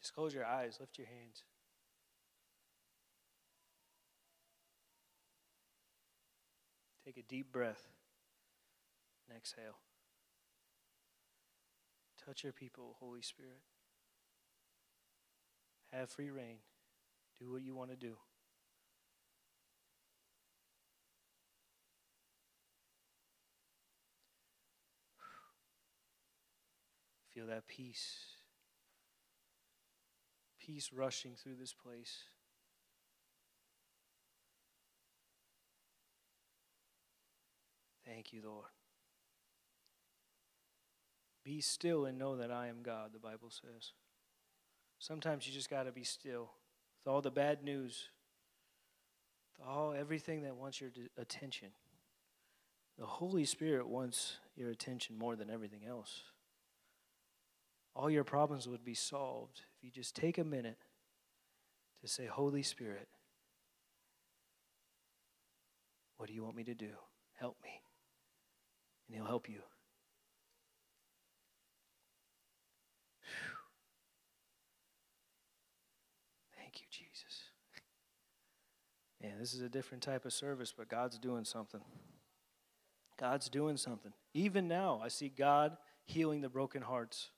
Just 0.00 0.14
close 0.14 0.34
your 0.34 0.44
eyes, 0.44 0.78
lift 0.80 0.98
your 0.98 1.06
hands. 1.06 1.44
Take 7.04 7.16
a 7.16 7.22
deep 7.22 7.52
breath 7.52 7.88
and 9.28 9.36
exhale. 9.36 9.78
Touch 12.24 12.44
your 12.44 12.52
people, 12.52 12.96
Holy 13.00 13.22
Spirit. 13.22 13.62
Have 15.92 16.10
free 16.10 16.30
reign. 16.30 16.58
Do 17.40 17.52
what 17.52 17.62
you 17.62 17.74
want 17.74 17.90
to 17.90 17.96
do. 17.96 18.16
That 27.48 27.66
peace. 27.66 28.16
Peace 30.60 30.90
rushing 30.92 31.32
through 31.34 31.56
this 31.58 31.72
place. 31.72 32.24
Thank 38.06 38.32
you, 38.32 38.42
Lord. 38.44 38.66
Be 41.44 41.60
still 41.60 42.04
and 42.04 42.18
know 42.18 42.36
that 42.36 42.52
I 42.52 42.68
am 42.68 42.82
God, 42.82 43.10
the 43.12 43.18
Bible 43.18 43.50
says. 43.50 43.92
Sometimes 44.98 45.46
you 45.46 45.52
just 45.52 45.70
got 45.70 45.84
to 45.84 45.92
be 45.92 46.04
still 46.04 46.50
with 46.98 47.12
all 47.12 47.22
the 47.22 47.30
bad 47.30 47.64
news, 47.64 48.10
with 49.58 49.66
all 49.66 49.92
everything 49.92 50.42
that 50.42 50.56
wants 50.56 50.80
your 50.80 50.90
attention. 51.16 51.68
The 52.98 53.06
Holy 53.06 53.44
Spirit 53.44 53.88
wants 53.88 54.36
your 54.56 54.70
attention 54.70 55.18
more 55.18 55.34
than 55.34 55.50
everything 55.50 55.86
else. 55.88 56.22
All 57.94 58.10
your 58.10 58.24
problems 58.24 58.68
would 58.68 58.84
be 58.84 58.94
solved 58.94 59.62
if 59.76 59.84
you 59.84 59.90
just 59.90 60.14
take 60.14 60.38
a 60.38 60.44
minute 60.44 60.78
to 62.00 62.08
say, 62.08 62.26
Holy 62.26 62.62
Spirit, 62.62 63.08
what 66.16 66.28
do 66.28 66.34
you 66.34 66.42
want 66.44 66.56
me 66.56 66.64
to 66.64 66.74
do? 66.74 66.90
Help 67.34 67.56
me. 67.62 67.82
And 69.06 69.16
He'll 69.16 69.26
help 69.26 69.48
you. 69.48 69.60
Thank 76.56 76.80
you, 76.80 76.86
Jesus. 76.90 77.44
Man, 79.22 79.32
this 79.38 79.52
is 79.52 79.60
a 79.60 79.68
different 79.68 80.02
type 80.02 80.24
of 80.24 80.32
service, 80.32 80.72
but 80.76 80.88
God's 80.88 81.18
doing 81.18 81.44
something. 81.44 81.80
God's 83.18 83.48
doing 83.50 83.76
something. 83.76 84.12
Even 84.32 84.68
now, 84.68 85.00
I 85.02 85.08
see 85.08 85.28
God 85.28 85.76
healing 86.04 86.40
the 86.40 86.48
broken 86.48 86.80
hearts. 86.82 87.30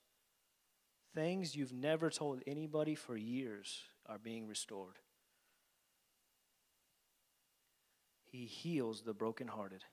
Things 1.14 1.54
you've 1.54 1.72
never 1.72 2.08
told 2.08 2.42
anybody 2.46 2.94
for 2.94 3.16
years 3.16 3.82
are 4.06 4.18
being 4.18 4.46
restored. 4.46 4.98
He 8.24 8.46
heals 8.46 9.02
the 9.02 9.12
brokenhearted. 9.12 9.84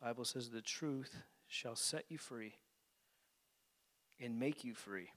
Bible 0.00 0.24
says 0.24 0.50
the 0.50 0.62
truth 0.62 1.14
shall 1.46 1.76
set 1.76 2.06
you 2.08 2.18
free 2.18 2.54
and 4.18 4.40
make 4.40 4.64
you 4.64 4.74
free. 4.74 5.10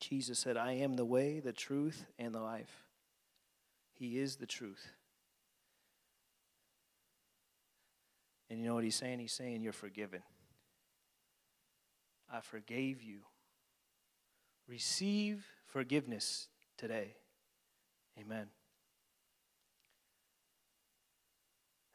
Jesus 0.00 0.38
said, 0.38 0.56
I 0.56 0.72
am 0.72 0.94
the 0.94 1.04
way, 1.04 1.40
the 1.40 1.52
truth, 1.52 2.06
and 2.18 2.34
the 2.34 2.40
life. 2.40 2.84
He 3.92 4.18
is 4.18 4.36
the 4.36 4.46
truth. 4.46 4.92
And 8.50 8.58
you 8.58 8.66
know 8.66 8.74
what 8.74 8.84
he's 8.84 8.96
saying? 8.96 9.20
He's 9.20 9.32
saying, 9.32 9.62
You're 9.62 9.72
forgiven. 9.72 10.22
I 12.32 12.40
forgave 12.40 13.02
you. 13.02 13.20
Receive 14.68 15.46
forgiveness 15.66 16.48
today. 16.76 17.14
Amen. 18.18 18.46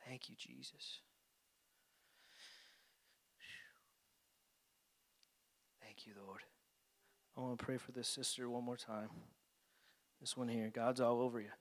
Thank 0.08 0.30
you, 0.30 0.36
Jesus. 0.38 1.00
Thank 5.82 6.06
you, 6.06 6.14
Lord. 6.26 6.42
I 7.38 7.42
want 7.42 7.58
to 7.58 7.66
pray 7.66 7.78
for 7.78 7.92
this 7.92 8.08
sister 8.08 8.50
one 8.50 8.64
more 8.64 8.78
time. 8.78 9.10
This 10.22 10.38
one 10.38 10.48
here. 10.48 10.72
God's 10.74 11.02
all 11.02 11.22
over 11.22 11.40
you. 11.40 11.52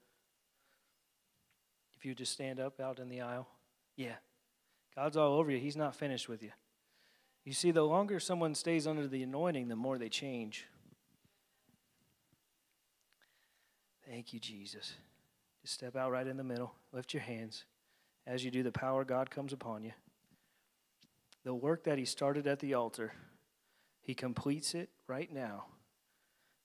If 1.97 2.05
you 2.05 2.13
just 2.13 2.31
stand 2.31 2.59
up 2.59 2.79
out 2.79 2.99
in 2.99 3.09
the 3.09 3.21
aisle. 3.21 3.47
Yeah. 3.95 4.15
God's 4.95 5.17
all 5.17 5.33
over 5.33 5.51
you. 5.51 5.59
He's 5.59 5.75
not 5.75 5.95
finished 5.95 6.29
with 6.29 6.41
you. 6.41 6.51
You 7.43 7.53
see, 7.53 7.71
the 7.71 7.83
longer 7.83 8.19
someone 8.19 8.55
stays 8.55 8.87
under 8.87 9.07
the 9.07 9.23
anointing, 9.23 9.67
the 9.67 9.75
more 9.75 9.97
they 9.97 10.09
change. 10.09 10.65
Thank 14.07 14.33
you, 14.33 14.39
Jesus. 14.39 14.93
Just 15.61 15.73
step 15.73 15.95
out 15.95 16.11
right 16.11 16.25
in 16.25 16.37
the 16.37 16.43
middle. 16.43 16.73
Lift 16.91 17.13
your 17.13 17.23
hands. 17.23 17.65
As 18.25 18.43
you 18.43 18.51
do, 18.51 18.63
the 18.63 18.71
power 18.71 19.01
of 19.01 19.07
God 19.07 19.29
comes 19.29 19.53
upon 19.53 19.83
you. 19.83 19.91
The 21.43 21.53
work 21.53 21.83
that 21.83 21.99
He 21.99 22.05
started 22.05 22.47
at 22.47 22.59
the 22.59 22.73
altar, 22.73 23.13
He 24.01 24.15
completes 24.15 24.73
it 24.73 24.89
right 25.07 25.31
now. 25.31 25.65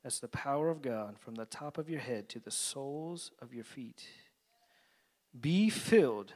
That's 0.02 0.20
the 0.20 0.28
power 0.28 0.70
of 0.70 0.80
God 0.80 1.18
from 1.18 1.34
the 1.34 1.44
top 1.44 1.76
of 1.76 1.90
your 1.90 2.00
head 2.00 2.28
to 2.30 2.38
the 2.38 2.50
soles 2.50 3.32
of 3.42 3.52
your 3.52 3.64
feet. 3.64 4.04
Be 5.38 5.68
filled 5.68 6.32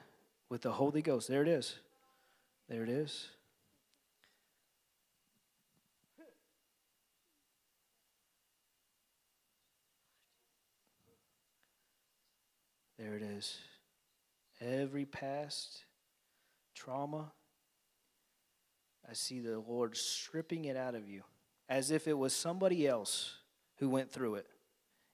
with 0.54 0.62
the 0.62 0.70
Holy 0.70 1.02
Ghost. 1.02 1.26
There 1.26 1.42
it 1.42 1.48
is. 1.48 1.74
There 2.68 2.84
it 2.84 2.88
is. 2.88 3.26
There 12.96 13.16
it 13.16 13.22
is. 13.22 13.58
Every 14.60 15.04
past 15.04 15.86
trauma, 16.72 17.32
I 19.10 19.12
see 19.12 19.40
the 19.40 19.58
Lord 19.58 19.96
stripping 19.96 20.66
it 20.66 20.76
out 20.76 20.94
of 20.94 21.08
you 21.08 21.24
as 21.68 21.90
if 21.90 22.06
it 22.06 22.16
was 22.16 22.32
somebody 22.32 22.86
else 22.86 23.38
who 23.78 23.88
went 23.88 24.12
through 24.12 24.36
it. 24.36 24.46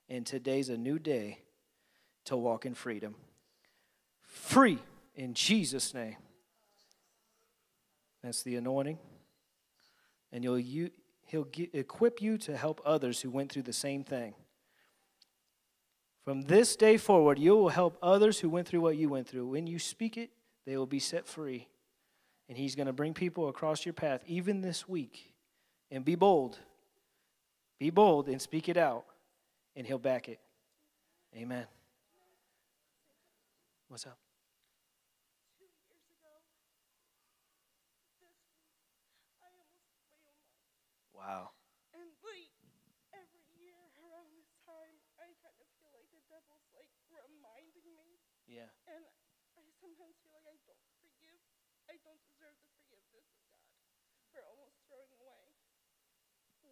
And 0.07 0.23
today's 0.23 0.69
a 0.69 0.77
new 0.77 0.99
day 0.99 1.39
to 2.25 2.37
walk 2.37 2.67
in 2.67 2.75
freedom. 2.75 3.15
Free 4.21 4.77
in 5.15 5.33
Jesus' 5.33 5.93
name. 5.93 6.17
That's 8.23 8.43
the 8.43 8.55
anointing. 8.55 8.97
And 10.31 10.43
you'll, 10.43 10.59
you, 10.59 10.91
he'll 11.25 11.45
get, 11.45 11.73
equip 11.73 12.21
you 12.21 12.37
to 12.39 12.55
help 12.55 12.81
others 12.85 13.21
who 13.21 13.29
went 13.29 13.51
through 13.51 13.63
the 13.63 13.73
same 13.73 14.03
thing. 14.03 14.33
From 16.23 16.43
this 16.43 16.75
day 16.75 16.97
forward, 16.97 17.39
you 17.39 17.55
will 17.55 17.69
help 17.69 17.97
others 18.01 18.39
who 18.39 18.49
went 18.49 18.67
through 18.67 18.81
what 18.81 18.95
you 18.95 19.09
went 19.09 19.27
through. 19.27 19.47
When 19.47 19.65
you 19.65 19.79
speak 19.79 20.17
it, 20.17 20.29
they 20.65 20.77
will 20.77 20.85
be 20.85 20.99
set 20.99 21.27
free. 21.27 21.67
And 22.47 22.57
He's 22.57 22.75
going 22.75 22.87
to 22.87 22.93
bring 22.93 23.13
people 23.13 23.49
across 23.49 23.85
your 23.85 23.93
path, 23.93 24.21
even 24.27 24.61
this 24.61 24.87
week. 24.87 25.33
And 25.89 26.05
be 26.05 26.15
bold. 26.15 26.59
Be 27.79 27.89
bold 27.89 28.29
and 28.29 28.39
speak 28.39 28.69
it 28.69 28.77
out, 28.77 29.05
and 29.75 29.87
He'll 29.87 29.97
back 29.97 30.29
it. 30.29 30.39
Amen. 31.35 31.65
What's 33.87 34.05
up? 34.05 34.19
Wow. 41.21 41.53
And 41.93 42.09
like 42.25 42.49
every 43.13 43.45
year 43.61 43.77
around 44.01 44.33
this 44.33 44.49
time, 44.65 44.97
I 45.21 45.29
kind 45.45 45.53
of 45.61 45.69
feel 45.77 45.93
like 45.93 46.09
the 46.09 46.17
devil's 46.25 46.65
like 46.73 46.89
reminding 47.13 47.85
me. 47.93 48.17
Yeah. 48.49 48.73
And 48.89 49.05
I 49.53 49.61
sometimes 49.77 50.17
feel 50.25 50.33
like 50.33 50.49
I 50.49 50.57
don't 50.65 50.81
forgive. 50.97 51.37
I 51.85 52.01
don't 52.01 52.17
deserve 52.25 52.57
the 52.57 52.73
forgiveness 52.89 53.37
of 53.37 53.45
God 53.53 53.69
for 54.33 54.41
almost 54.49 54.81
throwing 54.89 55.13
away 55.21 55.61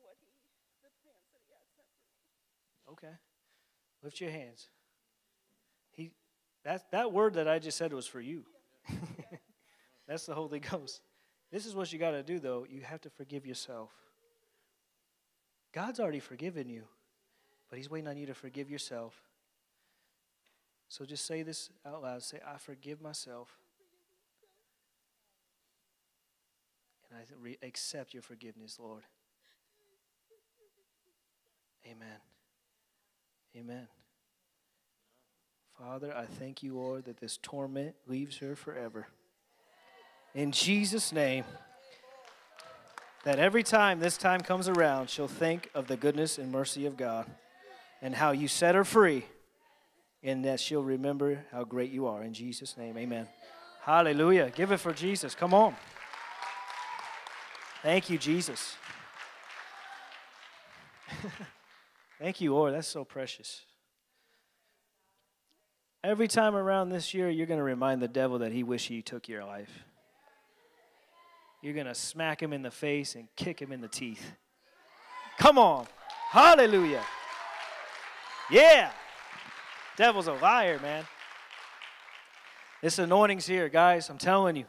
what 0.01 0.17
he, 0.17 0.33
the 0.81 0.89
plans 1.05 1.29
that 1.29 1.45
he 1.45 1.53
had 1.53 1.69
set 1.77 1.85
for 1.93 2.01
me. 2.09 2.17
Okay. 2.97 3.15
Lift 4.01 4.17
your 4.17 4.33
hands. 4.33 4.73
He, 5.93 6.09
that, 6.65 6.89
that 6.89 7.13
word 7.13 7.37
that 7.37 7.45
I 7.45 7.61
just 7.61 7.77
said 7.77 7.93
was 7.93 8.09
for 8.09 8.21
you. 8.21 8.49
That's 10.09 10.25
the 10.25 10.33
Holy 10.33 10.57
Ghost. 10.57 11.05
This 11.51 11.65
is 11.65 11.75
what 11.75 11.93
you 11.93 11.99
got 11.99 12.17
to 12.17 12.23
do, 12.23 12.39
though. 12.39 12.65
You 12.67 12.81
have 12.81 13.01
to 13.01 13.09
forgive 13.09 13.45
yourself. 13.45 13.91
God's 15.73 15.99
already 15.99 16.19
forgiven 16.19 16.69
you, 16.69 16.83
but 17.69 17.77
He's 17.77 17.89
waiting 17.89 18.07
on 18.07 18.17
you 18.17 18.25
to 18.25 18.33
forgive 18.33 18.69
yourself. 18.69 19.21
So 20.87 21.05
just 21.05 21.25
say 21.25 21.43
this 21.43 21.69
out 21.85 22.01
loud. 22.01 22.23
Say, 22.23 22.39
I 22.45 22.57
forgive 22.57 22.99
myself. 23.01 23.59
And 27.09 27.19
I 27.19 27.23
re- 27.39 27.57
accept 27.61 28.13
your 28.13 28.23
forgiveness, 28.23 28.79
Lord. 28.79 29.03
Amen. 31.85 32.17
Amen. 33.55 33.87
Father, 35.77 36.15
I 36.15 36.25
thank 36.25 36.61
you, 36.61 36.75
Lord, 36.75 37.05
that 37.05 37.17
this 37.17 37.37
torment 37.41 37.95
leaves 38.05 38.37
her 38.39 38.55
forever. 38.55 39.07
In 40.35 40.51
Jesus' 40.51 41.13
name, 41.13 41.45
that 43.23 43.39
every 43.39 43.63
time 43.63 43.99
this 43.99 44.17
time 44.17 44.41
comes 44.41 44.67
around, 44.67 45.09
she'll 45.09 45.27
think 45.27 45.69
of 45.73 45.87
the 45.87 45.97
goodness 45.97 46.37
and 46.37 46.51
mercy 46.51 46.85
of 46.85 46.97
God 46.97 47.25
and 48.01 48.15
how 48.15 48.31
you 48.31 48.47
set 48.47 48.75
her 48.75 48.85
free, 48.85 49.25
and 50.23 50.45
that 50.45 50.59
she'll 50.59 50.83
remember 50.83 51.45
how 51.51 51.63
great 51.63 51.91
you 51.91 52.07
are. 52.07 52.23
In 52.23 52.33
Jesus' 52.33 52.77
name, 52.77 52.97
amen. 52.97 53.27
Hallelujah. 53.81 54.51
Give 54.55 54.71
it 54.71 54.77
for 54.77 54.93
Jesus. 54.93 55.35
Come 55.35 55.53
on. 55.53 55.75
Thank 57.81 58.09
you, 58.09 58.17
Jesus. 58.17 58.75
Thank 62.19 62.41
you, 62.41 62.53
Lord. 62.53 62.73
That's 62.73 62.87
so 62.87 63.03
precious. 63.03 63.61
Every 66.03 66.27
time 66.27 66.55
around 66.55 66.89
this 66.89 67.13
year, 67.13 67.29
you're 67.29 67.47
going 67.47 67.59
to 67.59 67.63
remind 67.63 68.01
the 68.01 68.07
devil 68.07 68.39
that 68.39 68.51
he 68.53 68.63
wish 68.63 68.87
he 68.87 69.01
took 69.01 69.27
your 69.27 69.43
life. 69.43 69.85
You're 71.61 71.73
going 71.73 71.87
to 71.87 71.95
smack 71.95 72.41
him 72.41 72.53
in 72.53 72.61
the 72.61 72.71
face 72.71 73.15
and 73.15 73.27
kick 73.35 73.61
him 73.61 73.71
in 73.71 73.81
the 73.81 73.87
teeth. 73.87 74.31
Come 75.37 75.57
on. 75.57 75.87
Hallelujah. 76.29 77.03
Yeah. 78.49 78.91
Devil's 79.97 80.27
a 80.27 80.33
liar, 80.33 80.79
man. 80.79 81.03
This 82.81 82.97
anointing's 82.99 83.45
here, 83.45 83.67
guys. 83.67 84.09
I'm 84.09 84.17
telling 84.17 84.55
you. 84.55 84.65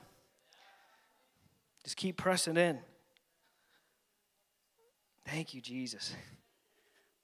Just 1.85 1.96
keep 1.96 2.16
pressing 2.16 2.57
in. 2.57 2.79
Thank 5.26 5.55
you, 5.55 5.61
Jesus. 5.61 6.14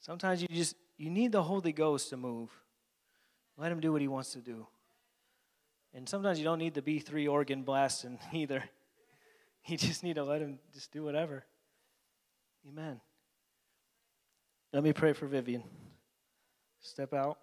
Sometimes 0.00 0.40
you 0.40 0.48
just 0.48 0.76
you 0.96 1.10
need 1.10 1.32
the 1.32 1.42
Holy 1.42 1.72
Ghost 1.72 2.10
to 2.10 2.16
move. 2.16 2.50
Let 3.58 3.72
him 3.72 3.80
do 3.80 3.92
what 3.92 4.00
he 4.00 4.08
wants 4.08 4.32
to 4.32 4.38
do. 4.38 4.66
And 5.94 6.08
sometimes 6.08 6.38
you 6.38 6.44
don't 6.44 6.58
need 6.58 6.74
the 6.74 6.82
B3 6.82 7.28
organ 7.30 7.62
blasting 7.62 8.18
either. 8.32 8.62
You 9.68 9.76
just 9.76 10.04
need 10.04 10.14
to 10.14 10.22
let 10.22 10.40
him 10.40 10.60
just 10.72 10.92
do 10.92 11.02
whatever. 11.02 11.44
Amen. 12.68 13.00
Let 14.72 14.84
me 14.84 14.92
pray 14.92 15.12
for 15.12 15.26
Vivian. 15.26 15.64
Step 16.80 17.12
out. 17.12 17.38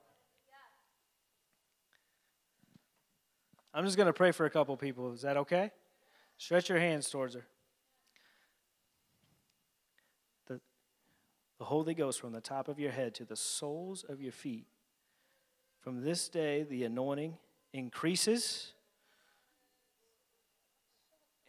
I'm 3.73 3.83
just 3.83 3.97
going 3.97 4.07
to 4.07 4.13
pray 4.13 4.31
for 4.31 4.45
a 4.45 4.49
couple 4.49 4.77
people. 4.77 5.11
Is 5.13 5.23
that 5.23 5.35
okay? 5.35 5.71
Stretch 6.37 6.69
your 6.69 6.79
hands 6.79 7.09
towards 7.09 7.33
her. 7.33 7.45
The, 10.47 10.61
the 11.57 11.65
Holy 11.65 11.93
Ghost 11.93 12.21
from 12.21 12.33
the 12.33 12.41
top 12.41 12.67
of 12.67 12.79
your 12.79 12.91
head 12.91 13.15
to 13.15 13.25
the 13.25 13.35
soles 13.35 14.05
of 14.07 14.21
your 14.21 14.31
feet. 14.31 14.67
From 15.81 16.01
this 16.01 16.29
day, 16.29 16.63
the 16.63 16.83
anointing 16.83 17.37
increases, 17.73 18.73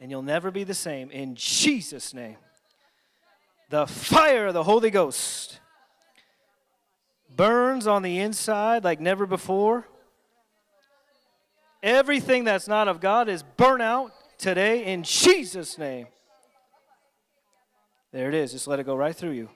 and 0.00 0.10
you'll 0.10 0.22
never 0.22 0.50
be 0.50 0.64
the 0.64 0.74
same. 0.74 1.10
In 1.10 1.34
Jesus' 1.34 2.12
name. 2.12 2.36
The 3.70 3.86
fire 3.86 4.48
of 4.48 4.54
the 4.54 4.64
Holy 4.64 4.90
Ghost 4.90 5.60
burns 7.34 7.86
on 7.86 8.02
the 8.02 8.18
inside 8.18 8.84
like 8.84 9.00
never 9.00 9.26
before. 9.26 9.88
Everything 11.82 12.44
that's 12.44 12.68
not 12.68 12.88
of 12.88 13.00
God 13.00 13.28
is 13.28 13.42
burnt 13.42 13.82
out 13.82 14.12
today 14.38 14.84
in 14.84 15.02
Jesus' 15.02 15.76
name. 15.76 16.06
There 18.12 18.28
it 18.28 18.34
is. 18.34 18.52
Just 18.52 18.68
let 18.68 18.78
it 18.78 18.84
go 18.84 18.94
right 18.94 19.14
through 19.14 19.32
you. 19.32 19.48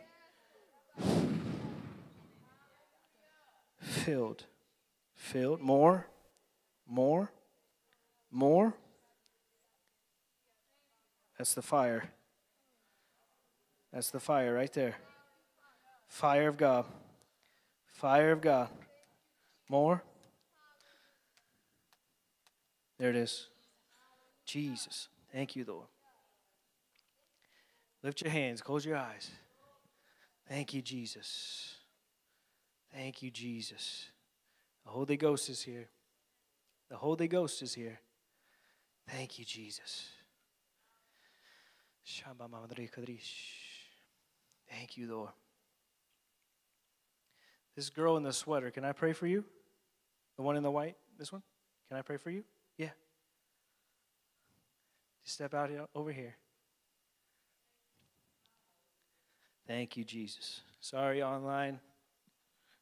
Filled. 3.81 4.45
Filled. 5.15 5.61
More. 5.61 6.09
More. 6.89 7.31
More. 8.31 8.75
That's 11.39 11.55
the 11.55 11.63
fire. 11.63 12.11
That's 13.93 14.11
the 14.11 14.21
fire 14.21 14.55
right 14.55 14.73
there. 14.73 14.97
Fire 16.09 16.49
of 16.49 16.57
God. 16.57 16.85
Fire 17.87 18.33
of 18.33 18.41
God. 18.41 18.69
More. 19.69 20.03
There 22.99 23.11
it 23.11 23.17
is. 23.17 23.47
Jesus. 24.45 25.09
Thank 25.33 25.55
you, 25.55 25.65
Lord. 25.67 25.87
Lift 28.03 28.23
your 28.23 28.31
hands, 28.31 28.61
close 28.61 28.85
your 28.85 28.97
eyes. 28.97 29.31
Thank 30.49 30.73
you, 30.73 30.83
Jesus. 30.83 31.75
Thank 32.95 33.23
you, 33.23 33.31
Jesus. 33.31 34.07
The 34.85 34.91
Holy 34.91 35.17
Ghost 35.17 35.49
is 35.51 35.63
here. 35.63 35.89
The 36.89 36.97
Holy 36.97 37.29
Ghost 37.29 37.61
is 37.63 37.75
here. 37.75 38.01
Thank 39.09 39.39
you, 39.39 39.45
Jesus. 39.45 40.07
Thank 44.71 44.97
you, 44.97 45.13
Lord. 45.15 45.31
This 47.77 47.91
girl 47.91 48.17
in 48.17 48.23
the 48.23 48.33
sweater, 48.33 48.71
can 48.71 48.85
I 48.85 48.93
pray 48.93 49.13
for 49.13 49.27
you? 49.27 49.45
The 50.37 50.43
one 50.43 50.57
in 50.57 50.63
the 50.63 50.71
white? 50.71 50.97
This 51.19 51.31
one? 51.31 51.43
Can 51.89 51.99
I 51.99 52.03
pray 52.03 52.17
for 52.17 52.31
you? 52.31 52.45
Yeah. 52.77 52.91
Just 55.23 55.35
step 55.35 55.55
out 55.55 55.69
here, 55.71 55.87
over 55.95 56.13
here. 56.13 56.37
Thank 59.67 59.97
you, 59.97 60.05
Jesus. 60.05 60.63
Sorry, 60.81 61.23
online. 61.23 61.79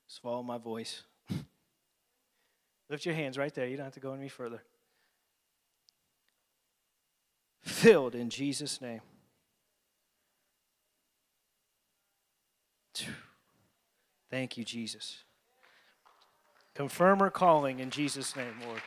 Just 0.09 0.23
follow 0.23 0.43
my 0.43 0.59
voice. 0.59 1.03
Lift 2.89 3.05
your 3.05 3.15
hands 3.15 3.37
right 3.37 3.53
there. 3.53 3.67
You 3.67 3.77
don't 3.77 3.85
have 3.85 3.95
to 3.95 4.01
go 4.01 4.12
any 4.12 4.29
further. 4.29 4.62
Filled 7.62 8.15
in 8.15 8.31
Jesus' 8.31 8.81
name. 8.81 9.01
Thank 14.31 14.57
you, 14.57 14.65
Jesus. 14.65 15.25
Confirm 16.75 17.21
her 17.21 17.31
calling 17.31 17.79
in 17.79 17.91
Jesus' 17.91 18.37
name, 18.37 18.55
Lord. 18.67 18.83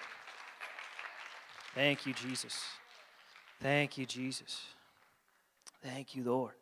Thank 1.74 2.06
you, 2.06 2.14
Jesus. 2.14 2.62
Thank 3.62 3.98
you, 3.98 4.06
Jesus. 4.06 4.62
Thank 5.84 6.16
you, 6.16 6.24
Lord. 6.24 6.54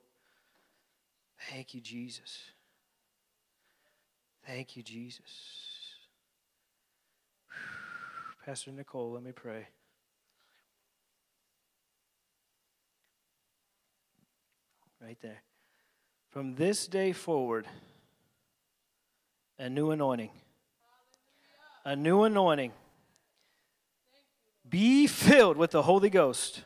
Thank 1.52 1.74
you, 1.74 1.82
Jesus. 1.82 2.40
Thank 4.46 4.78
you, 4.78 4.84
Jesus. 4.84 5.22
Pastor 8.46 8.72
Nicole, 8.72 9.12
let 9.12 9.24
me 9.24 9.32
pray. 9.32 9.68
Right 15.02 15.18
there. 15.22 15.42
From 16.30 16.56
this 16.56 16.88
day 16.88 17.12
forward, 17.12 17.68
a 19.60 19.70
new 19.70 19.92
anointing. 19.92 20.32
A 21.86 21.96
new 21.96 22.24
anointing. 22.24 22.72
Be 24.70 25.08
filled 25.08 25.58
with 25.58 25.72
the 25.72 25.84
Holy 25.84 26.10
Ghost. 26.10 26.64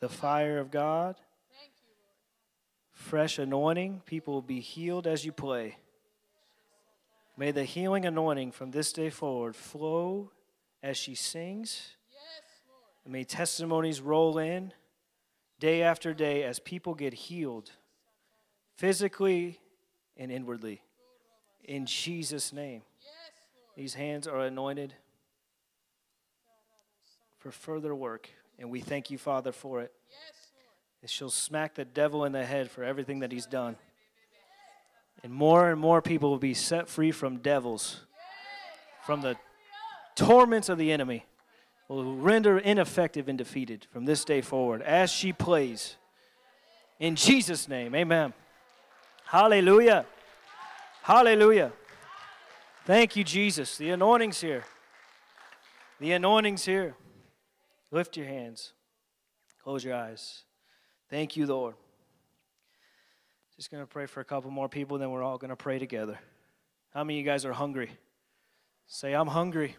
The 0.00 0.08
fire 0.08 0.58
of 0.58 0.70
God. 0.70 1.16
Fresh 2.92 3.38
anointing. 3.38 4.02
People 4.06 4.34
will 4.34 4.42
be 4.42 4.60
healed 4.60 5.06
as 5.06 5.24
you 5.24 5.32
play. 5.32 5.76
May 7.36 7.50
the 7.50 7.64
healing 7.64 8.06
anointing 8.06 8.52
from 8.52 8.70
this 8.70 8.92
day 8.92 9.10
forward 9.10 9.56
flow 9.56 10.30
as 10.82 10.96
she 10.96 11.14
sings. 11.14 11.96
May 13.06 13.24
testimonies 13.24 14.00
roll 14.00 14.38
in 14.38 14.72
day 15.58 15.82
after 15.82 16.12
day 16.14 16.42
as 16.42 16.58
people 16.58 16.94
get 16.94 17.14
healed 17.14 17.70
physically 18.76 19.60
and 20.16 20.30
inwardly. 20.30 20.82
In 21.64 21.86
Jesus' 21.86 22.52
name. 22.52 22.82
These 23.76 23.94
hands 23.94 24.28
are 24.28 24.40
anointed 24.40 24.94
for 27.38 27.50
further 27.50 27.94
work, 27.94 28.30
and 28.58 28.70
we 28.70 28.80
thank 28.80 29.10
you, 29.10 29.18
Father, 29.18 29.50
for 29.50 29.80
it. 29.80 29.92
And 31.02 31.10
she'll 31.10 31.28
smack 31.28 31.74
the 31.74 31.84
devil 31.84 32.24
in 32.24 32.32
the 32.32 32.44
head 32.44 32.70
for 32.70 32.84
everything 32.84 33.18
that 33.18 33.32
he's 33.32 33.46
done. 33.46 33.76
And 35.22 35.32
more 35.32 35.70
and 35.70 35.80
more 35.80 36.00
people 36.00 36.30
will 36.30 36.38
be 36.38 36.54
set 36.54 36.88
free 36.88 37.10
from 37.10 37.38
devils, 37.38 38.00
from 39.04 39.22
the 39.22 39.36
torments 40.14 40.68
of 40.68 40.78
the 40.78 40.92
enemy, 40.92 41.26
will 41.94 42.16
render 42.16 42.58
ineffective 42.58 43.28
and 43.28 43.38
defeated 43.38 43.86
from 43.92 44.04
this 44.04 44.24
day 44.24 44.40
forward 44.40 44.82
as 44.82 45.10
she 45.10 45.32
plays. 45.32 45.96
In 46.98 47.16
Jesus' 47.16 47.68
name, 47.68 47.94
amen. 47.94 48.32
Hallelujah. 49.26 50.06
Hallelujah. 51.02 51.72
Thank 52.84 53.16
you, 53.16 53.24
Jesus. 53.24 53.76
The 53.76 53.90
anointing's 53.90 54.40
here. 54.40 54.64
The 56.00 56.12
anointing's 56.12 56.64
here. 56.64 56.94
Lift 57.90 58.16
your 58.16 58.26
hands. 58.26 58.72
Close 59.62 59.84
your 59.84 59.94
eyes. 59.94 60.42
Thank 61.08 61.36
you, 61.36 61.46
Lord. 61.46 61.74
Just 63.56 63.70
going 63.70 63.82
to 63.82 63.86
pray 63.86 64.06
for 64.06 64.20
a 64.20 64.24
couple 64.24 64.50
more 64.50 64.68
people, 64.68 64.98
then 64.98 65.10
we're 65.10 65.22
all 65.22 65.38
going 65.38 65.50
to 65.50 65.56
pray 65.56 65.78
together. 65.78 66.18
How 66.92 67.04
many 67.04 67.18
of 67.18 67.24
you 67.24 67.30
guys 67.30 67.44
are 67.44 67.52
hungry? 67.52 67.90
Say, 68.86 69.14
I'm 69.14 69.28
hungry. 69.28 69.76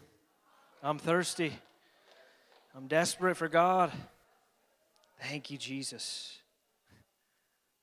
I'm 0.82 0.98
thirsty. 0.98 1.52
I'm 2.76 2.88
desperate 2.88 3.38
for 3.38 3.48
God. 3.48 3.90
Thank 5.22 5.50
you, 5.50 5.56
Jesus. 5.56 6.36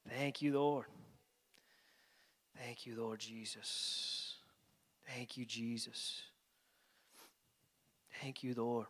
Thank 0.08 0.44
you, 0.44 0.54
Lord. 0.54 0.86
Thank 2.64 2.86
you, 2.86 2.96
Lord 2.96 3.20
Jesus. 3.20 4.36
Thank 5.08 5.36
you, 5.36 5.46
Jesus. 5.46 6.22
Thank 8.22 8.44
you, 8.44 8.54
Lord. 8.56 8.86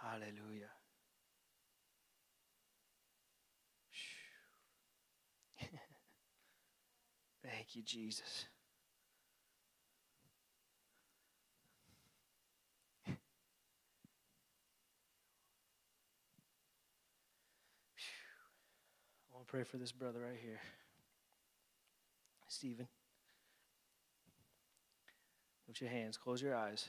Hallelujah. 0.00 0.70
Thank 7.42 7.74
you, 7.74 7.82
Jesus. 7.82 8.44
Pray 19.54 19.62
for 19.62 19.76
this 19.76 19.92
brother 19.92 20.18
right 20.18 20.40
here. 20.42 20.58
Stephen. 22.48 22.88
Lift 25.68 25.80
your 25.80 25.90
hands, 25.90 26.16
close 26.16 26.42
your 26.42 26.56
eyes. 26.56 26.88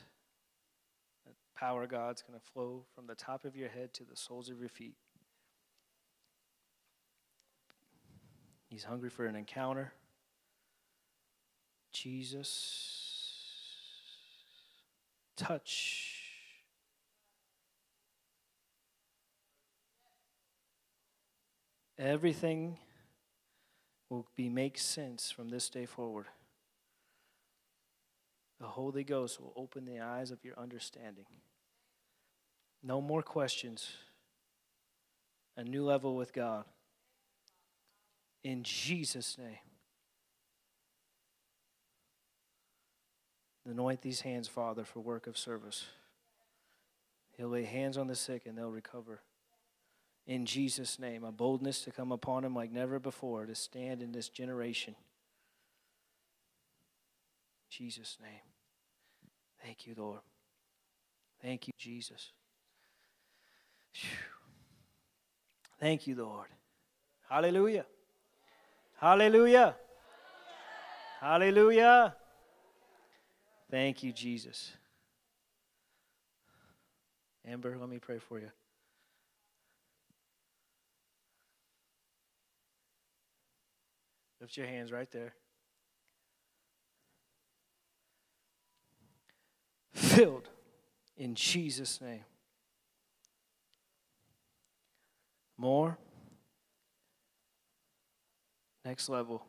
The 1.24 1.32
power 1.56 1.84
of 1.84 1.90
God's 1.90 2.22
going 2.22 2.36
to 2.36 2.44
flow 2.44 2.82
from 2.92 3.06
the 3.06 3.14
top 3.14 3.44
of 3.44 3.54
your 3.54 3.68
head 3.68 3.94
to 3.94 4.02
the 4.02 4.16
soles 4.16 4.50
of 4.50 4.58
your 4.58 4.68
feet. 4.68 4.96
He's 8.68 8.82
hungry 8.82 9.10
for 9.10 9.26
an 9.26 9.36
encounter. 9.36 9.92
Jesus, 11.92 13.30
touch. 15.36 16.15
Everything 21.98 22.78
will 24.10 24.26
be 24.36 24.48
make 24.48 24.78
sense 24.78 25.30
from 25.30 25.48
this 25.48 25.68
day 25.68 25.86
forward. 25.86 26.26
The 28.60 28.66
Holy 28.66 29.04
Ghost 29.04 29.40
will 29.40 29.52
open 29.56 29.84
the 29.84 30.00
eyes 30.00 30.30
of 30.30 30.44
your 30.44 30.58
understanding. 30.58 31.26
No 32.82 33.00
more 33.00 33.22
questions. 33.22 33.90
A 35.56 35.64
new 35.64 35.84
level 35.84 36.16
with 36.16 36.32
God. 36.32 36.64
In 38.44 38.62
Jesus' 38.62 39.36
name. 39.38 39.58
Anoint 43.68 44.02
these 44.02 44.20
hands, 44.20 44.46
Father, 44.46 44.84
for 44.84 45.00
work 45.00 45.26
of 45.26 45.36
service. 45.36 45.86
He'll 47.36 47.48
lay 47.48 47.64
hands 47.64 47.98
on 47.98 48.06
the 48.06 48.14
sick 48.14 48.46
and 48.46 48.56
they'll 48.56 48.70
recover. 48.70 49.20
In 50.26 50.44
Jesus' 50.44 50.98
name, 50.98 51.22
a 51.22 51.30
boldness 51.30 51.82
to 51.82 51.92
come 51.92 52.10
upon 52.10 52.44
him 52.44 52.54
like 52.54 52.72
never 52.72 52.98
before 52.98 53.46
to 53.46 53.54
stand 53.54 54.02
in 54.02 54.12
this 54.12 54.28
generation. 54.28 54.96
Jesus' 57.70 58.16
name. 58.20 58.30
Thank 59.62 59.86
you, 59.86 59.94
Lord. 59.96 60.20
Thank 61.42 61.68
you, 61.68 61.72
Jesus. 61.78 62.32
Phew. 63.92 64.08
Thank 65.78 66.06
you, 66.06 66.16
Lord. 66.16 66.48
Hallelujah. 67.28 67.86
Hallelujah. 68.98 69.76
Hallelujah. 71.20 72.14
Thank 73.70 74.02
you, 74.02 74.12
Jesus. 74.12 74.72
Amber, 77.46 77.76
let 77.78 77.88
me 77.88 77.98
pray 77.98 78.18
for 78.18 78.40
you. 78.40 78.50
Lift 84.46 84.58
your 84.58 84.68
hands 84.68 84.92
right 84.92 85.10
there. 85.10 85.34
Filled 89.92 90.48
in 91.16 91.34
Jesus' 91.34 92.00
name. 92.00 92.24
More. 95.58 95.98
Next 98.84 99.08
level. 99.08 99.44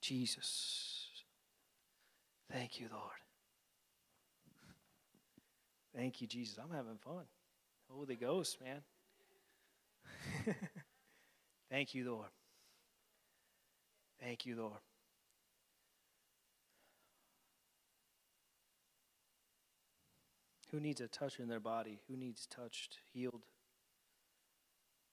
Jesus. 0.00 1.06
Thank 2.50 2.80
you, 2.80 2.88
Lord. 2.90 3.04
Thank 5.94 6.20
you, 6.20 6.26
Jesus. 6.26 6.58
I'm 6.58 6.74
having 6.76 6.98
fun. 6.98 7.26
Holy 7.88 8.16
Ghost, 8.16 8.58
man. 8.60 8.82
Thank 11.70 11.94
you, 11.94 12.10
Lord. 12.10 12.30
Thank 14.22 14.44
you, 14.44 14.56
Lord. 14.56 14.78
Who 20.70 20.78
needs 20.78 21.00
a 21.00 21.08
touch 21.08 21.40
in 21.40 21.48
their 21.48 21.60
body? 21.60 21.98
Who 22.08 22.16
needs 22.16 22.46
touched, 22.46 22.98
healed? 23.12 23.42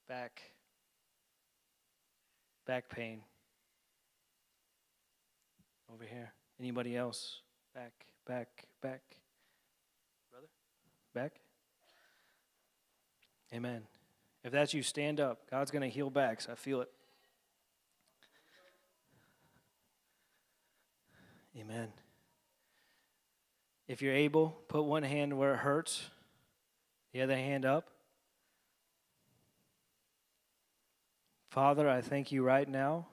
Back, 0.07 0.41
back 2.65 2.89
pain. 2.89 3.21
Over 5.91 6.03
here. 6.03 6.33
Anybody 6.59 6.95
else? 6.95 7.41
Back, 7.73 7.93
back, 8.27 8.65
back. 8.81 9.01
Brother? 10.29 10.47
Back? 11.13 11.39
Amen. 13.53 13.83
If 14.43 14.51
that's 14.51 14.73
you, 14.73 14.83
stand 14.83 15.19
up. 15.19 15.49
God's 15.49 15.71
going 15.71 15.81
to 15.81 15.89
heal 15.89 16.09
backs. 16.09 16.47
I 16.51 16.55
feel 16.55 16.81
it. 16.81 16.89
Amen. 21.59 21.87
If 23.87 24.01
you're 24.01 24.13
able, 24.13 24.59
put 24.67 24.83
one 24.83 25.03
hand 25.03 25.37
where 25.37 25.53
it 25.53 25.57
hurts, 25.57 26.09
the 27.13 27.21
other 27.21 27.35
hand 27.35 27.65
up. 27.65 27.89
Father, 31.49 31.89
I 31.89 32.01
thank 32.01 32.31
you 32.31 32.43
right 32.43 32.67
now. 32.67 33.07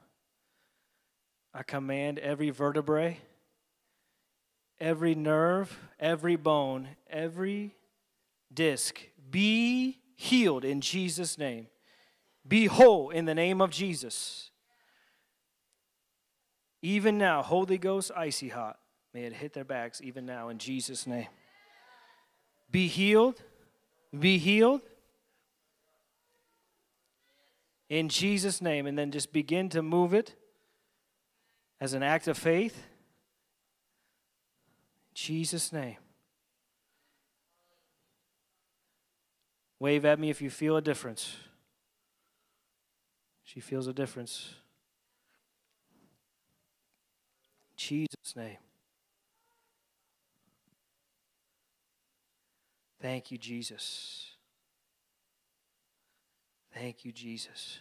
I 1.55 1.63
command 1.63 2.19
every 2.19 2.51
vertebrae, 2.51 3.19
every 4.81 5.15
nerve, 5.15 5.79
every 6.01 6.37
bone, 6.37 6.89
every 7.09 7.77
disc 8.53 9.01
be 9.31 9.99
healed 10.17 10.65
in 10.65 10.81
Jesus' 10.81 11.39
name. 11.39 11.67
Be 12.47 12.67
whole 12.67 13.11
in 13.11 13.25
the 13.25 13.35
name 13.35 13.61
of 13.61 13.71
Jesus. 13.71 14.51
Even 16.85 17.17
now, 17.17 17.41
Holy 17.41 17.79
Ghost, 17.79 18.11
icy 18.15 18.51
hot. 18.51 18.79
May 19.15 19.23
it 19.23 19.33
hit 19.33 19.55
their 19.55 19.65
backs 19.65 20.03
even 20.03 20.27
now 20.27 20.51
in 20.51 20.59
Jesus' 20.59 21.07
name. 21.07 21.29
Be 22.71 22.89
healed. 22.89 23.41
Be 24.17 24.37
healed. 24.37 24.83
In 27.89 28.11
Jesus' 28.11 28.61
name. 28.61 28.87
And 28.87 28.99
then 28.99 29.13
just 29.13 29.33
begin 29.33 29.71
to 29.71 29.81
move 29.81 30.13
it 30.13 30.35
as 31.81 31.95
an 31.95 32.03
act 32.03 32.29
of 32.29 32.37
faith. 32.37 32.77
In 32.77 32.83
Jesus' 35.15 35.73
name. 35.73 35.97
Wave 39.79 40.05
at 40.05 40.21
me 40.21 40.29
if 40.29 40.43
you 40.43 40.51
feel 40.51 40.77
a 40.77 40.83
difference. 40.83 41.35
She 43.43 43.61
feels 43.61 43.87
a 43.87 43.95
difference. 43.95 44.57
In 47.64 47.64
Jesus' 47.77 48.37
name. 48.37 48.59
Thank 53.01 53.31
you, 53.31 53.39
Jesus. 53.39 54.31
Thank 56.73 57.05
you, 57.05 57.13
Jesus. 57.13 57.81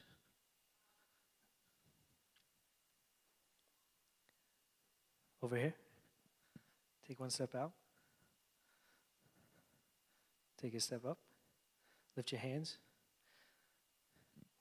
Over 5.42 5.56
here. 5.56 5.74
Take 7.08 7.20
one 7.20 7.30
step 7.30 7.56
out. 7.56 7.72
Take 10.62 10.74
a 10.76 10.80
step 10.80 11.06
up. 11.06 11.18
Lift 12.16 12.32
your 12.32 12.40
hands. 12.40 12.78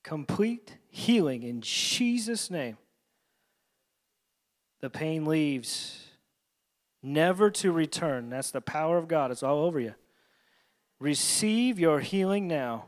Complete 0.03 0.79
healing 0.91 1.43
in 1.43 1.61
Jesus' 1.61 2.51
name. 2.51 2.77
The 4.83 4.91
pain 4.91 5.25
leaves, 5.25 6.09
never 7.03 7.51
to 7.53 7.73
return. 7.73 8.29
That's 8.29 8.51
the 8.51 8.61
power 8.61 8.99
of 8.99 9.09
God. 9.09 9.31
It's 9.31 9.43
all 9.43 9.65
over 9.65 9.81
you. 9.81 9.95
Receive 10.99 11.79
your 11.79 12.01
healing 12.01 12.47
now. 12.47 12.87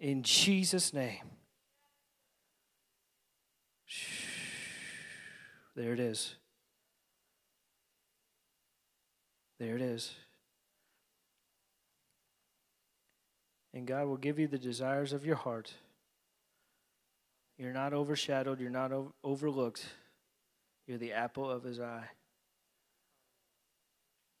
In 0.00 0.22
Jesus' 0.22 0.92
name. 0.92 1.22
There 5.76 5.92
it 5.92 6.00
is. 6.00 6.34
There 9.60 9.76
it 9.76 9.82
is. 9.82 10.14
And 13.74 13.86
God 13.86 14.06
will 14.06 14.16
give 14.16 14.38
you 14.38 14.46
the 14.46 14.58
desires 14.58 15.12
of 15.12 15.26
your 15.26 15.36
heart. 15.36 15.74
You're 17.58 17.72
not 17.72 17.92
overshadowed, 17.92 18.60
you're 18.60 18.70
not 18.70 18.92
overlooked. 19.22 19.84
You're 20.88 20.98
the 20.98 21.12
apple 21.12 21.48
of 21.48 21.62
his 21.62 21.78
eye. 21.78 22.08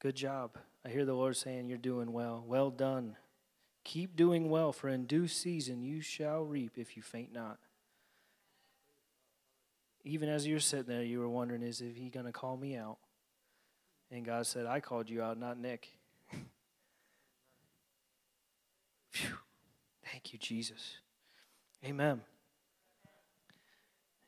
Good 0.00 0.16
job. 0.16 0.56
I 0.84 0.88
hear 0.88 1.04
the 1.04 1.12
Lord 1.12 1.36
saying 1.36 1.68
you're 1.68 1.76
doing 1.76 2.10
well. 2.12 2.42
Well 2.46 2.70
done. 2.70 3.16
Keep 3.84 4.16
doing 4.16 4.48
well, 4.48 4.72
for 4.72 4.88
in 4.88 5.04
due 5.04 5.28
season 5.28 5.82
you 5.82 6.00
shall 6.00 6.42
reap 6.42 6.78
if 6.78 6.96
you 6.96 7.02
faint 7.02 7.34
not. 7.34 7.58
Even 10.04 10.30
as 10.30 10.46
you're 10.46 10.58
sitting 10.58 10.86
there, 10.86 11.02
you 11.02 11.18
were 11.20 11.28
wondering, 11.28 11.62
is 11.62 11.80
he 11.80 12.08
going 12.08 12.24
to 12.24 12.32
call 12.32 12.56
me 12.56 12.76
out? 12.76 12.96
And 14.10 14.24
God 14.24 14.46
said, 14.46 14.64
I 14.64 14.80
called 14.80 15.10
you 15.10 15.20
out, 15.20 15.38
not 15.38 15.58
Nick. 15.58 15.88
Phew. 19.10 19.36
Thank 20.10 20.32
you, 20.32 20.38
Jesus. 20.38 20.96
Amen. 21.84 22.22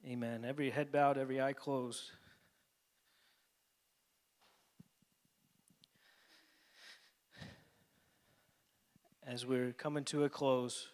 Amen. 0.07 0.44
Every 0.46 0.70
head 0.70 0.90
bowed, 0.90 1.18
every 1.18 1.42
eye 1.42 1.53
closed. 1.53 2.11
As 9.26 9.44
we're 9.44 9.72
coming 9.72 10.05
to 10.05 10.24
a 10.24 10.30
close, 10.30 10.88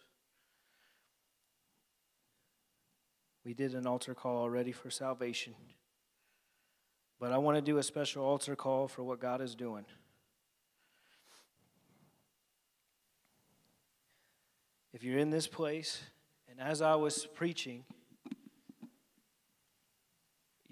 we 3.44 3.54
did 3.54 3.74
an 3.74 3.86
altar 3.86 4.12
call 4.12 4.38
already 4.42 4.72
for 4.72 4.90
salvation. 4.90 5.54
But 7.20 7.32
I 7.32 7.38
want 7.38 7.56
to 7.56 7.62
do 7.62 7.78
a 7.78 7.82
special 7.82 8.24
altar 8.24 8.56
call 8.56 8.88
for 8.88 9.04
what 9.04 9.20
God 9.20 9.40
is 9.40 9.54
doing. 9.54 9.86
If 14.92 15.04
you're 15.04 15.18
in 15.18 15.30
this 15.30 15.46
place, 15.46 16.02
and 16.50 16.60
as 16.60 16.82
I 16.82 16.96
was 16.96 17.24
preaching, 17.24 17.84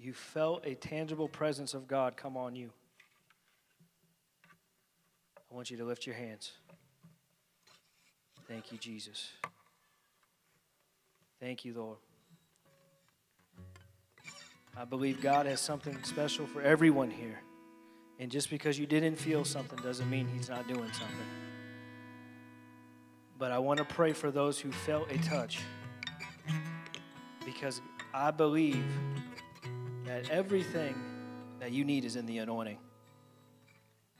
you 0.05 0.13
felt 0.13 0.65
a 0.65 0.75
tangible 0.75 1.27
presence 1.27 1.73
of 1.73 1.87
God 1.87 2.15
come 2.15 2.37
on 2.37 2.55
you, 2.55 2.69
I 5.51 5.55
want 5.55 5.71
you 5.71 5.77
to 5.77 5.83
lift 5.83 6.05
your 6.05 6.15
hands. 6.15 6.51
Thank 8.47 8.71
you, 8.71 8.77
Jesus. 8.77 9.31
Thank 11.39 11.65
you, 11.65 11.73
Lord. 11.73 11.97
I 14.77 14.85
believe 14.85 15.21
God 15.21 15.45
has 15.45 15.59
something 15.59 15.97
special 16.03 16.45
for 16.45 16.61
everyone 16.61 17.09
here. 17.09 17.39
And 18.19 18.29
just 18.29 18.49
because 18.49 18.77
you 18.77 18.85
didn't 18.85 19.15
feel 19.15 19.43
something 19.43 19.79
doesn't 19.79 20.09
mean 20.09 20.27
He's 20.27 20.49
not 20.49 20.67
doing 20.67 20.91
something. 20.91 21.27
But 23.39 23.51
I 23.51 23.59
want 23.59 23.79
to 23.79 23.85
pray 23.85 24.13
for 24.13 24.31
those 24.31 24.59
who 24.59 24.71
felt 24.71 25.09
a 25.11 25.17
touch. 25.19 25.59
Because 27.45 27.81
I 28.13 28.31
believe 28.31 28.83
that 30.05 30.29
everything 30.29 30.95
that 31.59 31.71
you 31.71 31.83
need 31.83 32.05
is 32.05 32.15
in 32.15 32.25
the 32.25 32.37
anointing. 32.37 32.77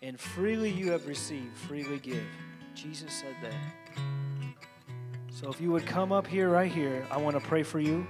And 0.02 0.20
freely 0.20 0.70
you 0.70 0.92
have 0.92 1.08
received, 1.08 1.58
freely 1.58 2.00
give. 2.00 2.24
Jesus 2.74 3.14
said 3.14 3.36
that. 3.42 3.54
So 5.32 5.50
if 5.50 5.60
you 5.62 5.72
would 5.72 5.86
come 5.86 6.12
up 6.12 6.26
here, 6.26 6.50
right 6.50 6.72
here, 6.72 7.06
I 7.12 7.18
want 7.18 7.36
to 7.36 7.46
pray 7.46 7.64
for 7.64 7.80
you 7.80 8.06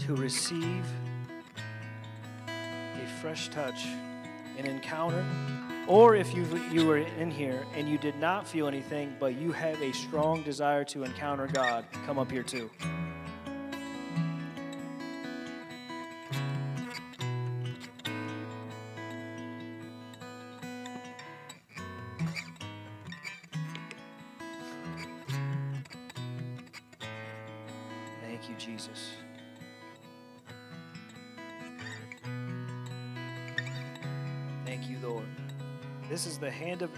to 0.00 0.14
receive 0.14 0.84
a 2.46 3.06
fresh 3.20 3.48
touch, 3.48 3.86
an 4.58 4.66
encounter. 4.66 5.24
Or 5.86 6.14
if 6.14 6.34
you 6.34 6.44
you 6.70 6.86
were 6.86 6.98
in 6.98 7.30
here 7.30 7.64
and 7.74 7.88
you 7.88 7.98
did 7.98 8.16
not 8.16 8.46
feel 8.46 8.68
anything, 8.68 9.16
but 9.18 9.34
you 9.34 9.52
have 9.52 9.80
a 9.80 9.92
strong 9.92 10.42
desire 10.42 10.84
to 10.84 11.04
encounter 11.04 11.46
God, 11.46 11.84
come 12.04 12.18
up 12.18 12.30
here 12.30 12.42
too. 12.42 12.70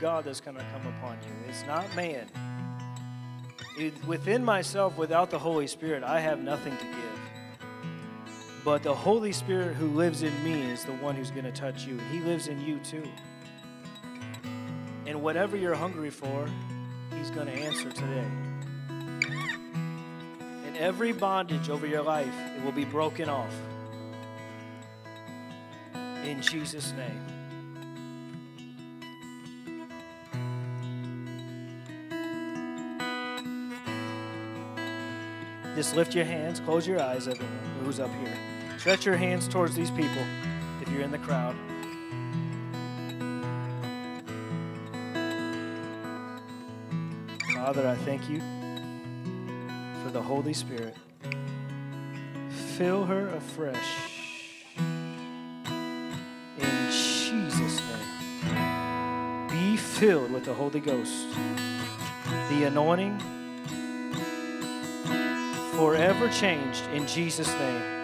God 0.00 0.24
that's 0.24 0.40
going 0.40 0.56
to 0.56 0.64
come 0.72 0.86
upon 0.94 1.18
you. 1.22 1.32
It's 1.48 1.64
not 1.66 1.94
man. 1.94 2.26
It, 3.78 3.92
within 4.06 4.44
myself, 4.44 4.96
without 4.96 5.30
the 5.30 5.38
Holy 5.38 5.66
Spirit, 5.66 6.02
I 6.02 6.20
have 6.20 6.42
nothing 6.42 6.76
to 6.76 6.84
give. 6.84 7.00
But 8.64 8.82
the 8.82 8.94
Holy 8.94 9.32
Spirit 9.32 9.74
who 9.74 9.88
lives 9.88 10.22
in 10.22 10.44
me 10.44 10.70
is 10.70 10.84
the 10.84 10.92
one 10.94 11.14
who's 11.14 11.30
going 11.30 11.44
to 11.44 11.52
touch 11.52 11.86
you. 11.86 11.98
He 12.10 12.20
lives 12.20 12.48
in 12.48 12.60
you 12.60 12.78
too. 12.80 13.06
And 15.06 15.22
whatever 15.22 15.56
you're 15.56 15.74
hungry 15.74 16.10
for, 16.10 16.48
He's 17.16 17.30
going 17.30 17.46
to 17.46 17.52
answer 17.52 17.90
today. 17.90 18.26
And 20.66 20.76
every 20.76 21.12
bondage 21.12 21.68
over 21.68 21.86
your 21.86 22.02
life, 22.02 22.34
it 22.56 22.64
will 22.64 22.72
be 22.72 22.84
broken 22.84 23.28
off. 23.28 23.54
In 26.24 26.40
Jesus' 26.42 26.92
name. 26.92 27.39
Just 35.80 35.96
lift 35.96 36.14
your 36.14 36.26
hands, 36.26 36.60
close 36.60 36.86
your 36.86 37.00
eyes, 37.00 37.26
everyone 37.26 37.58
who's 37.82 38.00
up 38.00 38.10
here. 38.16 38.36
Stretch 38.76 39.06
your 39.06 39.16
hands 39.16 39.48
towards 39.48 39.74
these 39.74 39.90
people 39.90 40.22
if 40.82 40.90
you're 40.90 41.00
in 41.00 41.10
the 41.10 41.16
crowd. 41.16 41.56
Father, 47.54 47.88
I 47.88 47.94
thank 48.04 48.28
you 48.28 48.40
for 50.04 50.10
the 50.10 50.20
Holy 50.20 50.52
Spirit. 50.52 50.94
Fill 52.76 53.06
her 53.06 53.28
afresh. 53.28 54.20
In 56.58 56.90
Jesus' 56.90 57.80
name. 58.44 59.48
Be 59.48 59.78
filled 59.78 60.30
with 60.30 60.44
the 60.44 60.52
Holy 60.52 60.80
Ghost. 60.80 61.26
The 62.50 62.64
anointing 62.64 63.18
forever 65.80 66.28
changed 66.28 66.86
in 66.92 67.06
Jesus' 67.06 67.48
name. 67.54 67.99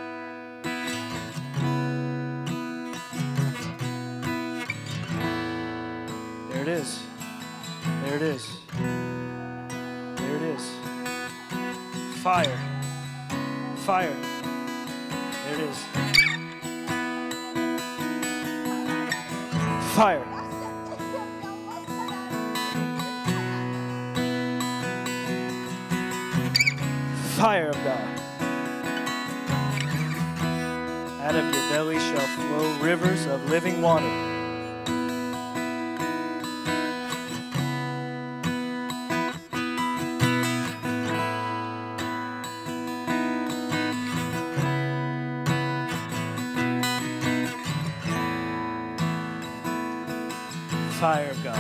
Fire 51.01 51.29
of 51.29 51.45
God. 51.45 51.59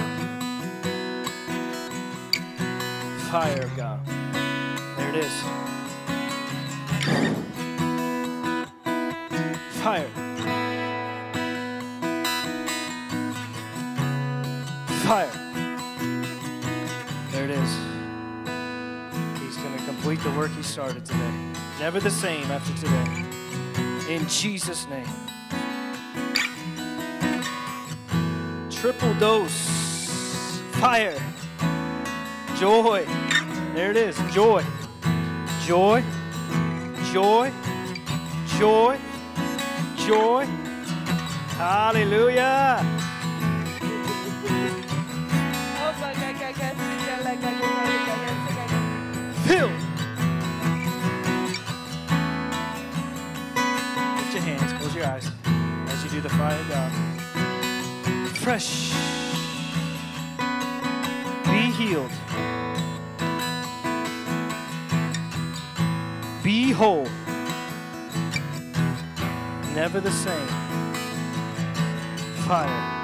Fire 3.30 3.60
of 3.60 3.76
God. 3.76 4.00
There 4.96 5.10
it 5.10 5.16
is. 5.16 5.32
Fire. 9.82 10.08
Fire. 15.04 15.30
There 17.30 17.44
it 17.44 17.50
is. 17.50 17.70
He's 19.38 19.56
going 19.58 19.76
to 19.76 19.84
complete 19.84 20.20
the 20.20 20.32
work 20.34 20.50
he 20.52 20.62
started 20.62 21.04
today. 21.04 21.52
Never 21.78 22.00
the 22.00 22.10
same 22.10 22.50
after 22.50 22.72
today. 22.72 23.26
In 24.08 24.26
Jesus' 24.28 24.88
name. 24.88 25.04
Triple 28.86 29.14
dose. 29.14 30.62
Fire. 30.74 31.20
Joy. 32.56 33.04
There 33.74 33.90
it 33.90 33.96
is. 33.96 34.16
Joy. 34.32 34.62
Joy. 35.64 36.04
Joy. 37.12 37.52
Joy. 38.56 38.96
Joy. 39.96 40.44
Hallelujah. 41.58 42.78
Filled. 49.46 49.72
Lift 54.14 54.32
your 54.32 54.42
hands, 54.42 54.72
close 54.74 54.94
your 54.94 55.06
eyes 55.06 55.28
as 55.88 56.04
you 56.04 56.10
do 56.10 56.20
the 56.20 56.28
fire 56.28 56.60
of 56.60 56.68
God. 56.68 57.15
Fresh. 58.46 58.92
Be 61.46 61.62
healed. 61.72 62.12
Be 66.44 66.70
whole. 66.70 67.08
Never 69.74 70.00
the 70.00 70.12
same. 70.12 70.46
Fire. 72.46 72.68
Fire. 72.68 72.95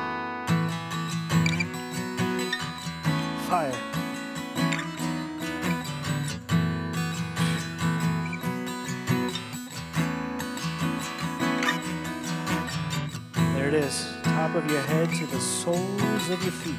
Top 14.53 14.65
of 14.65 14.71
your 14.71 14.83
head 14.83 15.09
to 15.15 15.25
the 15.25 15.41
soles 15.41 16.29
of 16.29 16.43
your 16.43 16.53
feet. 16.53 16.77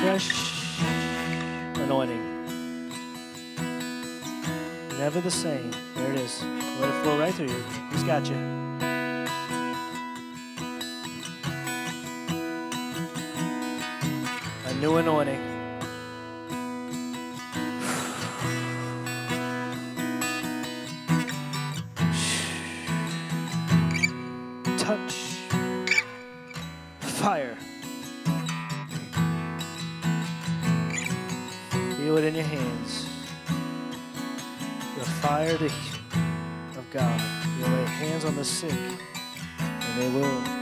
Fresh 0.00 0.78
anointing. 1.78 2.24
Never 4.98 5.20
the 5.20 5.30
same. 5.30 5.72
There 5.94 6.10
it 6.10 6.20
is. 6.20 6.42
Let 6.80 6.88
it 6.88 7.02
flow 7.02 7.18
right 7.18 7.34
through 7.34 7.48
you. 7.48 7.64
He's 7.92 8.02
got 8.02 8.26
you. 8.26 8.36
A 14.64 14.74
new 14.80 14.96
anointing. 14.96 15.63
The 38.44 38.50
sick, 38.50 38.72
and 39.58 40.02
they 40.02 40.08
will 40.10 40.53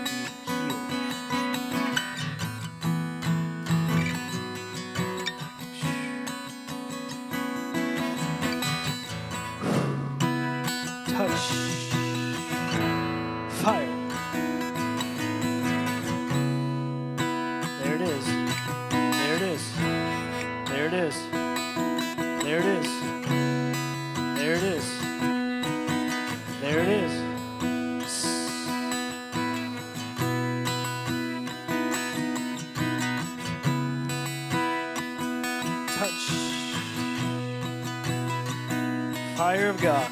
of 39.72 39.80
God. 39.80 40.11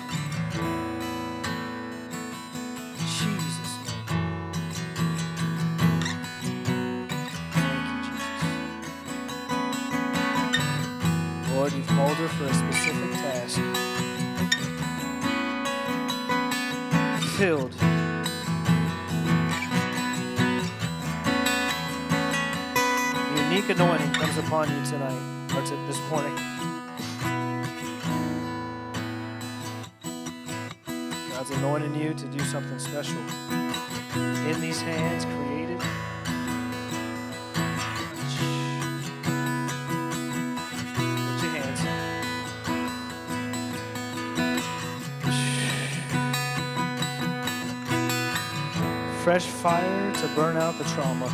Fresh 49.31 49.47
fire 49.47 50.12
to 50.14 50.26
burn 50.35 50.57
out 50.57 50.76
the 50.76 50.83
trauma. 50.83 51.33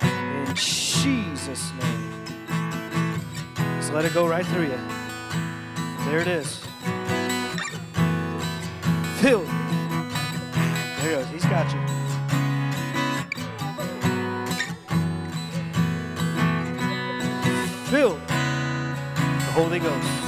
In 0.00 0.54
Jesus' 0.54 1.72
name. 1.72 2.24
Just 3.78 3.92
let 3.92 4.04
it 4.04 4.14
go 4.14 4.28
right 4.28 4.46
through 4.46 4.66
you. 4.66 4.78
There 6.06 6.20
it 6.20 6.28
is. 6.28 6.60
Filled. 9.20 9.48
There 10.98 11.02
he 11.02 11.08
goes. 11.10 11.26
He's 11.26 11.44
got 11.46 11.72
you. 11.74 11.80
Filled. 17.90 18.20
The 18.28 19.52
Holy 19.52 19.80
Ghost. 19.80 20.21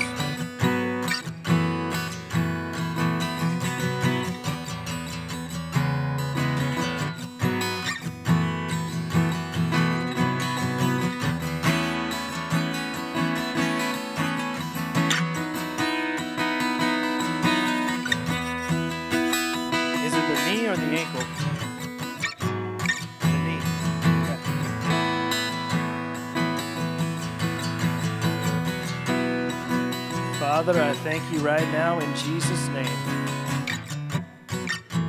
Right 31.44 31.70
now 31.72 31.98
in 31.98 32.16
Jesus' 32.16 32.68
name. 32.68 32.86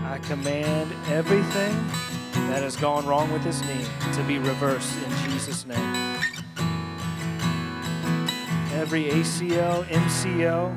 I 0.04 0.20
command 0.24 0.92
everything 1.08 1.74
that 2.50 2.62
has 2.62 2.76
gone 2.76 3.06
wrong 3.08 3.32
with 3.32 3.42
his 3.42 3.62
knee 3.62 3.86
to 4.14 4.24
be 4.24 4.38
reversed 4.38 4.98
in 5.02 5.32
Jesus' 5.32 5.66
name. 5.66 5.96
Every 8.74 9.06
ACL, 9.06 9.86
MCL, 9.86 10.76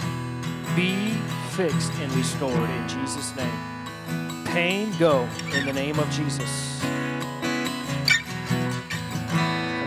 be 0.77 1.11
fixed 1.51 1.93
and 1.95 2.13
restored 2.13 2.71
in 2.71 2.89
Jesus' 2.89 3.35
name. 3.35 4.45
Pain, 4.45 4.93
go 4.97 5.29
in 5.53 5.67
the 5.67 5.73
name 5.73 5.99
of 5.99 6.09
Jesus. 6.11 6.81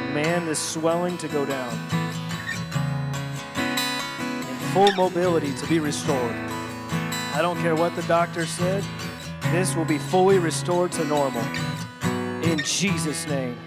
Command 0.07 0.49
this 0.49 0.59
swelling 0.59 1.17
to 1.19 1.30
go 1.30 1.45
down. 1.45 2.00
Full 4.74 4.91
mobility 4.93 5.53
to 5.53 5.67
be 5.67 5.80
restored. 5.80 6.36
I 7.34 7.39
don't 7.41 7.59
care 7.61 7.76
what 7.76 7.93
the 7.95 8.03
doctor 8.03 8.45
said, 8.45 8.84
this 9.51 9.76
will 9.76 9.84
be 9.84 9.97
fully 9.97 10.39
restored 10.39 10.93
to 10.93 11.03
normal. 11.03 11.43
In 12.41 12.57
Jesus' 12.59 13.28
name. 13.28 13.57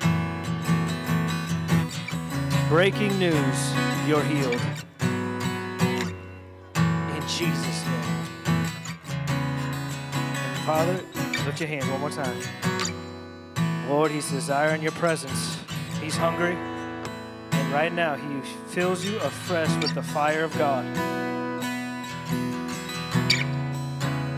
Breaking 2.71 3.19
news, 3.19 3.75
you're 4.07 4.23
healed. 4.23 4.61
In 6.71 7.23
Jesus' 7.29 7.85
name. 7.87 8.65
Father, 10.65 11.01
lift 11.45 11.61
your 11.61 11.69
hands 11.69 11.87
one 11.89 12.01
more 12.01 12.11
time. 12.11 12.41
Lord, 13.91 14.11
He's 14.11 14.31
desiring 14.31 14.81
your 14.81 14.93
presence. 14.93 15.59
He's 16.01 16.17
hungry. 16.17 16.57
Right 17.75 17.93
now, 17.93 18.15
He 18.15 18.41
fills 18.69 19.05
you 19.05 19.17
afresh 19.17 19.69
with 19.83 19.95
the 19.95 20.03
fire 20.03 20.45
of 20.45 20.57
God. 20.57 20.85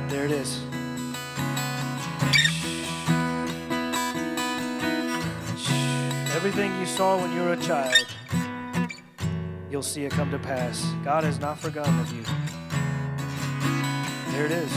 There 0.08 0.24
it 0.24 0.30
is. 0.30 0.62
Everything 6.34 6.80
you 6.80 6.86
saw 6.86 7.20
when 7.20 7.30
you 7.34 7.42
were 7.42 7.52
a 7.52 7.58
child, 7.58 8.06
you'll 9.70 9.82
see 9.82 10.06
it 10.06 10.12
come 10.12 10.30
to 10.30 10.38
pass. 10.38 10.82
God 11.04 11.22
has 11.22 11.38
not 11.38 11.58
forgotten 11.58 12.00
of 12.00 12.10
you. 12.14 12.22
There 14.32 14.46
it 14.46 14.52
is. 14.52 14.72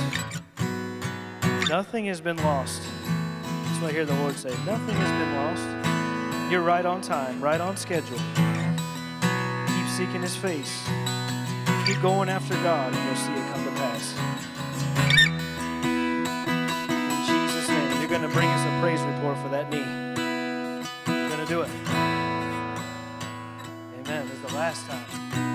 Nothing 1.69 2.07
has 2.07 2.19
been 2.19 2.35
lost. 2.43 2.81
That's 3.45 3.81
what 3.81 3.91
I 3.91 3.93
hear 3.93 4.05
the 4.05 4.15
Lord 4.15 4.35
say. 4.35 4.53
Nothing 4.65 4.95
has 4.95 5.11
been 5.11 5.35
lost. 5.37 5.88
You're 6.49 6.63
right 6.63 6.83
on 6.83 7.01
time, 7.01 7.39
right 7.39 7.61
on 7.61 7.77
schedule. 7.77 8.17
Keep 8.17 9.87
seeking 9.87 10.23
His 10.23 10.35
face. 10.35 10.83
Keep 11.85 12.01
going 12.01 12.27
after 12.27 12.55
God, 12.55 12.91
and 12.91 13.05
you'll 13.05 13.15
see 13.15 13.33
it 13.33 13.53
come 13.53 13.63
to 13.65 13.71
pass. 13.71 14.15
In 15.85 17.25
Jesus' 17.27 17.69
name, 17.69 17.99
you're 17.99 18.09
going 18.09 18.23
to 18.23 18.29
bring 18.29 18.49
us 18.49 18.65
a 18.65 18.81
praise 18.81 19.01
report 19.01 19.37
for 19.37 19.49
that 19.49 19.69
knee. 19.69 19.85
You're 21.07 21.29
going 21.29 21.39
to 21.39 21.45
do 21.45 21.61
it. 21.61 21.69
Amen. 23.99 24.27
This 24.27 24.35
is 24.37 24.41
the 24.41 24.55
last 24.55 24.87
time. 24.87 25.48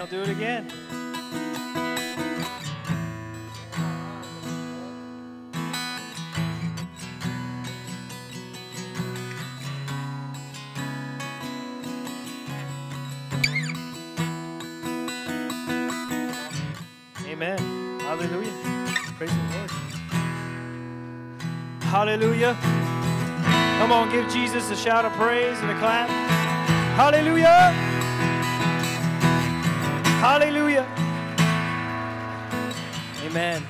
He'll 0.00 0.06
do 0.06 0.22
it 0.22 0.30
again. 0.30 0.66
Amen. 17.26 17.58
Hallelujah. 18.00 18.50
Praise 19.18 19.30
the 19.30 19.36
Lord. 19.54 19.70
Hallelujah. 21.82 22.56
Come 23.78 23.92
on, 23.92 24.10
give 24.10 24.26
Jesus 24.32 24.70
a 24.70 24.76
shout 24.76 25.04
of 25.04 25.12
praise 25.12 25.58
and 25.60 25.70
a 25.70 25.78
clap. 25.78 26.08
Hallelujah. 26.96 27.89
Hallelujah. 30.20 30.86
Amen. 33.24 33.66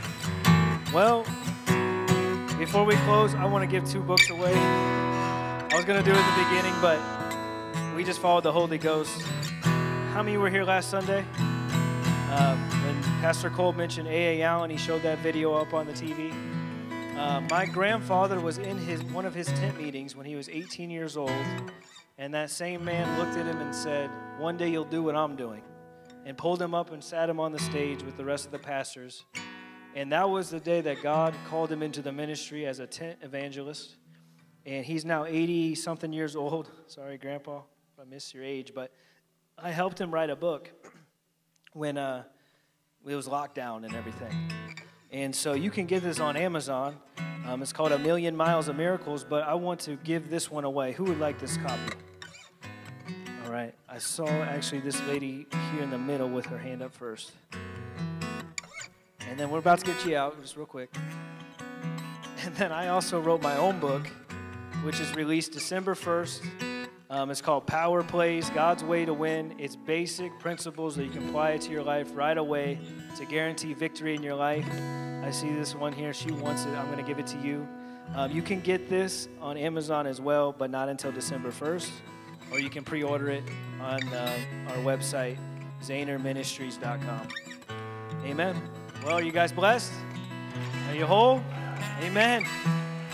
Well, 0.93 1.23
before 2.59 2.85
we 2.85 2.97
close, 2.97 3.37
I 3.37 3.45
want 3.45 3.63
to 3.63 3.71
give 3.71 3.89
two 3.89 4.03
books 4.03 4.29
away. 4.31 4.53
I 4.53 5.69
was 5.73 5.85
going 5.85 6.03
to 6.03 6.05
do 6.05 6.11
it 6.11 6.21
at 6.21 6.37
the 6.37 6.45
beginning, 6.49 6.75
but 6.81 6.99
we 7.95 8.03
just 8.03 8.21
followed 8.21 8.43
the 8.43 8.51
Holy 8.51 8.79
Ghost. 8.79 9.23
How 10.13 10.25
many 10.25 10.39
were 10.39 10.51
here 10.51 10.65
last 10.65 10.91
Sunday? 10.91 11.21
Um, 12.33 12.59
when 12.83 13.01
Pastor 13.21 13.49
Cole 13.51 13.73
mentioned 13.73 14.09
A.A. 14.09 14.43
Allen, 14.43 14.71
he 14.71 14.77
showed 14.77 15.03
that 15.03 15.19
video 15.19 15.55
up 15.55 15.73
on 15.73 15.87
the 15.87 15.93
TV. 15.93 16.35
Uh, 17.17 17.43
my 17.43 17.65
grandfather 17.65 18.41
was 18.41 18.59
in 18.59 18.77
his 18.77 19.05
one 19.05 19.25
of 19.25 19.37
his 19.37 19.47
tent 19.47 19.79
meetings 19.79 20.17
when 20.17 20.27
he 20.27 20.35
was 20.35 20.49
18 20.49 20.91
years 20.91 21.17
old, 21.17 21.31
and 22.19 22.35
that 22.35 22.51
same 22.51 22.85
man 22.85 23.21
looked 23.21 23.37
at 23.37 23.47
him 23.47 23.61
and 23.61 23.73
said, 23.73 24.11
"One 24.39 24.57
day 24.57 24.69
you'll 24.69 24.85
do 24.85 25.05
what 25.05 25.15
I'm 25.15 25.37
doing," 25.37 25.63
and 26.25 26.37
pulled 26.37 26.61
him 26.61 26.75
up 26.75 26.93
and 26.93 27.03
sat 27.03 27.29
him 27.29 27.41
on 27.41 27.53
the 27.53 27.59
stage 27.59 28.03
with 28.03 28.17
the 28.17 28.25
rest 28.25 28.47
of 28.47 28.53
the 28.53 28.59
pastors. 28.59 29.25
And 29.95 30.13
that 30.13 30.29
was 30.29 30.51
the 30.51 30.61
day 30.61 30.81
that 30.83 31.03
God 31.03 31.35
called 31.49 31.71
him 31.71 31.83
into 31.83 32.03
the 32.03 32.13
ministry 32.13 32.67
as 32.67 32.79
a 32.79 32.87
tent 32.87 33.19
evangelist. 33.23 33.97
And 34.65 34.85
he's 34.85 35.05
now 35.05 35.25
80 35.25 35.75
something 35.75 36.13
years 36.13 36.37
old. 36.37 36.71
Sorry, 36.87 37.19
Grandpa, 37.19 37.63
I 38.01 38.05
missed 38.05 38.35
your 38.35 38.45
age, 38.45 38.73
but 38.75 38.93
I 39.59 39.71
helped 39.71 40.01
him 40.01 40.13
write 40.13 40.31
a 40.31 40.37
book 40.37 40.71
when 41.73 41.99
uh, 41.99 42.25
it 43.07 43.15
was 43.15 43.27
lockdown 43.27 43.85
and 43.85 43.95
everything. 43.95 44.51
And 45.11 45.35
so 45.35 45.55
you 45.55 45.71
can 45.71 45.87
get 45.87 46.03
this 46.03 46.21
on 46.21 46.37
Amazon. 46.37 46.97
Um, 47.47 47.63
it's 47.63 47.73
called 47.73 47.91
A 47.91 47.99
Million 47.99 48.37
Miles 48.37 48.69
of 48.69 48.77
Miracles, 48.77 49.25
but 49.25 49.43
I 49.43 49.55
want 49.55 49.81
to 49.81 49.97
give 49.97 50.31
this 50.31 50.51
one 50.51 50.65
away. 50.65 50.93
Who 50.93 51.05
would 51.05 51.19
like 51.19 51.41
this 51.41 51.57
copy? 51.57 51.97
All 53.51 53.57
right. 53.57 53.75
I 53.89 53.99
saw 53.99 54.29
actually 54.29 54.79
this 54.83 55.03
lady 55.09 55.45
here 55.73 55.83
in 55.83 55.91
the 55.91 55.99
middle 55.99 56.29
with 56.29 56.47
her 56.47 56.57
hand 56.57 56.83
up 56.83 56.95
first. 56.95 57.33
And 59.29 59.37
then 59.37 59.51
we're 59.51 59.59
about 59.59 59.81
to 59.81 59.87
get 59.87 60.07
you 60.07 60.17
out, 60.17 60.41
just 60.41 60.57
real 60.57 60.67
quick. 60.67 60.89
And 62.45 62.55
then 62.55 62.71
I 62.71 62.87
also 62.89 63.21
wrote 63.21 63.43
my 63.43 63.57
own 63.57 63.81
book, 63.81 64.07
which 64.85 65.01
is 65.01 65.17
released 65.17 65.51
December 65.51 65.97
1st. 65.97 66.43
Um, 67.11 67.29
it's 67.29 67.41
called 67.41 67.67
Power 67.67 68.05
Plays 68.05 68.49
God's 68.51 68.85
Way 68.85 69.05
to 69.05 69.13
Win. 69.13 69.57
It's 69.59 69.75
basic 69.75 70.39
principles 70.39 70.95
that 70.95 71.03
you 71.03 71.11
can 71.11 71.29
apply 71.29 71.57
to 71.57 71.73
your 71.73 71.83
life 71.83 72.09
right 72.15 72.39
away 72.39 72.79
to 73.19 73.27
guarantee 73.27 73.75
victory 73.75 74.15
in 74.15 74.23
your 74.23 74.37
life. 74.37 74.65
I 75.25 75.33
see 75.33 75.51
this 75.51 75.75
one 75.75 75.93
here. 75.93 76.15
She 76.15 76.31
wants 76.31 76.67
it. 76.67 76.69
I'm 76.77 76.87
going 76.87 76.99
to 76.99 77.03
give 77.03 77.19
it 77.19 77.27
to 77.27 77.39
you. 77.41 77.67
Um, 78.15 78.31
you 78.31 78.43
can 78.43 78.61
get 78.61 78.89
this 78.89 79.29
on 79.41 79.57
Amazon 79.57 80.07
as 80.07 80.21
well, 80.21 80.53
but 80.53 80.71
not 80.71 80.89
until 80.89 81.11
December 81.11 81.51
1st. 81.51 81.91
Or 82.53 82.59
you 82.59 82.71
can 82.71 82.85
pre 82.85 83.03
order 83.03 83.29
it 83.29 83.45
on 83.81 84.03
uh, 84.09 84.39
our 84.69 84.77
website, 84.77 85.39
zahnerministries.com. 85.83 87.29
Amen. 88.25 88.63
Well, 89.05 89.19
are 89.19 89.23
you 89.23 89.33
guys 89.33 89.53
blessed? 89.53 89.93
Are 90.89 90.95
you 90.95 91.07
whole? 91.07 91.43
Amen. 92.03 92.45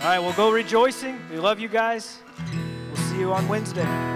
All 0.00 0.08
right, 0.08 0.18
we'll 0.18 0.32
go 0.32 0.50
rejoicing. 0.50 1.18
We 1.30 1.38
love 1.38 1.60
you 1.60 1.68
guys. 1.68 2.18
We'll 2.88 2.96
see 2.96 3.18
you 3.18 3.32
on 3.32 3.46
Wednesday. 3.48 4.15